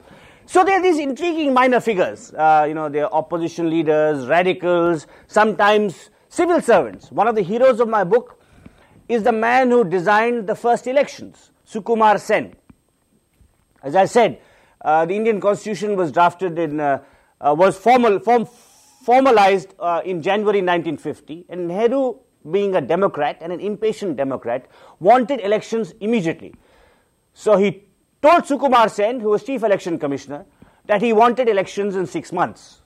So 0.45 0.63
there 0.63 0.79
are 0.79 0.83
these 0.83 0.99
intriguing 0.99 1.53
minor 1.53 1.79
figures. 1.79 2.33
Uh, 2.33 2.65
you 2.67 2.73
know, 2.73 2.89
they 2.89 2.99
are 3.01 3.11
opposition 3.11 3.69
leaders, 3.69 4.27
radicals, 4.27 5.07
sometimes 5.27 6.09
civil 6.29 6.61
servants. 6.61 7.11
One 7.11 7.27
of 7.27 7.35
the 7.35 7.41
heroes 7.41 7.79
of 7.79 7.87
my 7.87 8.03
book 8.03 8.39
is 9.07 9.23
the 9.23 9.31
man 9.31 9.69
who 9.69 9.83
designed 9.83 10.47
the 10.47 10.55
first 10.55 10.87
elections, 10.87 11.51
Sukumar 11.67 12.19
Sen. 12.19 12.53
As 13.81 13.95
I 13.95 14.05
said, 14.05 14.39
uh, 14.81 15.05
the 15.05 15.15
Indian 15.15 15.39
constitution 15.39 15.95
was 15.95 16.11
drafted 16.11 16.59
in, 16.59 16.79
uh, 16.79 17.03
uh 17.39 17.55
was 17.57 17.77
formal, 17.77 18.19
form, 18.19 18.45
formalized 19.03 19.73
uh, 19.79 20.01
in 20.03 20.21
January 20.21 20.59
1950, 20.59 21.45
and 21.49 21.67
Nehru, 21.67 22.15
being 22.51 22.75
a 22.75 22.81
Democrat 22.81 23.37
and 23.41 23.53
an 23.53 23.59
impatient 23.59 24.17
Democrat, 24.17 24.67
wanted 24.99 25.39
elections 25.39 25.93
immediately. 26.01 26.53
So 27.33 27.57
he 27.57 27.83
told 28.23 28.43
Sukumar 28.43 28.89
Sen, 28.89 29.19
who 29.19 29.29
was 29.29 29.43
chief 29.43 29.63
election 29.63 29.99
commissioner, 29.99 30.45
that 30.85 31.01
he 31.01 31.11
wanted 31.11 31.49
elections 31.49 31.95
in 31.95 32.05
six 32.07 32.31
months. 32.31 32.81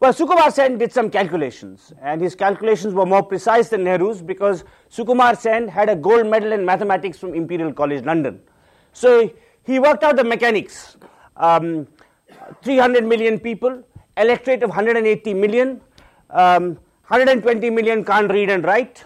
Well, 0.00 0.12
Sukumar 0.12 0.52
Sen 0.52 0.76
did 0.76 0.92
some 0.92 1.08
calculations, 1.08 1.92
and 2.02 2.20
his 2.20 2.34
calculations 2.34 2.92
were 2.92 3.06
more 3.06 3.22
precise 3.22 3.68
than 3.68 3.84
Nehru's 3.84 4.20
because 4.20 4.64
Sukumar 4.90 5.38
Sen 5.38 5.68
had 5.68 5.88
a 5.88 5.96
gold 5.96 6.26
medal 6.26 6.52
in 6.52 6.64
mathematics 6.64 7.16
from 7.16 7.32
Imperial 7.32 7.72
College 7.72 8.04
London. 8.04 8.40
So 8.92 9.32
he 9.62 9.78
worked 9.78 10.02
out 10.02 10.16
the 10.16 10.24
mechanics. 10.24 10.96
Um, 11.36 11.86
300 12.62 13.04
million 13.04 13.38
people, 13.38 13.82
electorate 14.16 14.62
of 14.62 14.70
180 14.70 15.34
million, 15.34 15.80
um, 16.30 16.74
120 17.08 17.70
million 17.70 18.04
can't 18.04 18.30
read 18.30 18.50
and 18.50 18.64
write. 18.64 19.04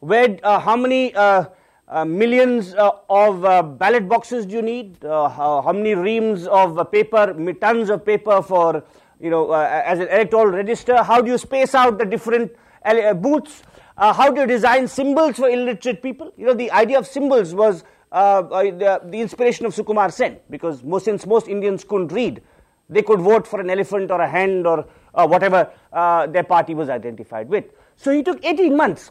Where, 0.00 0.38
uh, 0.42 0.60
how 0.60 0.76
many 0.76 1.14
uh, 1.14 1.46
uh, 1.90 2.04
millions 2.04 2.74
uh, 2.74 2.90
of 3.08 3.44
uh, 3.44 3.62
ballot 3.62 4.08
boxes 4.08 4.46
do 4.46 4.54
you 4.54 4.62
need? 4.62 5.04
Uh, 5.04 5.28
how, 5.28 5.60
how, 5.60 5.72
many 5.72 5.94
reams 5.94 6.46
of 6.46 6.90
paper, 6.90 7.34
tons 7.60 7.90
of 7.90 8.06
paper 8.06 8.40
for 8.40 8.84
you 9.20 9.28
know, 9.28 9.50
uh, 9.50 9.82
as 9.84 9.98
an 9.98 10.08
electoral 10.08 10.46
register? 10.46 11.02
How 11.02 11.20
do 11.20 11.30
you 11.30 11.38
space 11.38 11.74
out 11.74 11.98
the 11.98 12.06
different 12.06 12.52
uh, 12.84 13.12
booths? 13.14 13.62
Uh, 13.96 14.12
how 14.12 14.30
do 14.30 14.40
you 14.40 14.46
design 14.46 14.88
symbols 14.88 15.36
for 15.36 15.48
illiterate 15.48 16.02
people? 16.02 16.32
You 16.36 16.46
know, 16.46 16.54
the 16.54 16.70
idea 16.70 16.98
of 16.98 17.06
symbols 17.06 17.54
was 17.54 17.84
uh, 18.12 18.14
uh, 18.50 18.62
the, 18.62 19.00
the, 19.04 19.20
inspiration 19.20 19.66
of 19.66 19.74
Sukumar 19.74 20.12
Sen 20.12 20.38
because 20.48 20.82
most, 20.82 21.04
since 21.04 21.26
most 21.26 21.48
Indians 21.48 21.84
couldn't 21.84 22.10
read, 22.10 22.42
they 22.88 23.02
could 23.02 23.20
vote 23.20 23.46
for 23.46 23.60
an 23.60 23.68
elephant 23.68 24.10
or 24.10 24.20
a 24.20 24.28
hand 24.28 24.66
or 24.66 24.86
uh, 25.14 25.26
whatever 25.26 25.70
their 25.92 26.44
party 26.44 26.74
was 26.74 26.88
identified 26.88 27.48
with. 27.48 27.66
So 27.96 28.10
he 28.10 28.22
took 28.22 28.44
18 28.44 28.76
months 28.76 29.10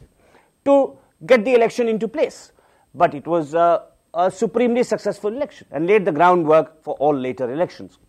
to 0.66 0.98
get 1.26 1.46
the 1.46 1.54
election 1.54 1.88
into 1.88 2.08
place, 2.08 2.52
but 2.94 3.14
it 3.14 3.28
was 3.28 3.54
a 3.54 3.84
supremely 4.32 4.84
successful 4.84 5.32
election 5.34 5.68
and 5.72 5.88
laid 5.88 6.06
the 6.06 6.12
groundwork 6.12 6.84
for 6.84 6.96
all 6.96 7.16
later 7.16 7.52
elections. 7.52 8.00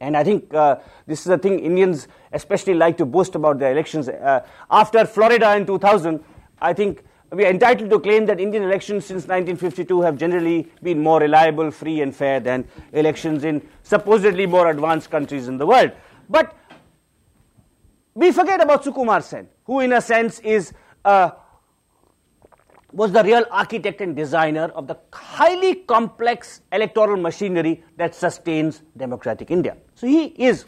And 0.00 0.16
I 0.16 0.24
think 0.24 0.52
uh, 0.54 0.76
this 1.06 1.20
is 1.20 1.26
a 1.26 1.36
thing 1.36 1.60
Indians 1.60 2.08
especially 2.32 2.74
like 2.74 2.96
to 2.96 3.04
boast 3.04 3.34
about 3.34 3.58
their 3.58 3.70
elections. 3.70 4.08
Uh, 4.08 4.46
after 4.70 5.04
Florida 5.04 5.54
in 5.56 5.66
2000, 5.66 6.24
I 6.60 6.72
think 6.72 7.04
we 7.30 7.44
are 7.44 7.50
entitled 7.50 7.90
to 7.90 8.00
claim 8.00 8.26
that 8.26 8.40
Indian 8.40 8.62
elections 8.62 9.04
since 9.04 9.24
1952 9.28 10.00
have 10.02 10.16
generally 10.16 10.68
been 10.82 11.00
more 11.00 11.20
reliable, 11.20 11.70
free, 11.70 12.00
and 12.00 12.16
fair 12.16 12.40
than 12.40 12.66
elections 12.92 13.44
in 13.44 13.66
supposedly 13.82 14.46
more 14.46 14.70
advanced 14.70 15.10
countries 15.10 15.48
in 15.48 15.58
the 15.58 15.66
world. 15.66 15.92
But 16.28 16.56
we 18.14 18.32
forget 18.32 18.60
about 18.60 18.84
Sukumar 18.84 19.22
Sen, 19.22 19.48
who, 19.64 19.80
in 19.80 19.92
a 19.92 20.00
sense, 20.00 20.40
is 20.40 20.72
uh, 21.04 21.30
was 22.92 23.12
the 23.12 23.22
real 23.22 23.44
architect 23.50 24.00
and 24.00 24.16
designer 24.16 24.64
of 24.74 24.86
the 24.86 24.96
highly 25.12 25.76
complex 25.76 26.62
electoral 26.72 27.16
machinery 27.16 27.82
that 27.96 28.14
sustains 28.14 28.82
democratic 28.96 29.50
India. 29.50 29.76
So 29.94 30.06
he 30.06 30.26
is 30.26 30.64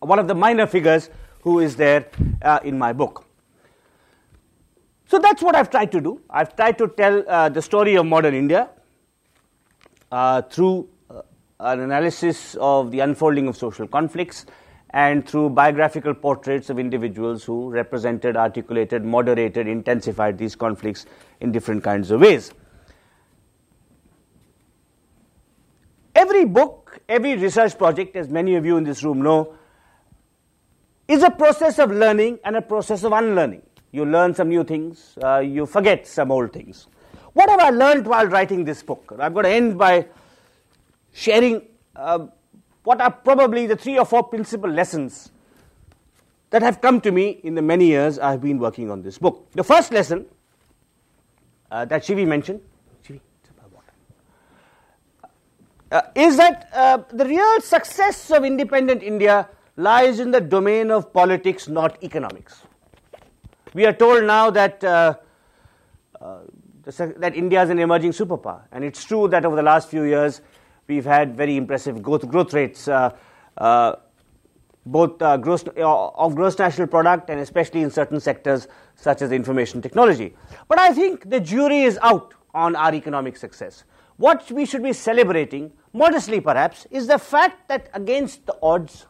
one 0.00 0.18
of 0.18 0.28
the 0.28 0.34
minor 0.34 0.66
figures 0.66 1.10
who 1.40 1.60
is 1.60 1.76
there 1.76 2.06
uh, 2.42 2.60
in 2.64 2.78
my 2.78 2.92
book. 2.92 3.24
So 5.06 5.18
that's 5.18 5.42
what 5.42 5.54
I've 5.54 5.70
tried 5.70 5.92
to 5.92 6.00
do. 6.00 6.20
I've 6.28 6.56
tried 6.56 6.78
to 6.78 6.88
tell 6.88 7.24
uh, 7.28 7.48
the 7.48 7.62
story 7.62 7.96
of 7.96 8.06
modern 8.06 8.34
India 8.34 8.70
uh, 10.10 10.42
through 10.42 10.88
uh, 11.10 11.22
an 11.60 11.80
analysis 11.80 12.56
of 12.60 12.90
the 12.90 13.00
unfolding 13.00 13.46
of 13.46 13.56
social 13.56 13.86
conflicts 13.86 14.46
and 14.94 15.28
through 15.28 15.50
biographical 15.50 16.14
portraits 16.14 16.70
of 16.70 16.78
individuals 16.78 17.42
who 17.42 17.68
represented, 17.68 18.36
articulated, 18.36 19.04
moderated, 19.04 19.66
intensified 19.66 20.38
these 20.38 20.54
conflicts 20.54 21.04
in 21.40 21.50
different 21.50 21.82
kinds 21.82 22.12
of 22.12 22.20
ways. 22.20 22.52
Every 26.14 26.44
book, 26.44 27.00
every 27.08 27.34
research 27.34 27.76
project, 27.76 28.14
as 28.14 28.28
many 28.28 28.54
of 28.54 28.64
you 28.64 28.76
in 28.76 28.84
this 28.84 29.02
room 29.02 29.20
know, 29.20 29.56
is 31.08 31.24
a 31.24 31.30
process 31.30 31.80
of 31.80 31.90
learning 31.90 32.38
and 32.44 32.54
a 32.54 32.62
process 32.62 33.02
of 33.02 33.10
unlearning. 33.10 33.62
You 33.90 34.04
learn 34.04 34.32
some 34.32 34.48
new 34.48 34.62
things, 34.62 35.18
uh, 35.20 35.38
you 35.38 35.66
forget 35.66 36.06
some 36.06 36.30
old 36.30 36.52
things. 36.52 36.86
What 37.32 37.50
have 37.50 37.58
I 37.58 37.70
learned 37.70 38.06
while 38.06 38.26
writing 38.28 38.64
this 38.64 38.84
book? 38.84 39.12
I'm 39.18 39.32
going 39.32 39.44
to 39.44 39.50
end 39.50 39.76
by 39.76 40.06
sharing 41.12 41.62
uh, 41.96 42.28
what 42.84 43.00
are 43.00 43.10
probably 43.10 43.66
the 43.66 43.76
three 43.76 43.98
or 43.98 44.04
four 44.04 44.22
principal 44.22 44.70
lessons 44.70 45.32
that 46.50 46.62
have 46.62 46.80
come 46.80 47.00
to 47.00 47.10
me 47.10 47.40
in 47.42 47.54
the 47.54 47.62
many 47.62 47.86
years 47.86 48.18
I've 48.18 48.40
been 48.40 48.58
working 48.58 48.90
on 48.90 49.02
this 49.02 49.18
book. 49.18 49.50
The 49.52 49.64
first 49.64 49.90
lesson 49.92 50.26
uh, 51.70 51.84
that 51.86 52.04
Shivi 52.04 52.26
mentioned 52.26 52.60
uh, 55.94 56.02
is 56.14 56.36
that 56.36 56.68
uh, 56.72 56.98
the 57.12 57.24
real 57.24 57.60
success 57.60 58.30
of 58.30 58.44
independent 58.44 59.02
India 59.02 59.48
lies 59.76 60.18
in 60.18 60.30
the 60.30 60.40
domain 60.40 60.90
of 60.90 61.12
politics, 61.12 61.68
not 61.68 62.02
economics. 62.02 62.62
We 63.74 63.86
are 63.86 63.92
told 63.92 64.24
now 64.24 64.50
that 64.50 64.82
uh, 64.82 65.14
uh, 66.20 66.40
that 66.84 67.34
India 67.34 67.62
is 67.62 67.70
an 67.70 67.78
emerging 67.78 68.12
superpower, 68.12 68.62
and 68.72 68.84
it's 68.84 69.04
true 69.04 69.28
that 69.28 69.44
over 69.44 69.56
the 69.56 69.62
last 69.62 69.88
few 69.88 70.02
years 70.02 70.40
we've 70.86 71.04
had 71.04 71.36
very 71.36 71.56
impressive 71.56 72.02
growth, 72.02 72.26
growth 72.28 72.52
rates, 72.52 72.88
uh, 72.88 73.14
uh, 73.58 73.96
both 74.86 75.20
uh, 75.22 75.36
gross, 75.38 75.64
of 75.76 76.34
gross 76.34 76.58
national 76.58 76.86
product 76.86 77.30
and 77.30 77.40
especially 77.40 77.82
in 77.82 77.90
certain 77.90 78.20
sectors 78.20 78.68
such 78.96 79.22
as 79.22 79.32
information 79.32 79.80
technology. 79.80 80.34
But 80.68 80.78
I 80.78 80.92
think 80.92 81.30
the 81.30 81.40
jury 81.40 81.82
is 81.82 81.98
out 82.02 82.34
on 82.54 82.76
our 82.76 82.94
economic 82.94 83.36
success. 83.36 83.84
What 84.16 84.50
we 84.50 84.64
should 84.64 84.82
be 84.82 84.92
celebrating, 84.92 85.72
modestly 85.92 86.40
perhaps, 86.40 86.86
is 86.90 87.06
the 87.06 87.18
fact 87.18 87.68
that 87.68 87.88
against 87.94 88.46
the 88.46 88.56
odds, 88.62 89.06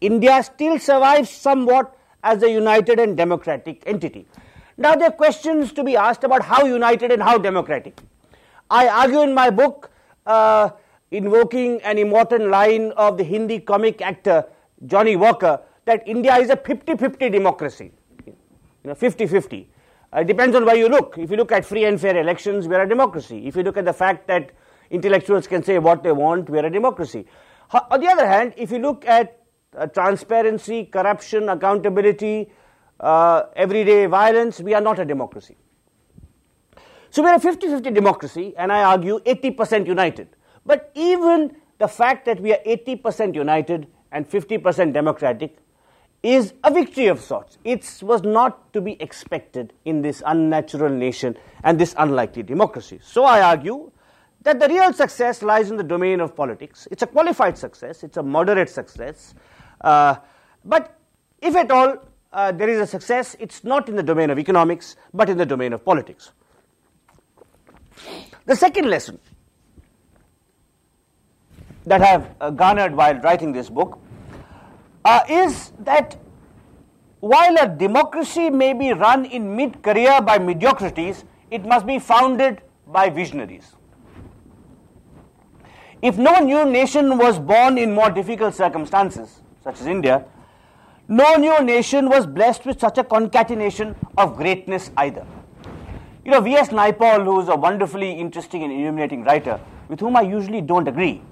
India 0.00 0.42
still 0.42 0.78
survives 0.78 1.30
somewhat 1.30 1.96
as 2.22 2.42
a 2.42 2.50
united 2.50 2.98
and 2.98 3.16
democratic 3.16 3.82
entity. 3.86 4.26
Now, 4.78 4.94
there 4.94 5.08
are 5.08 5.12
questions 5.12 5.72
to 5.72 5.84
be 5.84 5.96
asked 5.96 6.24
about 6.24 6.42
how 6.42 6.64
united 6.66 7.10
and 7.10 7.22
how 7.22 7.38
democratic. 7.38 8.00
I 8.70 8.88
argue 8.88 9.22
in 9.22 9.34
my 9.34 9.50
book 9.50 9.90
uh, 10.26 10.70
invoking 11.10 11.80
an 11.82 11.98
immortal 11.98 12.48
line 12.48 12.92
of 12.92 13.16
the 13.16 13.24
Hindi 13.24 13.60
comic 13.60 14.02
actor 14.02 14.44
Johnny 14.86 15.16
Walker 15.16 15.60
that 15.84 16.06
India 16.06 16.36
is 16.36 16.50
a 16.50 16.56
50 16.56 16.96
50 16.96 17.30
democracy. 17.30 17.92
You 18.26 18.34
know, 18.84 18.94
50 18.94 19.26
50. 19.26 19.70
Uh, 20.12 20.20
it 20.20 20.26
depends 20.26 20.56
on 20.56 20.64
where 20.64 20.76
you 20.76 20.88
look. 20.88 21.16
If 21.18 21.30
you 21.30 21.36
look 21.36 21.52
at 21.52 21.64
free 21.64 21.84
and 21.84 22.00
fair 22.00 22.16
elections, 22.16 22.68
we're 22.68 22.82
a 22.82 22.88
democracy. 22.88 23.46
If 23.46 23.56
you 23.56 23.62
look 23.62 23.76
at 23.76 23.84
the 23.84 23.92
fact 23.92 24.26
that 24.28 24.50
intellectuals 24.90 25.46
can 25.46 25.62
say 25.62 25.78
what 25.78 26.02
they 26.02 26.12
want, 26.12 26.48
we're 26.48 26.64
a 26.64 26.70
democracy. 26.70 27.26
On 27.90 28.00
the 28.00 28.06
other 28.06 28.26
hand, 28.26 28.54
if 28.56 28.70
you 28.70 28.78
look 28.78 29.04
at 29.06 29.40
uh, 29.76 29.86
transparency, 29.86 30.84
corruption, 30.84 31.48
accountability, 31.48 32.50
uh, 33.00 33.42
everyday 33.56 34.06
violence, 34.06 34.60
we 34.60 34.74
are 34.74 34.80
not 34.80 34.98
a 34.98 35.04
democracy. 35.04 35.56
So 37.10 37.22
we're 37.22 37.34
a 37.34 37.40
50 37.40 37.66
50 37.68 37.90
democracy, 37.90 38.54
and 38.56 38.72
I 38.72 38.84
argue 38.84 39.18
80% 39.20 39.86
united. 39.86 40.35
But 40.66 40.90
even 40.94 41.56
the 41.78 41.88
fact 41.88 42.24
that 42.26 42.40
we 42.40 42.52
are 42.52 42.60
80% 42.66 43.34
united 43.34 43.86
and 44.12 44.28
50% 44.28 44.92
democratic 44.92 45.58
is 46.22 46.54
a 46.64 46.72
victory 46.72 47.06
of 47.06 47.20
sorts. 47.20 47.58
It 47.64 48.00
was 48.02 48.22
not 48.22 48.72
to 48.72 48.80
be 48.80 49.00
expected 49.00 49.72
in 49.84 50.02
this 50.02 50.22
unnatural 50.26 50.90
nation 50.90 51.36
and 51.62 51.78
this 51.78 51.94
unlikely 51.98 52.42
democracy. 52.42 52.98
So 53.02 53.24
I 53.24 53.42
argue 53.42 53.92
that 54.42 54.58
the 54.58 54.68
real 54.68 54.92
success 54.92 55.42
lies 55.42 55.70
in 55.70 55.76
the 55.76 55.84
domain 55.84 56.20
of 56.20 56.34
politics. 56.34 56.88
It's 56.90 57.02
a 57.02 57.06
qualified 57.06 57.56
success, 57.58 58.02
it's 58.02 58.16
a 58.16 58.22
moderate 58.22 58.70
success. 58.70 59.34
Uh, 59.80 60.16
but 60.64 60.98
if 61.40 61.54
at 61.54 61.70
all 61.70 61.98
uh, 62.32 62.52
there 62.52 62.68
is 62.68 62.80
a 62.80 62.86
success, 62.86 63.36
it's 63.38 63.62
not 63.62 63.88
in 63.88 63.96
the 63.96 64.02
domain 64.02 64.30
of 64.30 64.38
economics, 64.38 64.96
but 65.14 65.28
in 65.28 65.38
the 65.38 65.46
domain 65.46 65.72
of 65.72 65.84
politics. 65.84 66.32
The 68.46 68.56
second 68.56 68.88
lesson 68.88 69.18
that 71.86 72.02
I 72.02 72.06
have 72.06 72.34
uh, 72.40 72.50
garnered 72.50 72.94
while 72.94 73.14
writing 73.20 73.52
this 73.52 73.70
book 73.70 73.98
uh, 75.04 75.20
is 75.28 75.72
that 75.80 76.16
while 77.20 77.56
a 77.58 77.68
democracy 77.68 78.50
may 78.50 78.72
be 78.72 78.92
run 78.92 79.24
in 79.24 79.56
mid 79.56 79.82
career 79.82 80.20
by 80.20 80.38
mediocrities, 80.38 81.24
it 81.50 81.64
must 81.64 81.86
be 81.86 81.98
founded 81.98 82.60
by 82.86 83.08
visionaries. 83.08 83.74
If 86.02 86.18
no 86.18 86.38
new 86.40 86.64
nation 86.64 87.16
was 87.18 87.38
born 87.38 87.78
in 87.78 87.92
more 87.92 88.10
difficult 88.10 88.54
circumstances, 88.54 89.40
such 89.64 89.80
as 89.80 89.86
India, 89.86 90.24
no 91.08 91.36
new 91.36 91.62
nation 91.62 92.08
was 92.08 92.26
blessed 92.26 92.66
with 92.66 92.80
such 92.80 92.98
a 92.98 93.04
concatenation 93.04 93.94
of 94.18 94.36
greatness 94.36 94.90
either. 94.96 95.24
You 96.24 96.32
know, 96.32 96.40
V.S. 96.40 96.70
Naipaul, 96.70 97.24
who 97.24 97.40
is 97.40 97.48
a 97.48 97.56
wonderfully 97.56 98.10
interesting 98.12 98.64
and 98.64 98.72
illuminating 98.72 99.22
writer, 99.22 99.60
with 99.88 100.00
whom 100.00 100.16
I 100.16 100.22
usually 100.22 100.60
don't 100.60 100.88
agree, 100.88 101.22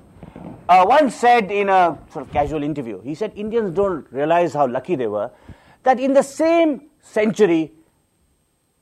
uh, 0.69 0.85
once 0.87 1.15
said 1.15 1.51
in 1.51 1.69
a 1.69 1.99
sort 2.13 2.27
of 2.27 2.33
casual 2.33 2.63
interview, 2.63 3.01
he 3.03 3.15
said 3.15 3.33
Indians 3.37 3.75
don't 3.75 4.11
realize 4.13 4.55
how 4.55 4.67
lucky 4.67 4.97
they 4.97 5.07
were 5.07 5.31
that 5.85 6.01
in 6.01 6.13
the 6.13 6.23
same 6.23 6.83
century, 7.01 7.73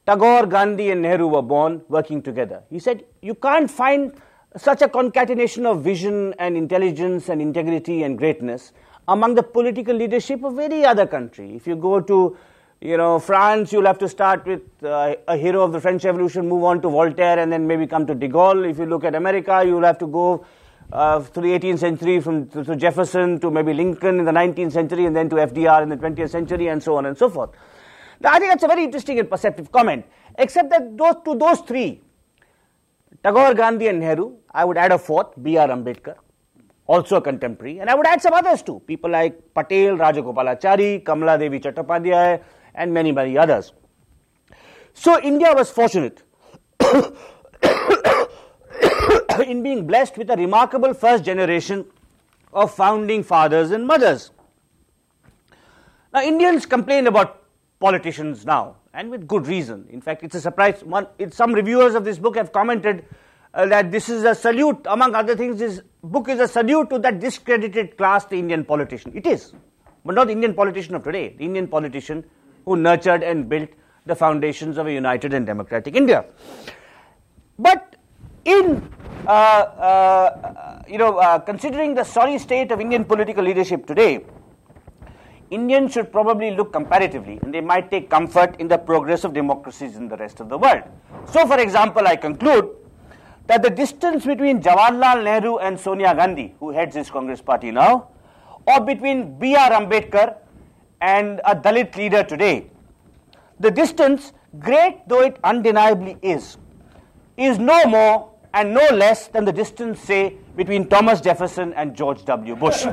Tagore, 0.07 0.47
Gandhi, 0.47 0.91
and 0.91 1.03
Nehru 1.03 1.27
were 1.27 1.43
born 1.43 1.83
working 1.89 2.23
together. 2.23 2.63
He 2.71 2.79
said, 2.79 3.05
You 3.21 3.35
can't 3.35 3.71
find 3.71 4.13
such 4.57 4.83
a 4.83 4.89
concatenation 4.89 5.67
of 5.67 5.83
vision 5.83 6.35
and 6.39 6.57
intelligence 6.57 7.29
and 7.29 7.41
integrity 7.41 8.03
and 8.03 8.19
greatness 8.19 8.73
among 9.09 9.35
the 9.35 9.43
political 9.43 9.95
leadership 9.95 10.45
of 10.45 10.59
any 10.59 10.85
other 10.85 11.07
country. 11.07 11.55
If 11.55 11.67
you 11.67 11.77
go 11.77 12.01
to 12.01 12.37
you 12.81 12.97
know, 12.97 13.21
France, 13.21 13.73
you'll 13.73 13.87
have 13.87 13.99
to 13.99 14.09
start 14.09 14.45
with 14.45 14.63
uh, 14.83 15.15
a 15.29 15.37
hero 15.37 15.63
of 15.63 15.71
the 15.71 15.81
French 15.81 16.05
Revolution, 16.05 16.49
move 16.49 16.65
on 16.65 16.83
to 16.83 16.89
Voltaire, 16.89 17.39
and 17.39 17.53
then 17.53 17.67
maybe 17.67 17.87
come 17.87 18.07
to 18.07 18.15
de 18.15 18.29
Gaulle. 18.29 18.69
If 18.69 18.79
you 18.79 18.87
look 18.87 19.05
at 19.05 19.15
America, 19.15 19.63
you'll 19.65 19.85
have 19.85 19.99
to 19.99 20.07
go 20.09 20.45
uh, 20.93 21.20
to 21.20 21.40
the 21.40 21.49
18th 21.49 21.78
century, 21.78 22.20
from 22.20 22.78
Jefferson 22.78 23.40
to 23.40 23.51
maybe 23.51 23.72
Lincoln 23.72 24.18
in 24.18 24.24
the 24.24 24.32
19th 24.32 24.72
century, 24.72 25.07
and 25.07 25.16
then 25.16 25.28
to 25.30 25.36
FDR 25.36 25.82
in 25.82 25.88
the 25.88 25.97
20th 25.97 26.30
century, 26.30 26.68
and 26.68 26.82
so 26.82 26.97
on 26.97 27.07
and 27.07 27.16
so 27.16 27.28
forth. 27.28 27.51
Now, 28.20 28.32
I 28.32 28.38
think 28.38 28.53
that's 28.53 28.62
a 28.62 28.68
very 28.68 28.84
interesting 28.84 29.18
and 29.18 29.28
perceptive 29.28 29.72
comment, 29.72 30.05
except 30.38 30.70
that 30.70 30.97
those, 30.97 31.16
to 31.24 31.34
those 31.34 31.61
three, 31.61 32.03
Tagore, 33.24 33.55
Gandhi, 33.55 33.88
and 33.88 33.99
Nehru, 33.99 34.36
I 34.53 34.64
would 34.64 34.78
add 34.78 34.93
a 34.93 34.99
fourth, 34.99 35.43
B.R. 35.43 35.68
Ambedkar 35.68 36.16
also 36.86 37.16
a 37.16 37.20
contemporary. 37.20 37.78
And 37.80 37.88
I 37.88 37.95
would 37.95 38.07
add 38.07 38.20
some 38.20 38.34
others 38.34 38.62
too, 38.62 38.80
people 38.86 39.11
like 39.11 39.55
Patel, 39.55 39.97
Rajagopalachari, 39.97 41.05
Kamala 41.05 41.38
Devi 41.38 41.61
Chattopadhyay, 41.61 42.43
and 42.74 42.93
many, 42.93 43.12
many 43.12 43.38
others. 43.38 43.72
So 44.95 45.20
India 45.22 45.53
was 45.55 45.70
fortunate 45.70 46.22
in 49.47 49.62
being 49.62 49.87
blessed 49.87 50.16
with 50.18 50.31
a 50.31 50.37
remarkable 50.37 50.95
first 50.95 51.25
generation 51.25 51.85
of 52.53 52.75
founding 52.75 53.23
fathers 53.23 53.70
and 53.70 53.87
mothers. 53.87 54.31
Now, 56.12 56.23
Indians 56.23 56.66
complain 56.66 57.07
about 57.07 57.43
politicians 57.81 58.45
now, 58.45 58.77
and 58.93 59.11
with 59.11 59.27
good 59.27 59.47
reason. 59.47 59.87
In 59.91 60.01
fact, 60.01 60.23
it's 60.23 60.35
a 60.35 60.41
surprise. 60.41 60.85
One, 60.85 61.07
it, 61.18 61.33
some 61.35 61.53
reviewers 61.53 61.95
of 61.95 62.05
this 62.05 62.18
book 62.18 62.37
have 62.37 62.53
commented 62.53 63.05
uh, 63.55 63.66
that 63.66 63.91
this 63.91 64.09
is 64.09 64.25
a 64.25 64.35
salute, 64.35 64.81
among 64.87 65.14
other 65.14 65.37
things, 65.37 65.59
this 65.59 65.81
book 66.03 66.29
is 66.29 66.41
a 66.41 66.49
salute 66.49 66.91
to 66.91 66.99
that 66.99 67.20
discredited 67.20 67.97
class, 67.97 68.25
the 68.27 68.39
Indian 68.39 68.64
politician. 68.64 69.12
It 69.14 69.27
is, 69.27 69.53
but 70.05 70.14
not 70.14 70.27
the 70.27 70.33
Indian 70.33 70.55
politician 70.55 70.95
of 70.95 71.05
today, 71.05 71.35
the 71.37 71.45
Indian 71.45 71.66
politician 71.66 72.25
who 72.64 72.77
nurtured 72.77 73.23
and 73.23 73.49
built 73.49 73.70
the 74.07 74.14
foundations 74.14 74.79
of 74.79 74.87
a 74.87 74.93
united 74.93 75.33
and 75.33 75.47
democratic 75.47 75.97
India. 75.97 76.25
But 77.59 77.91
in 78.45 78.88
uh, 79.26 79.30
uh, 79.30 80.82
you 80.88 80.99
know, 80.99 81.18
uh, 81.18 81.38
considering 81.38 81.95
the 81.95 82.05
sorry 82.05 82.38
state 82.38 82.72
of 82.72 82.80
Indian 82.80 83.05
political 83.05 83.45
leadership 83.45 83.86
today, 83.86 84.24
Indians 85.51 85.93
should 85.93 86.11
probably 86.11 86.51
look 86.51 86.72
comparatively 86.72 87.38
and 87.43 87.55
they 87.55 87.61
might 87.61 87.90
take 87.90 88.11
comfort 88.11 88.57
in 88.59 88.68
the 88.68 88.78
progress 88.78 89.22
of 89.22 89.32
democracies 89.32 89.97
in 89.97 90.09
the 90.09 90.16
rest 90.16 90.40
of 90.40 90.49
the 90.49 90.59
world. 90.59 90.82
So, 91.30 91.47
for 91.47 91.59
example, 91.61 92.07
I 92.07 92.16
conclude 92.16 92.70
that 93.47 93.62
the 93.62 93.70
distance 93.70 94.24
between 94.24 94.61
Jawaharlal 94.62 95.22
Nehru 95.22 95.59
and 95.59 95.78
Sonia 95.78 96.14
Gandhi, 96.14 96.55
who 96.59 96.70
heads 96.70 96.97
his 96.97 97.11
Congress 97.11 97.40
party 97.40 97.70
now, 97.70 98.09
or 98.66 98.80
between 98.80 99.38
B.R. 99.38 99.70
Ambedkar 99.70 100.36
and 101.01 101.40
a 101.45 101.55
Dalit 101.55 101.95
leader 101.97 102.24
today, 102.24 102.70
the 103.61 103.70
distance, 103.70 104.32
great 104.59 105.07
though 105.07 105.22
it 105.22 105.38
undeniably 105.45 106.16
is, 106.22 106.57
is 107.36 107.59
no 107.59 107.84
more 107.84 108.32
and 108.55 108.74
no 108.74 108.86
less 108.92 109.28
than 109.28 109.44
the 109.44 109.53
distance, 109.53 110.00
say, 110.00 110.36
between 110.57 110.88
Thomas 110.88 111.20
Jefferson 111.20 111.72
and 111.74 111.94
George 111.96 112.24
W. 112.24 112.57
Bush. 112.57 112.82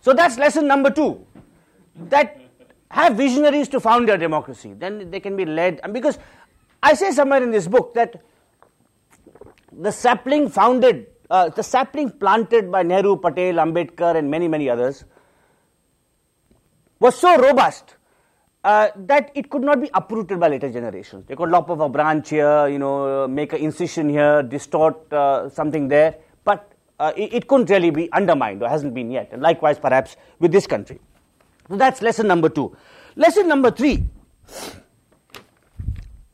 so 0.00 0.12
that's 0.12 0.38
lesson 0.38 0.66
number 0.66 0.90
two. 0.90 1.24
That 1.94 2.40
have 2.90 3.16
visionaries 3.16 3.68
to 3.68 3.80
found 3.80 4.08
their 4.08 4.16
democracy, 4.18 4.74
then 4.74 5.10
they 5.10 5.20
can 5.20 5.36
be 5.36 5.44
led. 5.44 5.80
And 5.82 5.94
because 5.94 6.18
I 6.82 6.94
say 6.94 7.12
somewhere 7.12 7.42
in 7.42 7.50
this 7.50 7.68
book 7.68 7.94
that 7.94 8.22
the 9.72 9.92
sapling 9.92 10.48
founded, 10.48 11.06
uh, 11.30 11.50
the 11.50 11.62
sapling 11.62 12.10
planted 12.10 12.70
by 12.70 12.82
Nehru, 12.82 13.16
Patel, 13.16 13.54
Ambedkar, 13.54 14.16
and 14.16 14.30
many, 14.30 14.48
many 14.48 14.68
others 14.68 15.04
was 16.98 17.16
so 17.16 17.38
robust 17.38 17.94
uh, 18.64 18.88
that 18.94 19.30
it 19.34 19.50
could 19.50 19.62
not 19.62 19.80
be 19.80 19.90
uprooted 19.94 20.38
by 20.38 20.48
later 20.48 20.70
generations. 20.70 21.24
They 21.26 21.36
could 21.36 21.48
lop 21.48 21.70
off 21.70 21.80
a 21.80 21.88
branch 21.88 22.30
here, 22.30 22.68
you 22.68 22.78
know, 22.78 23.26
make 23.26 23.52
an 23.52 23.60
incision 23.60 24.08
here, 24.08 24.42
distort 24.42 25.10
uh, 25.12 25.48
something 25.48 25.88
there, 25.88 26.16
but 26.44 26.72
uh, 26.98 27.12
it, 27.16 27.32
it, 27.32 27.48
couldn't 27.48 27.70
really 27.70 27.90
be 27.90 28.12
undermined 28.12 28.62
or 28.62 28.68
hasn't 28.68 28.92
been 28.92 29.10
yet. 29.10 29.30
And 29.32 29.40
likewise, 29.40 29.78
perhaps 29.78 30.16
with 30.38 30.52
this 30.52 30.66
country. 30.66 31.00
So 31.68 31.76
that's 31.76 32.02
lesson 32.02 32.26
number 32.26 32.50
two. 32.50 32.76
Lesson 33.16 33.48
number 33.48 33.70
three 33.70 34.04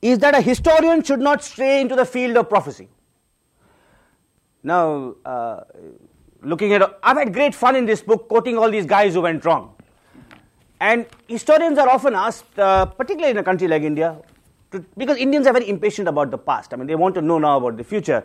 is 0.03 0.19
that 0.19 0.35
a 0.35 0.41
historian 0.41 1.03
should 1.03 1.21
not 1.21 1.45
stray 1.45 1.81
into 1.81 1.95
the 1.95 2.05
field 2.05 2.37
of 2.37 2.49
prophecy. 2.49 2.89
Now, 4.65 5.15
uh, 5.25 5.61
looking 6.43 6.73
at, 6.73 6.99
I've 7.03 7.17
had 7.17 7.33
great 7.33 7.55
fun 7.55 7.77
in 7.77 7.87
this 7.87 8.03
book 8.03 8.29
quoting 8.29 8.59
all 8.59 8.71
these 8.71 8.87
guys 8.87 9.15
who 9.15 9.21
went 9.21 9.45
wrong. 9.45 9.76
And 10.81 11.07
historians 11.27 11.79
are 11.79 11.89
often 11.89 12.15
asked, 12.15 12.59
uh, 12.59 12.87
particularly 12.87 13.31
in 13.31 13.39
a 13.39 13.43
country 13.43 13.67
like 13.67 13.83
India, 13.83 14.19
to, 14.73 14.85
because 14.97 15.17
Indians 15.17 15.47
are 15.47 15.53
very 15.53 15.69
impatient 15.69 16.09
about 16.09 16.31
the 16.31 16.39
past. 16.39 16.75
I 16.75 16.77
mean, 16.77 16.87
they 16.87 16.95
want 16.95 17.15
to 17.15 17.23
know 17.23 17.39
now 17.39 17.57
about 17.57 17.77
the 17.77 17.85
future. 17.85 18.25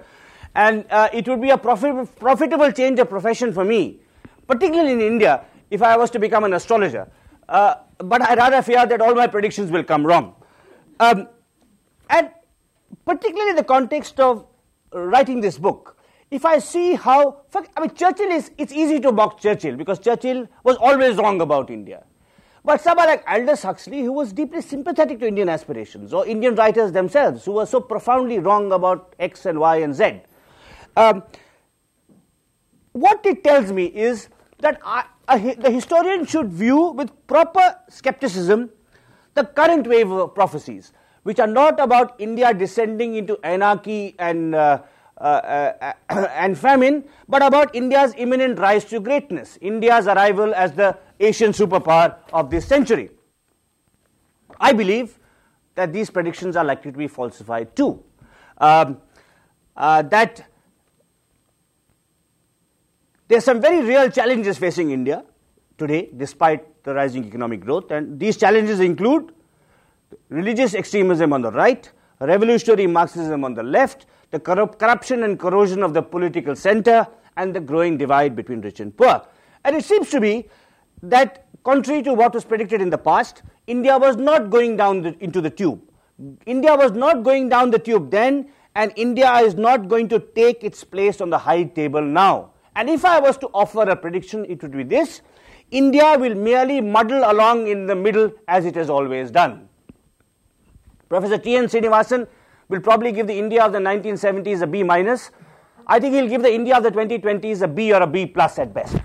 And 0.53 0.85
uh, 0.89 1.07
it 1.13 1.27
would 1.29 1.41
be 1.41 1.49
a 1.49 1.57
profit, 1.57 2.13
profitable 2.19 2.71
change 2.71 2.99
of 2.99 3.09
profession 3.09 3.53
for 3.53 3.63
me, 3.63 3.99
particularly 4.47 4.91
in 4.91 5.01
India, 5.01 5.45
if 5.69 5.81
I 5.81 5.95
was 5.95 6.11
to 6.11 6.19
become 6.19 6.43
an 6.43 6.53
astrologer. 6.53 7.09
Uh, 7.47 7.75
but 7.99 8.21
I 8.21 8.35
rather 8.35 8.61
fear 8.61 8.85
that 8.85 8.99
all 8.99 9.15
my 9.15 9.27
predictions 9.27 9.71
will 9.71 9.83
come 9.83 10.05
wrong. 10.05 10.35
Um, 10.99 11.29
and 12.09 12.31
particularly 13.05 13.51
in 13.51 13.55
the 13.55 13.63
context 13.63 14.19
of 14.19 14.45
writing 14.91 15.39
this 15.39 15.57
book, 15.57 15.97
if 16.29 16.45
I 16.45 16.59
see 16.59 16.95
how, 16.95 17.43
I 17.77 17.81
mean, 17.81 17.93
Churchill 17.93 18.31
is, 18.31 18.51
it's 18.57 18.73
easy 18.73 18.99
to 19.01 19.11
mock 19.11 19.39
Churchill 19.39 19.75
because 19.75 19.99
Churchill 19.99 20.47
was 20.63 20.75
always 20.77 21.15
wrong 21.17 21.39
about 21.39 21.69
India. 21.69 22.03
But 22.63 22.81
someone 22.81 23.07
like 23.07 23.23
Aldous 23.27 23.63
Huxley, 23.63 24.01
who 24.01 24.11
was 24.11 24.33
deeply 24.33 24.61
sympathetic 24.61 25.19
to 25.19 25.27
Indian 25.27 25.49
aspirations, 25.49 26.13
or 26.13 26.27
Indian 26.27 26.55
writers 26.55 26.91
themselves, 26.91 27.43
who 27.45 27.53
were 27.53 27.65
so 27.65 27.81
profoundly 27.81 28.37
wrong 28.39 28.71
about 28.71 29.15
X 29.19 29.45
and 29.47 29.59
Y 29.59 29.77
and 29.77 29.95
Z, 29.95 30.21
um, 30.95 31.23
what 32.91 33.25
it 33.25 33.43
tells 33.43 33.71
me 33.71 33.85
is 33.85 34.29
that 34.59 34.79
I, 34.83 35.05
a, 35.27 35.55
the 35.55 35.71
historian 35.71 36.25
should 36.25 36.51
view 36.51 36.91
with 36.91 37.11
proper 37.25 37.77
skepticism 37.89 38.69
the 39.33 39.45
current 39.45 39.87
wave 39.87 40.11
of 40.11 40.35
prophecies, 40.35 40.91
which 41.23 41.39
are 41.39 41.47
not 41.47 41.79
about 41.79 42.19
India 42.19 42.53
descending 42.53 43.15
into 43.15 43.39
anarchy 43.43 44.13
and 44.19 44.53
uh, 44.53 44.81
uh, 45.21 45.71
uh, 45.81 45.93
and 46.35 46.57
famine, 46.57 47.03
but 47.29 47.41
about 47.43 47.73
India's 47.75 48.13
imminent 48.17 48.59
rise 48.59 48.83
to 48.85 48.99
greatness, 48.99 49.57
India's 49.61 50.07
arrival 50.07 50.53
as 50.53 50.73
the 50.73 50.97
Asian 51.23 51.51
superpower 51.51 52.15
of 52.33 52.49
this 52.49 52.67
century. 52.67 53.09
I 54.59 54.73
believe 54.73 55.17
that 55.75 55.93
these 55.93 56.09
predictions 56.09 56.55
are 56.55 56.63
likely 56.65 56.91
to 56.91 56.97
be 56.97 57.07
falsified 57.07 57.75
too. 57.75 58.03
Um, 58.57 58.97
uh, 59.75 60.01
that 60.03 60.45
there 63.27 63.37
are 63.37 63.41
some 63.41 63.61
very 63.61 63.81
real 63.81 64.09
challenges 64.09 64.57
facing 64.57 64.91
India 64.91 65.23
today, 65.77 66.09
despite 66.15 66.83
the 66.83 66.93
rising 66.93 67.25
economic 67.25 67.61
growth, 67.61 67.89
and 67.91 68.19
these 68.19 68.37
challenges 68.37 68.79
include 68.79 69.31
religious 70.29 70.73
extremism 70.73 71.33
on 71.33 71.41
the 71.41 71.51
right, 71.51 71.89
revolutionary 72.19 72.87
Marxism 72.87 73.43
on 73.43 73.53
the 73.53 73.63
left, 73.63 74.05
the 74.31 74.39
corrupt 74.39 74.77
corruption 74.77 75.23
and 75.23 75.39
corrosion 75.39 75.81
of 75.81 75.93
the 75.93 76.01
political 76.01 76.55
center, 76.55 77.07
and 77.37 77.55
the 77.55 77.59
growing 77.59 77.97
divide 77.97 78.35
between 78.35 78.61
rich 78.61 78.79
and 78.79 78.95
poor. 78.95 79.25
And 79.63 79.75
it 79.75 79.85
seems 79.85 80.09
to 80.09 80.19
be 80.19 80.49
that, 81.03 81.45
contrary 81.63 82.01
to 82.03 82.13
what 82.13 82.33
was 82.33 82.45
predicted 82.45 82.81
in 82.81 82.89
the 82.89 82.97
past, 82.97 83.43
India 83.67 83.97
was 83.97 84.15
not 84.17 84.49
going 84.49 84.77
down 84.77 85.01
the, 85.01 85.15
into 85.23 85.41
the 85.41 85.49
tube. 85.49 85.81
India 86.45 86.75
was 86.75 86.91
not 86.91 87.23
going 87.23 87.49
down 87.49 87.71
the 87.71 87.79
tube 87.79 88.11
then, 88.11 88.47
and 88.75 88.93
India 88.95 89.33
is 89.37 89.55
not 89.55 89.87
going 89.87 90.07
to 90.09 90.19
take 90.19 90.63
its 90.63 90.83
place 90.83 91.19
on 91.21 91.29
the 91.29 91.37
high 91.37 91.63
table 91.63 92.01
now. 92.01 92.51
And 92.75 92.89
if 92.89 93.03
I 93.03 93.19
was 93.19 93.37
to 93.39 93.47
offer 93.47 93.81
a 93.81 93.95
prediction, 93.95 94.45
it 94.45 94.61
would 94.61 94.71
be 94.71 94.83
this 94.83 95.21
India 95.71 96.17
will 96.17 96.35
merely 96.35 96.81
muddle 96.81 97.23
along 97.25 97.67
in 97.67 97.85
the 97.85 97.95
middle 97.95 98.31
as 98.47 98.65
it 98.65 98.75
has 98.75 98.89
always 98.89 99.31
done. 99.31 99.69
Professor 101.07 101.37
T.N. 101.37 101.65
Srinivasan 101.65 102.27
will 102.69 102.79
probably 102.79 103.11
give 103.11 103.27
the 103.27 103.37
India 103.37 103.63
of 103.63 103.73
the 103.73 103.79
1970s 103.79 104.61
a 104.61 104.67
B 104.67 104.83
minus. 104.83 105.31
I 105.87 105.99
think 105.99 106.13
he'll 106.13 106.27
give 106.27 106.41
the 106.41 106.53
India 106.53 106.77
of 106.77 106.83
the 106.83 106.91
2020s 106.91 107.61
a 107.61 107.67
B 107.67 107.91
or 107.93 108.01
a 108.01 108.07
B 108.07 108.25
plus 108.25 108.59
at 108.59 108.73
best. 108.73 108.97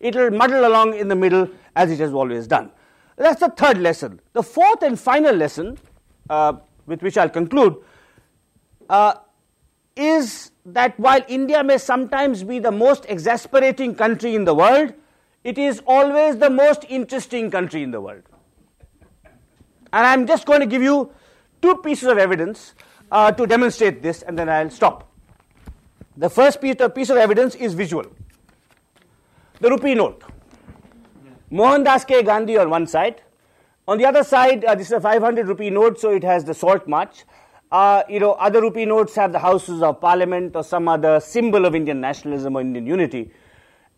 It 0.00 0.16
will 0.16 0.30
muddle 0.30 0.66
along 0.66 0.94
in 0.94 1.08
the 1.08 1.14
middle 1.14 1.48
as 1.76 1.90
it 1.90 2.00
has 2.00 2.12
always 2.12 2.46
done. 2.46 2.70
That's 3.16 3.40
the 3.40 3.50
third 3.50 3.78
lesson. 3.78 4.20
The 4.32 4.42
fourth 4.42 4.82
and 4.82 4.98
final 4.98 5.34
lesson, 5.34 5.78
uh, 6.30 6.54
with 6.86 7.02
which 7.02 7.18
I'll 7.18 7.28
conclude, 7.28 7.76
uh, 8.88 9.14
is 9.94 10.52
that 10.64 10.98
while 10.98 11.20
India 11.28 11.62
may 11.62 11.76
sometimes 11.76 12.42
be 12.42 12.58
the 12.58 12.70
most 12.70 13.04
exasperating 13.08 13.94
country 13.94 14.34
in 14.34 14.44
the 14.44 14.54
world, 14.54 14.94
it 15.44 15.58
is 15.58 15.82
always 15.86 16.38
the 16.38 16.50
most 16.50 16.84
interesting 16.88 17.50
country 17.50 17.82
in 17.82 17.90
the 17.90 18.00
world. 18.00 18.22
And 19.92 20.06
I'm 20.06 20.26
just 20.26 20.46
going 20.46 20.60
to 20.60 20.66
give 20.66 20.82
you 20.82 21.12
two 21.60 21.76
pieces 21.76 22.08
of 22.08 22.18
evidence 22.18 22.74
uh, 23.10 23.32
to 23.32 23.46
demonstrate 23.46 24.02
this, 24.02 24.22
and 24.22 24.38
then 24.38 24.48
I'll 24.48 24.70
stop. 24.70 25.12
The 26.16 26.30
first 26.30 26.60
piece 26.60 26.76
of, 26.76 26.94
piece 26.94 27.10
of 27.10 27.16
evidence 27.16 27.54
is 27.54 27.74
visual. 27.74 28.06
The 29.60 29.68
rupee 29.68 29.94
note. 29.94 30.22
Mohandas 31.50 32.06
K. 32.06 32.22
Gandhi 32.22 32.56
on 32.56 32.70
one 32.70 32.86
side. 32.86 33.20
On 33.86 33.98
the 33.98 34.06
other 34.06 34.24
side, 34.24 34.64
uh, 34.64 34.74
this 34.74 34.86
is 34.86 34.92
a 34.92 35.00
500 35.00 35.48
rupee 35.48 35.68
note, 35.68 36.00
so 36.00 36.10
it 36.10 36.24
has 36.24 36.44
the 36.44 36.54
salt 36.54 36.88
march. 36.88 37.24
Uh, 37.70 38.02
you 38.08 38.20
know, 38.20 38.32
other 38.32 38.62
rupee 38.62 38.86
notes 38.86 39.14
have 39.16 39.32
the 39.32 39.38
houses 39.38 39.82
of 39.82 40.00
parliament 40.00 40.56
or 40.56 40.64
some 40.64 40.88
other 40.88 41.20
symbol 41.20 41.66
of 41.66 41.74
Indian 41.74 42.00
nationalism 42.00 42.56
or 42.56 42.62
Indian 42.62 42.86
unity. 42.86 43.32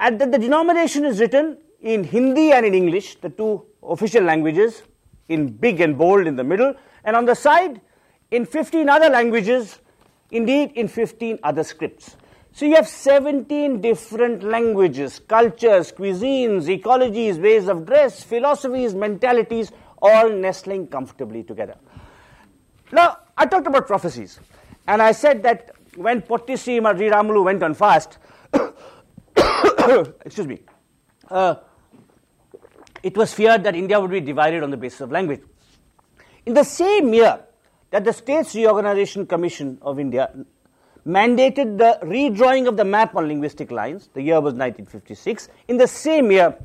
And 0.00 0.20
the, 0.20 0.26
the 0.26 0.38
denomination 0.38 1.04
is 1.04 1.20
written 1.20 1.58
in 1.80 2.02
Hindi 2.02 2.52
and 2.52 2.66
in 2.66 2.74
English, 2.74 3.16
the 3.20 3.30
two 3.30 3.64
official 3.84 4.24
languages, 4.24 4.82
in 5.28 5.46
big 5.46 5.80
and 5.80 5.96
bold 5.96 6.26
in 6.26 6.34
the 6.34 6.44
middle, 6.44 6.74
and 7.04 7.14
on 7.14 7.24
the 7.24 7.36
side, 7.36 7.80
in 8.32 8.44
15 8.46 8.88
other 8.88 9.08
languages, 9.08 9.78
indeed 10.32 10.72
in 10.72 10.88
15 10.88 11.38
other 11.44 11.62
scripts. 11.62 12.16
So 12.54 12.66
you 12.66 12.74
have 12.74 12.86
17 12.86 13.80
different 13.80 14.42
languages, 14.42 15.18
cultures, 15.20 15.90
cuisines, 15.90 16.66
ecologies, 16.66 17.40
ways 17.40 17.66
of 17.66 17.86
dress, 17.86 18.22
philosophies, 18.22 18.94
mentalities, 18.94 19.72
all 20.02 20.28
nestling 20.28 20.86
comfortably 20.88 21.42
together. 21.44 21.76
Now, 22.92 23.18
I 23.38 23.46
talked 23.46 23.66
about 23.66 23.86
prophecies, 23.86 24.38
and 24.86 25.00
I 25.00 25.12
said 25.12 25.42
that 25.44 25.74
when 25.96 26.20
Potti 26.20 26.54
Sriramulu 26.54 27.44
went 27.44 27.62
on 27.62 27.72
fast, 27.72 28.18
excuse 30.24 30.46
me, 30.46 30.60
uh, 31.30 31.54
it 33.02 33.16
was 33.16 33.32
feared 33.32 33.64
that 33.64 33.74
India 33.74 33.98
would 33.98 34.10
be 34.10 34.20
divided 34.20 34.62
on 34.62 34.70
the 34.70 34.76
basis 34.76 35.00
of 35.00 35.10
language. 35.10 35.40
In 36.44 36.52
the 36.52 36.64
same 36.64 37.14
year 37.14 37.40
that 37.90 38.04
the 38.04 38.12
States 38.12 38.54
Reorganization 38.54 39.26
Commission 39.26 39.78
of 39.80 39.98
India 39.98 40.30
mandated 41.06 41.78
the 41.78 41.98
redrawing 42.02 42.68
of 42.68 42.76
the 42.76 42.84
map 42.84 43.16
on 43.16 43.28
linguistic 43.28 43.70
lines. 43.70 44.08
The 44.14 44.22
year 44.22 44.40
was 44.40 44.54
1956. 44.54 45.48
In 45.68 45.76
the 45.76 45.86
same 45.86 46.30
year, 46.30 46.56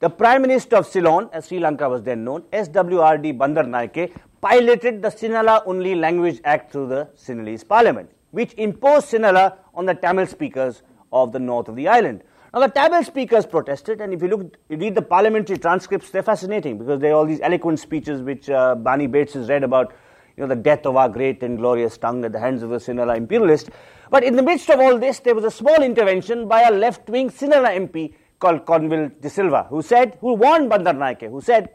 the 0.00 0.08
Prime 0.08 0.42
Minister 0.42 0.76
of 0.76 0.86
Ceylon, 0.86 1.28
as 1.32 1.48
Sri 1.48 1.58
Lanka 1.58 1.88
was 1.88 2.02
then 2.04 2.22
known, 2.24 2.42
SWRD 2.52 3.36
Bandaranaike, 3.36 4.12
piloted 4.40 5.02
the 5.02 5.08
Sinhala 5.08 5.62
only 5.66 5.96
Language 5.96 6.40
Act 6.44 6.70
through 6.70 6.88
the 6.88 7.08
Sinhalese 7.16 7.66
Parliament, 7.66 8.08
which 8.30 8.54
imposed 8.54 9.08
Sinhala 9.08 9.56
on 9.74 9.86
the 9.86 9.94
Tamil 9.94 10.26
speakers 10.26 10.82
of 11.12 11.32
the 11.32 11.40
north 11.40 11.66
of 11.66 11.74
the 11.74 11.88
island. 11.88 12.22
Now, 12.54 12.60
the 12.60 12.68
Tamil 12.68 13.02
speakers 13.02 13.44
protested, 13.44 14.00
and 14.00 14.14
if 14.14 14.22
you 14.22 14.28
look, 14.28 14.56
you 14.68 14.76
read 14.76 14.94
the 14.94 15.02
parliamentary 15.02 15.58
transcripts, 15.58 16.10
they're 16.10 16.22
fascinating 16.22 16.78
because 16.78 17.00
they 17.00 17.10
are 17.10 17.14
all 17.14 17.26
these 17.26 17.40
eloquent 17.40 17.80
speeches 17.80 18.22
which 18.22 18.48
uh, 18.48 18.76
Barney 18.76 19.08
Bates 19.08 19.34
has 19.34 19.48
read 19.48 19.64
about 19.64 19.92
you 20.38 20.46
know, 20.46 20.54
the 20.54 20.60
death 20.60 20.86
of 20.86 20.94
our 20.94 21.08
great 21.08 21.42
and 21.42 21.58
glorious 21.58 21.98
tongue 21.98 22.24
at 22.24 22.30
the 22.30 22.38
hands 22.38 22.62
of 22.62 22.70
the 22.70 22.76
Sinhala 22.76 23.16
imperialist. 23.16 23.70
But 24.08 24.22
in 24.22 24.36
the 24.36 24.42
midst 24.42 24.70
of 24.70 24.78
all 24.78 24.96
this, 24.96 25.18
there 25.18 25.34
was 25.34 25.42
a 25.42 25.50
small 25.50 25.82
intervention 25.82 26.46
by 26.46 26.62
a 26.62 26.70
left-wing 26.70 27.30
Sinhala 27.30 27.76
MP 27.76 28.14
called 28.38 28.64
Colvin 28.64 29.16
de 29.20 29.28
Silva, 29.28 29.66
who 29.68 29.82
said, 29.82 30.16
who 30.20 30.34
warned 30.34 30.70
Bandaranaike, 30.70 31.28
who 31.28 31.40
said, 31.40 31.70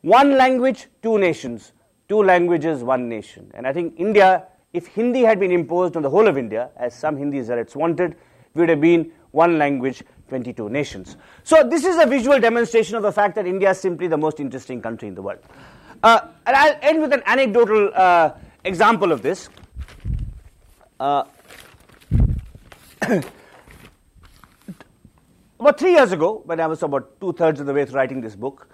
one 0.00 0.36
language, 0.36 0.88
two 1.00 1.16
nations, 1.16 1.72
two 2.08 2.24
languages, 2.24 2.82
one 2.82 3.08
nation. 3.08 3.52
And 3.54 3.68
I 3.68 3.72
think 3.72 3.94
India, 3.96 4.48
if 4.72 4.88
Hindi 4.88 5.20
had 5.20 5.38
been 5.38 5.52
imposed 5.52 5.96
on 5.96 6.02
the 6.02 6.10
whole 6.10 6.26
of 6.26 6.36
India, 6.36 6.70
as 6.76 6.92
some 6.92 7.16
Hindi 7.16 7.40
zealots 7.42 7.76
wanted, 7.76 8.16
would 8.54 8.68
have 8.68 8.80
been 8.80 9.12
one 9.30 9.58
language, 9.58 10.02
22 10.28 10.68
nations. 10.70 11.16
So 11.44 11.62
this 11.62 11.84
is 11.84 11.98
a 11.98 12.06
visual 12.06 12.40
demonstration 12.40 12.96
of 12.96 13.04
the 13.04 13.12
fact 13.12 13.36
that 13.36 13.46
India 13.46 13.70
is 13.70 13.78
simply 13.78 14.08
the 14.08 14.16
most 14.16 14.40
interesting 14.40 14.82
country 14.82 15.06
in 15.06 15.14
the 15.14 15.22
world. 15.22 15.38
Uh, 16.02 16.20
and 16.46 16.56
I'll 16.56 16.78
end 16.80 17.02
with 17.02 17.12
an 17.12 17.22
anecdotal 17.26 17.90
uh, 17.94 18.30
example 18.64 19.12
of 19.12 19.20
this. 19.20 19.50
Uh, 20.98 21.24
about 25.60 25.78
three 25.78 25.92
years 25.92 26.12
ago, 26.12 26.40
when 26.46 26.58
I 26.58 26.66
was 26.66 26.82
about 26.82 27.20
two 27.20 27.34
thirds 27.34 27.60
of 27.60 27.66
the 27.66 27.74
way 27.74 27.84
through 27.84 27.96
writing 27.96 28.22
this 28.22 28.34
book, 28.34 28.68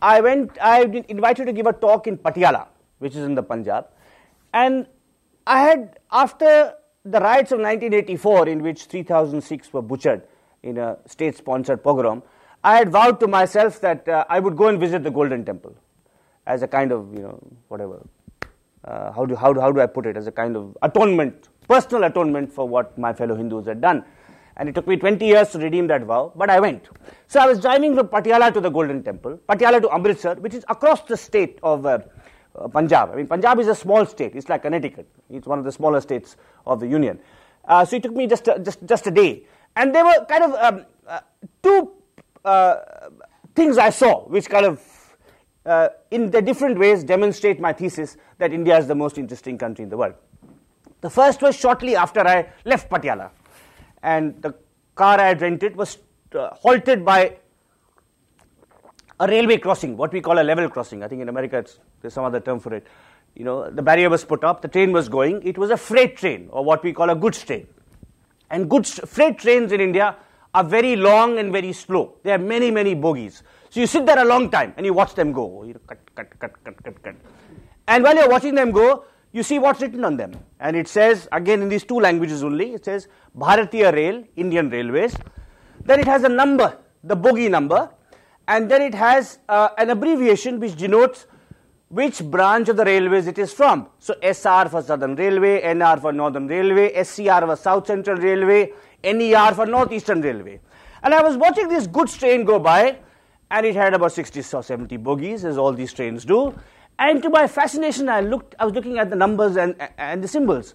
I 0.00 0.20
went. 0.20 0.56
I 0.60 0.84
been 0.86 1.04
invited 1.08 1.46
to 1.46 1.52
give 1.52 1.66
a 1.66 1.72
talk 1.72 2.06
in 2.06 2.16
Patiala, 2.16 2.68
which 2.98 3.16
is 3.16 3.24
in 3.24 3.34
the 3.34 3.42
Punjab, 3.42 3.86
and 4.52 4.86
I 5.46 5.60
had 5.62 5.98
after 6.12 6.74
the 7.04 7.18
riots 7.18 7.50
of 7.50 7.58
1984, 7.58 8.48
in 8.48 8.62
which 8.62 8.84
3,000 8.84 9.40
Sikhs 9.40 9.72
were 9.72 9.82
butchered 9.82 10.22
in 10.62 10.78
a 10.78 10.96
state-sponsored 11.06 11.82
pogrom, 11.82 12.22
I 12.62 12.76
had 12.76 12.92
vowed 12.92 13.18
to 13.18 13.26
myself 13.26 13.80
that 13.80 14.08
uh, 14.08 14.24
I 14.28 14.38
would 14.38 14.56
go 14.56 14.68
and 14.68 14.78
visit 14.78 15.02
the 15.02 15.10
Golden 15.10 15.44
Temple 15.44 15.74
as 16.46 16.62
a 16.62 16.68
kind 16.68 16.92
of, 16.92 17.12
you 17.14 17.20
know, 17.20 17.38
whatever. 17.68 18.04
Uh, 18.84 19.12
how, 19.12 19.24
do, 19.24 19.36
how, 19.36 19.52
do, 19.52 19.60
how 19.60 19.70
do 19.70 19.80
I 19.80 19.86
put 19.86 20.06
it? 20.06 20.16
As 20.16 20.26
a 20.26 20.32
kind 20.32 20.56
of 20.56 20.76
atonement, 20.82 21.48
personal 21.68 22.04
atonement 22.04 22.52
for 22.52 22.68
what 22.68 22.96
my 22.98 23.12
fellow 23.12 23.36
Hindus 23.36 23.66
had 23.66 23.80
done. 23.80 24.04
And 24.56 24.68
it 24.68 24.74
took 24.74 24.86
me 24.86 24.96
20 24.96 25.24
years 25.24 25.50
to 25.50 25.58
redeem 25.58 25.86
that 25.86 26.02
vow, 26.02 26.32
but 26.36 26.50
I 26.50 26.60
went. 26.60 26.88
So 27.26 27.40
I 27.40 27.46
was 27.46 27.60
driving 27.60 27.96
from 27.96 28.08
Patiala 28.08 28.52
to 28.52 28.60
the 28.60 28.68
Golden 28.68 29.02
Temple, 29.02 29.38
Patiala 29.48 29.80
to 29.80 29.90
Amritsar, 29.94 30.34
which 30.34 30.54
is 30.54 30.64
across 30.68 31.02
the 31.02 31.16
state 31.16 31.58
of 31.62 31.86
uh, 31.86 32.00
uh, 32.54 32.68
Punjab. 32.68 33.10
I 33.12 33.16
mean, 33.16 33.26
Punjab 33.26 33.58
is 33.60 33.68
a 33.68 33.74
small 33.74 34.04
state. 34.04 34.32
It's 34.34 34.48
like 34.48 34.62
Connecticut. 34.62 35.08
It's 35.30 35.46
one 35.46 35.58
of 35.58 35.64
the 35.64 35.72
smaller 35.72 36.00
states 36.00 36.36
of 36.66 36.80
the 36.80 36.86
Union. 36.86 37.18
Uh, 37.64 37.84
so 37.84 37.96
it 37.96 38.02
took 38.02 38.14
me 38.14 38.26
just 38.26 38.46
a, 38.48 38.58
just 38.58 38.84
just 38.84 39.06
a 39.06 39.10
day, 39.10 39.46
and 39.76 39.94
there 39.94 40.04
were 40.04 40.24
kind 40.28 40.42
of 40.42 40.52
um, 40.54 40.84
uh, 41.06 41.20
two 41.62 41.92
uh, 42.44 42.76
things 43.54 43.78
I 43.78 43.90
saw, 43.90 44.26
which 44.26 44.50
kind 44.50 44.66
of 44.66 44.80
uh, 45.66 45.88
in 46.10 46.30
the 46.30 46.42
different 46.42 46.78
ways 46.78 47.04
demonstrate 47.04 47.60
my 47.60 47.72
thesis 47.72 48.16
that 48.38 48.52
India 48.52 48.76
is 48.76 48.86
the 48.86 48.94
most 48.94 49.18
interesting 49.18 49.56
country 49.58 49.84
in 49.84 49.88
the 49.88 49.96
world. 49.96 50.14
The 51.00 51.10
first 51.10 51.42
was 51.42 51.56
shortly 51.56 51.96
after 51.96 52.26
I 52.26 52.48
left 52.64 52.90
Patiala, 52.90 53.30
and 54.02 54.40
the 54.42 54.54
car 54.94 55.18
I 55.18 55.28
had 55.28 55.42
rented 55.42 55.76
was 55.76 55.98
uh, 56.34 56.50
halted 56.54 57.04
by 57.04 57.36
a 59.18 59.26
railway 59.26 59.58
crossing, 59.58 59.96
what 59.96 60.12
we 60.12 60.20
call 60.20 60.40
a 60.40 60.42
level 60.42 60.68
crossing. 60.68 61.02
I 61.02 61.08
think 61.08 61.22
in 61.22 61.28
America 61.28 61.64
there's 62.00 62.14
some 62.14 62.24
other 62.24 62.40
term 62.40 62.60
for 62.60 62.74
it. 62.74 62.86
You 63.34 63.44
know, 63.44 63.70
the 63.70 63.82
barrier 63.82 64.10
was 64.10 64.24
put 64.24 64.44
up, 64.44 64.62
the 64.62 64.68
train 64.68 64.92
was 64.92 65.08
going. 65.08 65.42
It 65.46 65.56
was 65.56 65.70
a 65.70 65.76
freight 65.76 66.16
train, 66.16 66.48
or 66.50 66.64
what 66.64 66.82
we 66.82 66.92
call 66.92 67.10
a 67.10 67.14
goods 67.14 67.42
train. 67.44 67.66
And 68.50 68.68
goods 68.68 69.00
freight 69.06 69.38
trains 69.38 69.72
in 69.72 69.80
India 69.80 70.16
are 70.54 70.64
very 70.64 70.96
long 70.96 71.38
and 71.38 71.50
very 71.50 71.72
slow. 71.72 72.16
They 72.22 72.30
have 72.30 72.42
many, 72.42 72.70
many 72.70 72.94
bogies. 72.94 73.42
So 73.72 73.80
you 73.80 73.86
sit 73.86 74.04
there 74.04 74.18
a 74.18 74.24
long 74.26 74.50
time 74.50 74.74
and 74.76 74.84
you 74.84 74.92
watch 74.92 75.14
them 75.14 75.32
go. 75.32 75.64
You 75.64 75.80
cut, 75.86 75.98
cut, 76.14 76.38
cut, 76.38 76.62
cut, 76.62 76.84
cut, 76.84 77.02
cut. 77.02 77.14
And 77.88 78.04
while 78.04 78.14
you're 78.14 78.28
watching 78.28 78.54
them 78.54 78.70
go, 78.70 79.06
you 79.32 79.42
see 79.42 79.58
what's 79.58 79.80
written 79.80 80.04
on 80.04 80.18
them. 80.18 80.32
And 80.60 80.76
it 80.76 80.88
says, 80.88 81.26
again 81.32 81.62
in 81.62 81.70
these 81.70 81.82
two 81.82 81.98
languages 81.98 82.44
only, 82.44 82.74
it 82.74 82.84
says 82.84 83.08
Bharatiya 83.34 83.94
Rail, 83.94 84.24
Indian 84.36 84.68
Railways. 84.68 85.16
Then 85.86 86.00
it 86.00 86.06
has 86.06 86.22
a 86.24 86.28
number, 86.28 86.76
the 87.02 87.16
bogie 87.16 87.48
number. 87.48 87.88
And 88.46 88.70
then 88.70 88.82
it 88.82 88.94
has 88.94 89.38
uh, 89.48 89.70
an 89.78 89.88
abbreviation 89.88 90.60
which 90.60 90.76
denotes 90.76 91.26
which 91.88 92.22
branch 92.22 92.68
of 92.68 92.76
the 92.76 92.84
railways 92.84 93.26
it 93.26 93.38
is 93.38 93.54
from. 93.54 93.88
So 94.00 94.14
SR 94.22 94.68
for 94.68 94.82
Southern 94.82 95.16
Railway, 95.16 95.62
NR 95.62 95.98
for 95.98 96.12
Northern 96.12 96.46
Railway, 96.46 97.02
SCR 97.02 97.46
for 97.46 97.56
South 97.56 97.86
Central 97.86 98.18
Railway, 98.18 98.70
NER 99.02 99.54
for 99.54 99.64
Northeastern 99.64 100.20
Railway. 100.20 100.60
And 101.02 101.14
I 101.14 101.22
was 101.22 101.38
watching 101.38 101.68
this 101.68 101.86
goods 101.86 102.18
train 102.18 102.44
go 102.44 102.58
by, 102.58 102.98
and 103.52 103.66
it 103.66 103.76
had 103.76 103.92
about 103.92 104.12
60 104.12 104.40
or 104.56 104.62
70 104.62 104.96
bogies, 104.96 105.44
as 105.44 105.58
all 105.58 105.74
these 105.74 105.92
trains 105.92 106.24
do. 106.24 106.54
And 106.98 107.22
to 107.22 107.28
my 107.28 107.46
fascination, 107.46 108.08
I 108.08 108.20
looked, 108.20 108.54
I 108.58 108.64
was 108.64 108.74
looking 108.74 108.98
at 108.98 109.10
the 109.10 109.16
numbers 109.16 109.56
and, 109.56 109.76
and 109.98 110.24
the 110.24 110.28
symbols. 110.28 110.74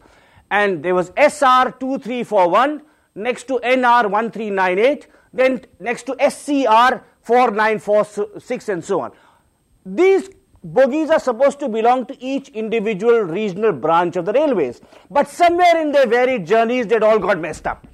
And 0.52 0.84
there 0.84 0.94
was 0.94 1.12
SR 1.18 1.72
2341, 1.80 2.84
next 3.16 3.48
to 3.48 3.60
NR 3.64 4.12
1398, 4.12 5.08
then 5.34 5.62
next 5.80 6.04
to 6.04 6.16
SCR 6.20 7.04
4946, 7.24 8.70
and 8.70 8.86
so 8.86 9.02
on. 9.02 9.12
These 9.84 10.30
bogies 10.64 11.10
are 11.10 11.20
supposed 11.20 11.60
to 11.62 11.70
belong 11.70 12.06
to 12.06 12.24
each 12.24 12.50
individual 12.50 13.22
regional 13.22 13.72
branch 13.72 14.18
of 14.18 14.26
the 14.26 14.34
railways. 14.34 14.82
But 15.10 15.28
somewhere 15.28 15.82
in 15.82 15.92
their 15.92 16.06
varied 16.06 16.46
journeys, 16.46 16.86
they'd 16.86 17.02
all 17.02 17.18
got 17.18 17.40
messed 17.40 17.66
up. 17.66 17.88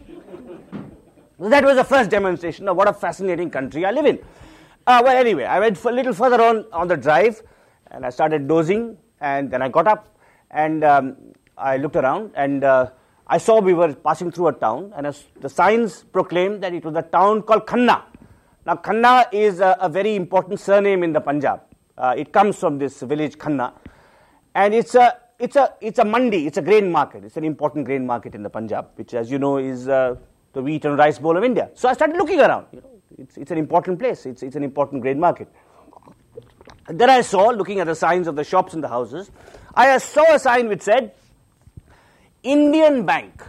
that 1.40 1.64
was 1.64 1.78
the 1.78 1.86
first 1.86 2.10
demonstration 2.10 2.68
of 2.68 2.76
what 2.76 2.90
a 2.90 2.94
fascinating 2.94 3.50
country 3.50 3.86
I 3.86 3.92
live 3.92 4.06
in. 4.06 4.20
Uh, 4.86 5.02
well, 5.02 5.16
anyway, 5.16 5.46
I 5.46 5.60
went 5.62 5.82
a 5.82 5.92
little 5.92 6.14
further 6.14 6.42
on 6.42 6.66
on 6.74 6.90
the 6.90 6.98
drive, 6.98 7.42
and 7.92 8.06
I 8.06 8.10
started 8.10 8.50
dozing, 8.50 8.98
and 9.22 9.50
then 9.50 9.62
I 9.62 9.70
got 9.70 9.88
up, 9.88 10.18
and 10.52 10.84
um, 10.84 11.16
I 11.58 11.78
looked 11.78 11.96
around, 11.96 12.32
and 12.36 12.66
uh, 12.66 12.90
I 13.26 13.38
saw 13.38 13.62
we 13.62 13.74
were 13.74 13.94
passing 13.94 14.30
through 14.30 14.48
a 14.48 14.54
town, 14.54 14.92
and 14.98 15.08
the 15.40 15.48
signs 15.48 16.04
proclaimed 16.04 16.62
that 16.64 16.74
it 16.74 16.84
was 16.84 16.96
a 16.98 17.02
town 17.02 17.44
called 17.44 17.66
Khanna. 17.66 18.04
Now, 18.66 18.76
Khanna 18.76 19.28
is 19.32 19.62
a, 19.62 19.78
a 19.80 19.88
very 19.88 20.16
important 20.16 20.60
surname 20.60 21.02
in 21.04 21.14
the 21.14 21.22
Punjab. 21.22 21.62
Uh, 21.98 22.16
it 22.18 22.34
comes 22.34 22.58
from 22.58 22.78
this 22.78 23.00
village 23.02 23.38
Khanna, 23.38 23.72
and 24.54 24.74
it's 24.74 24.96
a 24.96 25.18
it's 25.40 25.56
a, 25.56 25.74
it's 25.80 26.00
a 26.00 26.06
mandi, 26.06 26.46
it's 26.46 26.58
a 26.58 26.62
grain 26.62 26.92
market. 26.92 27.24
It's 27.24 27.38
an 27.38 27.46
important 27.46 27.86
grain 27.86 28.06
market 28.06 28.36
in 28.36 28.44
the 28.44 28.50
Punjab, 28.50 28.88
which, 28.96 29.14
as 29.14 29.32
you 29.32 29.40
know, 29.40 29.58
is 29.60 29.88
uh, 29.88 30.16
the 30.52 30.62
wheat 30.62 30.84
and 30.84 30.98
rice 30.98 31.20
bowl 31.20 31.38
of 31.38 31.44
India. 31.46 31.70
So 31.74 31.88
I 31.88 31.94
started 31.94 32.18
looking 32.18 32.42
around. 32.42 32.68
You 32.74 32.82
know, 32.82 32.93
it's, 33.18 33.38
it's 33.38 33.52
an 33.52 33.58
important 33.58 34.00
place, 34.00 34.26
it's, 34.26 34.44
it's 34.44 34.56
an 34.56 34.64
important 34.64 35.02
grain 35.02 35.20
market. 35.20 35.48
Then 36.88 37.10
I 37.10 37.22
saw, 37.22 37.50
looking 37.50 37.80
at 37.80 37.88
the 37.88 37.96
signs 37.96 38.28
of 38.28 38.36
the 38.36 38.44
shops 38.44 38.74
and 38.74 38.84
the 38.84 38.88
houses, 38.90 39.32
I 39.74 39.98
saw 39.98 40.34
a 40.34 40.40
sign 40.40 40.68
which 40.68 40.82
said, 40.82 41.14
Indian 42.44 43.06
Bank, 43.06 43.42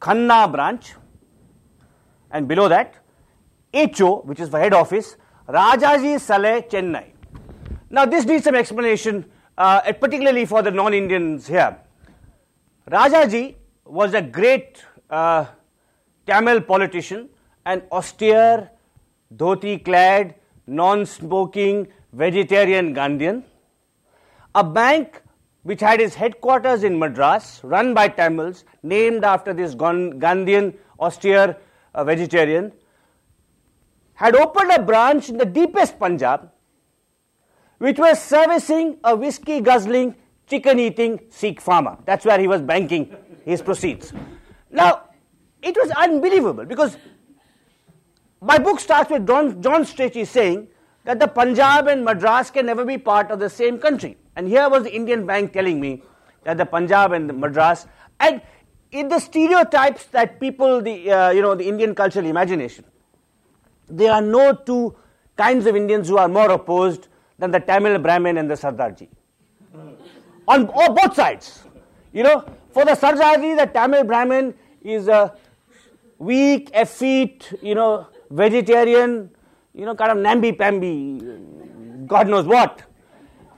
Khanna 0.00 0.50
branch, 0.52 0.94
and 2.30 2.46
below 2.46 2.68
that, 2.68 2.94
HO, 3.74 4.22
which 4.22 4.40
is 4.40 4.48
for 4.48 4.58
head 4.58 4.74
office, 4.74 5.16
Rajaji 5.48 6.16
Salai, 6.16 6.68
Chennai. 6.68 7.06
Now, 7.88 8.04
this 8.04 8.24
needs 8.24 8.44
some 8.44 8.54
explanation, 8.54 9.24
uh, 9.56 9.80
particularly 9.94 10.44
for 10.44 10.62
the 10.62 10.70
non 10.70 10.94
Indians 10.94 11.46
here. 11.46 11.76
Rajaji 12.88 13.56
was 13.84 14.14
a 14.14 14.22
great 14.22 14.84
uh, 15.08 15.46
Tamil 16.26 16.60
politician, 16.60 17.28
an 17.70 17.82
austere, 17.92 18.70
dhoti 19.36 19.84
clad, 19.84 20.34
non 20.66 21.06
smoking, 21.06 21.86
vegetarian 22.12 22.94
Gandhian. 22.94 23.42
A 24.54 24.64
bank 24.64 25.22
which 25.62 25.80
had 25.80 26.00
its 26.00 26.14
headquarters 26.14 26.84
in 26.84 26.98
Madras, 26.98 27.60
run 27.62 27.92
by 27.94 28.08
Tamils, 28.08 28.64
named 28.82 29.24
after 29.24 29.52
this 29.52 29.74
Gandhian, 29.74 30.74
austere 30.98 31.56
uh, 31.94 32.04
vegetarian, 32.04 32.72
had 34.14 34.34
opened 34.34 34.70
a 34.72 34.82
branch 34.82 35.28
in 35.28 35.38
the 35.38 35.44
deepest 35.44 35.98
Punjab 35.98 36.50
which 37.78 37.98
was 37.98 38.22
servicing 38.22 38.98
a 39.04 39.16
whiskey 39.16 39.60
guzzling, 39.62 40.14
chicken 40.46 40.78
eating 40.78 41.18
Sikh 41.30 41.62
farmer. 41.62 41.96
That's 42.04 42.26
where 42.26 42.38
he 42.38 42.46
was 42.46 42.60
banking 42.60 43.16
his 43.44 43.62
proceeds. 43.62 44.12
Now, 44.70 45.04
it 45.62 45.74
was 45.74 45.90
unbelievable 45.92 46.66
because 46.66 46.98
my 48.40 48.58
book 48.58 48.80
starts 48.80 49.10
with 49.10 49.26
John, 49.26 49.62
John 49.62 49.84
Strachey 49.84 50.26
saying 50.26 50.68
that 51.04 51.18
the 51.18 51.28
Punjab 51.28 51.86
and 51.88 52.04
Madras 52.04 52.50
can 52.50 52.66
never 52.66 52.84
be 52.84 52.98
part 52.98 53.30
of 53.30 53.38
the 53.38 53.50
same 53.50 53.78
country. 53.78 54.16
And 54.36 54.48
here 54.48 54.68
was 54.68 54.84
the 54.84 54.94
Indian 54.94 55.26
bank 55.26 55.52
telling 55.52 55.80
me 55.80 56.02
that 56.44 56.56
the 56.56 56.66
Punjab 56.66 57.12
and 57.12 57.28
the 57.28 57.34
Madras, 57.34 57.86
and 58.18 58.40
in 58.92 59.08
the 59.08 59.18
stereotypes 59.18 60.06
that 60.06 60.40
people, 60.40 60.80
the, 60.80 61.10
uh, 61.10 61.30
you 61.30 61.42
know, 61.42 61.54
the 61.54 61.68
Indian 61.68 61.94
cultural 61.94 62.26
imagination, 62.26 62.84
there 63.88 64.12
are 64.12 64.22
no 64.22 64.54
two 64.54 64.96
kinds 65.36 65.66
of 65.66 65.76
Indians 65.76 66.08
who 66.08 66.16
are 66.16 66.28
more 66.28 66.50
opposed 66.50 67.08
than 67.38 67.50
the 67.50 67.60
Tamil 67.60 67.98
Brahmin 67.98 68.36
and 68.38 68.50
the 68.50 68.54
Sardarji. 68.54 69.08
On 70.48 70.66
both 70.66 71.14
sides. 71.14 71.62
You 72.12 72.24
know, 72.24 72.44
for 72.72 72.84
the 72.84 72.92
Sardarji, 72.92 73.56
the 73.56 73.66
Tamil 73.66 74.04
Brahmin 74.04 74.54
is 74.82 75.08
a 75.08 75.36
weak, 76.18 76.70
effete, 76.74 77.52
you 77.62 77.74
know, 77.74 78.06
vegetarian, 78.30 79.30
you 79.74 79.84
know, 79.84 79.94
kind 79.94 80.12
of 80.12 80.18
namby-pamby, 80.18 81.20
God 82.06 82.28
knows 82.28 82.46
what. 82.46 82.82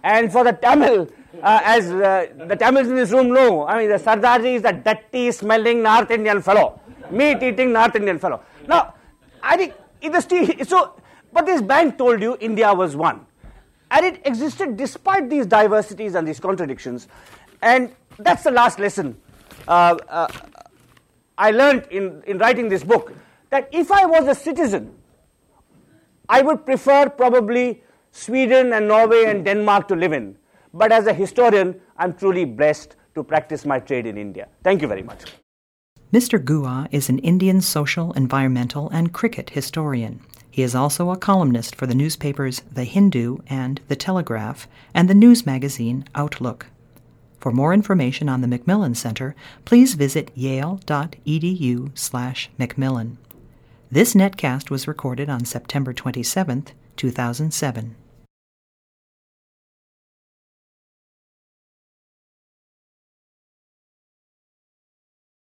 And 0.02 0.32
for 0.32 0.44
the 0.44 0.52
Tamil, 0.52 1.08
uh, 1.42 1.60
as 1.64 1.90
uh, 1.90 2.26
the 2.48 2.56
Tamils 2.56 2.88
in 2.88 2.96
this 2.96 3.10
room 3.10 3.32
know, 3.32 3.66
I 3.66 3.78
mean, 3.78 3.88
the 3.88 3.96
Sardarji 3.96 4.56
is 4.56 4.64
a 4.64 4.72
dirty, 4.72 5.30
smelling 5.30 5.82
North 5.82 6.10
Indian 6.10 6.42
fellow, 6.42 6.80
meat-eating 7.10 7.72
North 7.72 7.94
Indian 7.94 8.18
fellow. 8.18 8.42
Now, 8.66 8.94
I 9.42 9.56
think 9.56 9.74
in 10.00 10.12
the 10.12 10.64
so, 10.66 11.00
but 11.32 11.46
this 11.46 11.62
bank 11.62 11.98
told 11.98 12.20
you 12.20 12.36
India 12.40 12.72
was 12.74 12.96
one. 12.96 13.26
And 13.90 14.06
it 14.06 14.26
existed 14.26 14.76
despite 14.76 15.28
these 15.28 15.46
diversities 15.46 16.14
and 16.14 16.26
these 16.26 16.40
contradictions. 16.40 17.08
And 17.60 17.94
that's 18.18 18.42
the 18.42 18.50
last 18.50 18.78
lesson 18.78 19.20
uh, 19.68 19.96
uh, 20.08 20.28
I 21.38 21.50
learned 21.50 21.86
in, 21.90 22.22
in 22.26 22.38
writing 22.38 22.68
this 22.68 22.84
book 22.84 23.12
that 23.52 23.68
if 23.70 23.92
I 23.92 24.06
was 24.06 24.26
a 24.26 24.34
citizen, 24.34 24.94
I 26.26 26.40
would 26.40 26.64
prefer 26.64 27.10
probably 27.10 27.82
Sweden 28.10 28.72
and 28.72 28.88
Norway 28.88 29.24
and 29.26 29.44
Denmark 29.44 29.88
to 29.88 29.94
live 29.94 30.14
in. 30.14 30.38
But 30.72 30.90
as 30.90 31.06
a 31.06 31.12
historian, 31.12 31.78
I'm 31.98 32.14
truly 32.14 32.46
blessed 32.46 32.96
to 33.14 33.22
practice 33.22 33.66
my 33.66 33.78
trade 33.78 34.06
in 34.06 34.16
India. 34.16 34.48
Thank 34.64 34.80
you 34.80 34.88
very 34.88 35.02
much. 35.02 35.24
Mr. 36.14 36.42
Guha 36.42 36.88
is 36.90 37.10
an 37.10 37.18
Indian 37.18 37.60
social, 37.60 38.12
environmental, 38.12 38.88
and 38.90 39.12
cricket 39.12 39.50
historian. 39.50 40.20
He 40.50 40.62
is 40.62 40.74
also 40.74 41.10
a 41.10 41.16
columnist 41.16 41.74
for 41.74 41.86
the 41.86 41.94
newspapers 41.94 42.62
The 42.72 42.84
Hindu 42.84 43.38
and 43.46 43.82
The 43.88 43.96
Telegraph 43.96 44.66
and 44.94 45.10
the 45.10 45.14
news 45.14 45.44
magazine 45.44 46.06
Outlook. 46.14 46.68
For 47.38 47.50
more 47.50 47.74
information 47.74 48.28
on 48.28 48.40
the 48.40 48.46
Macmillan 48.46 48.94
Center, 48.94 49.34
please 49.64 49.94
visit 49.94 50.30
yale.edu/macmillan. 50.34 53.18
This 53.92 54.14
netcast 54.14 54.70
was 54.70 54.88
recorded 54.88 55.28
on 55.28 55.44
September 55.44 55.92
27, 55.92 56.68
2007. 56.96 57.94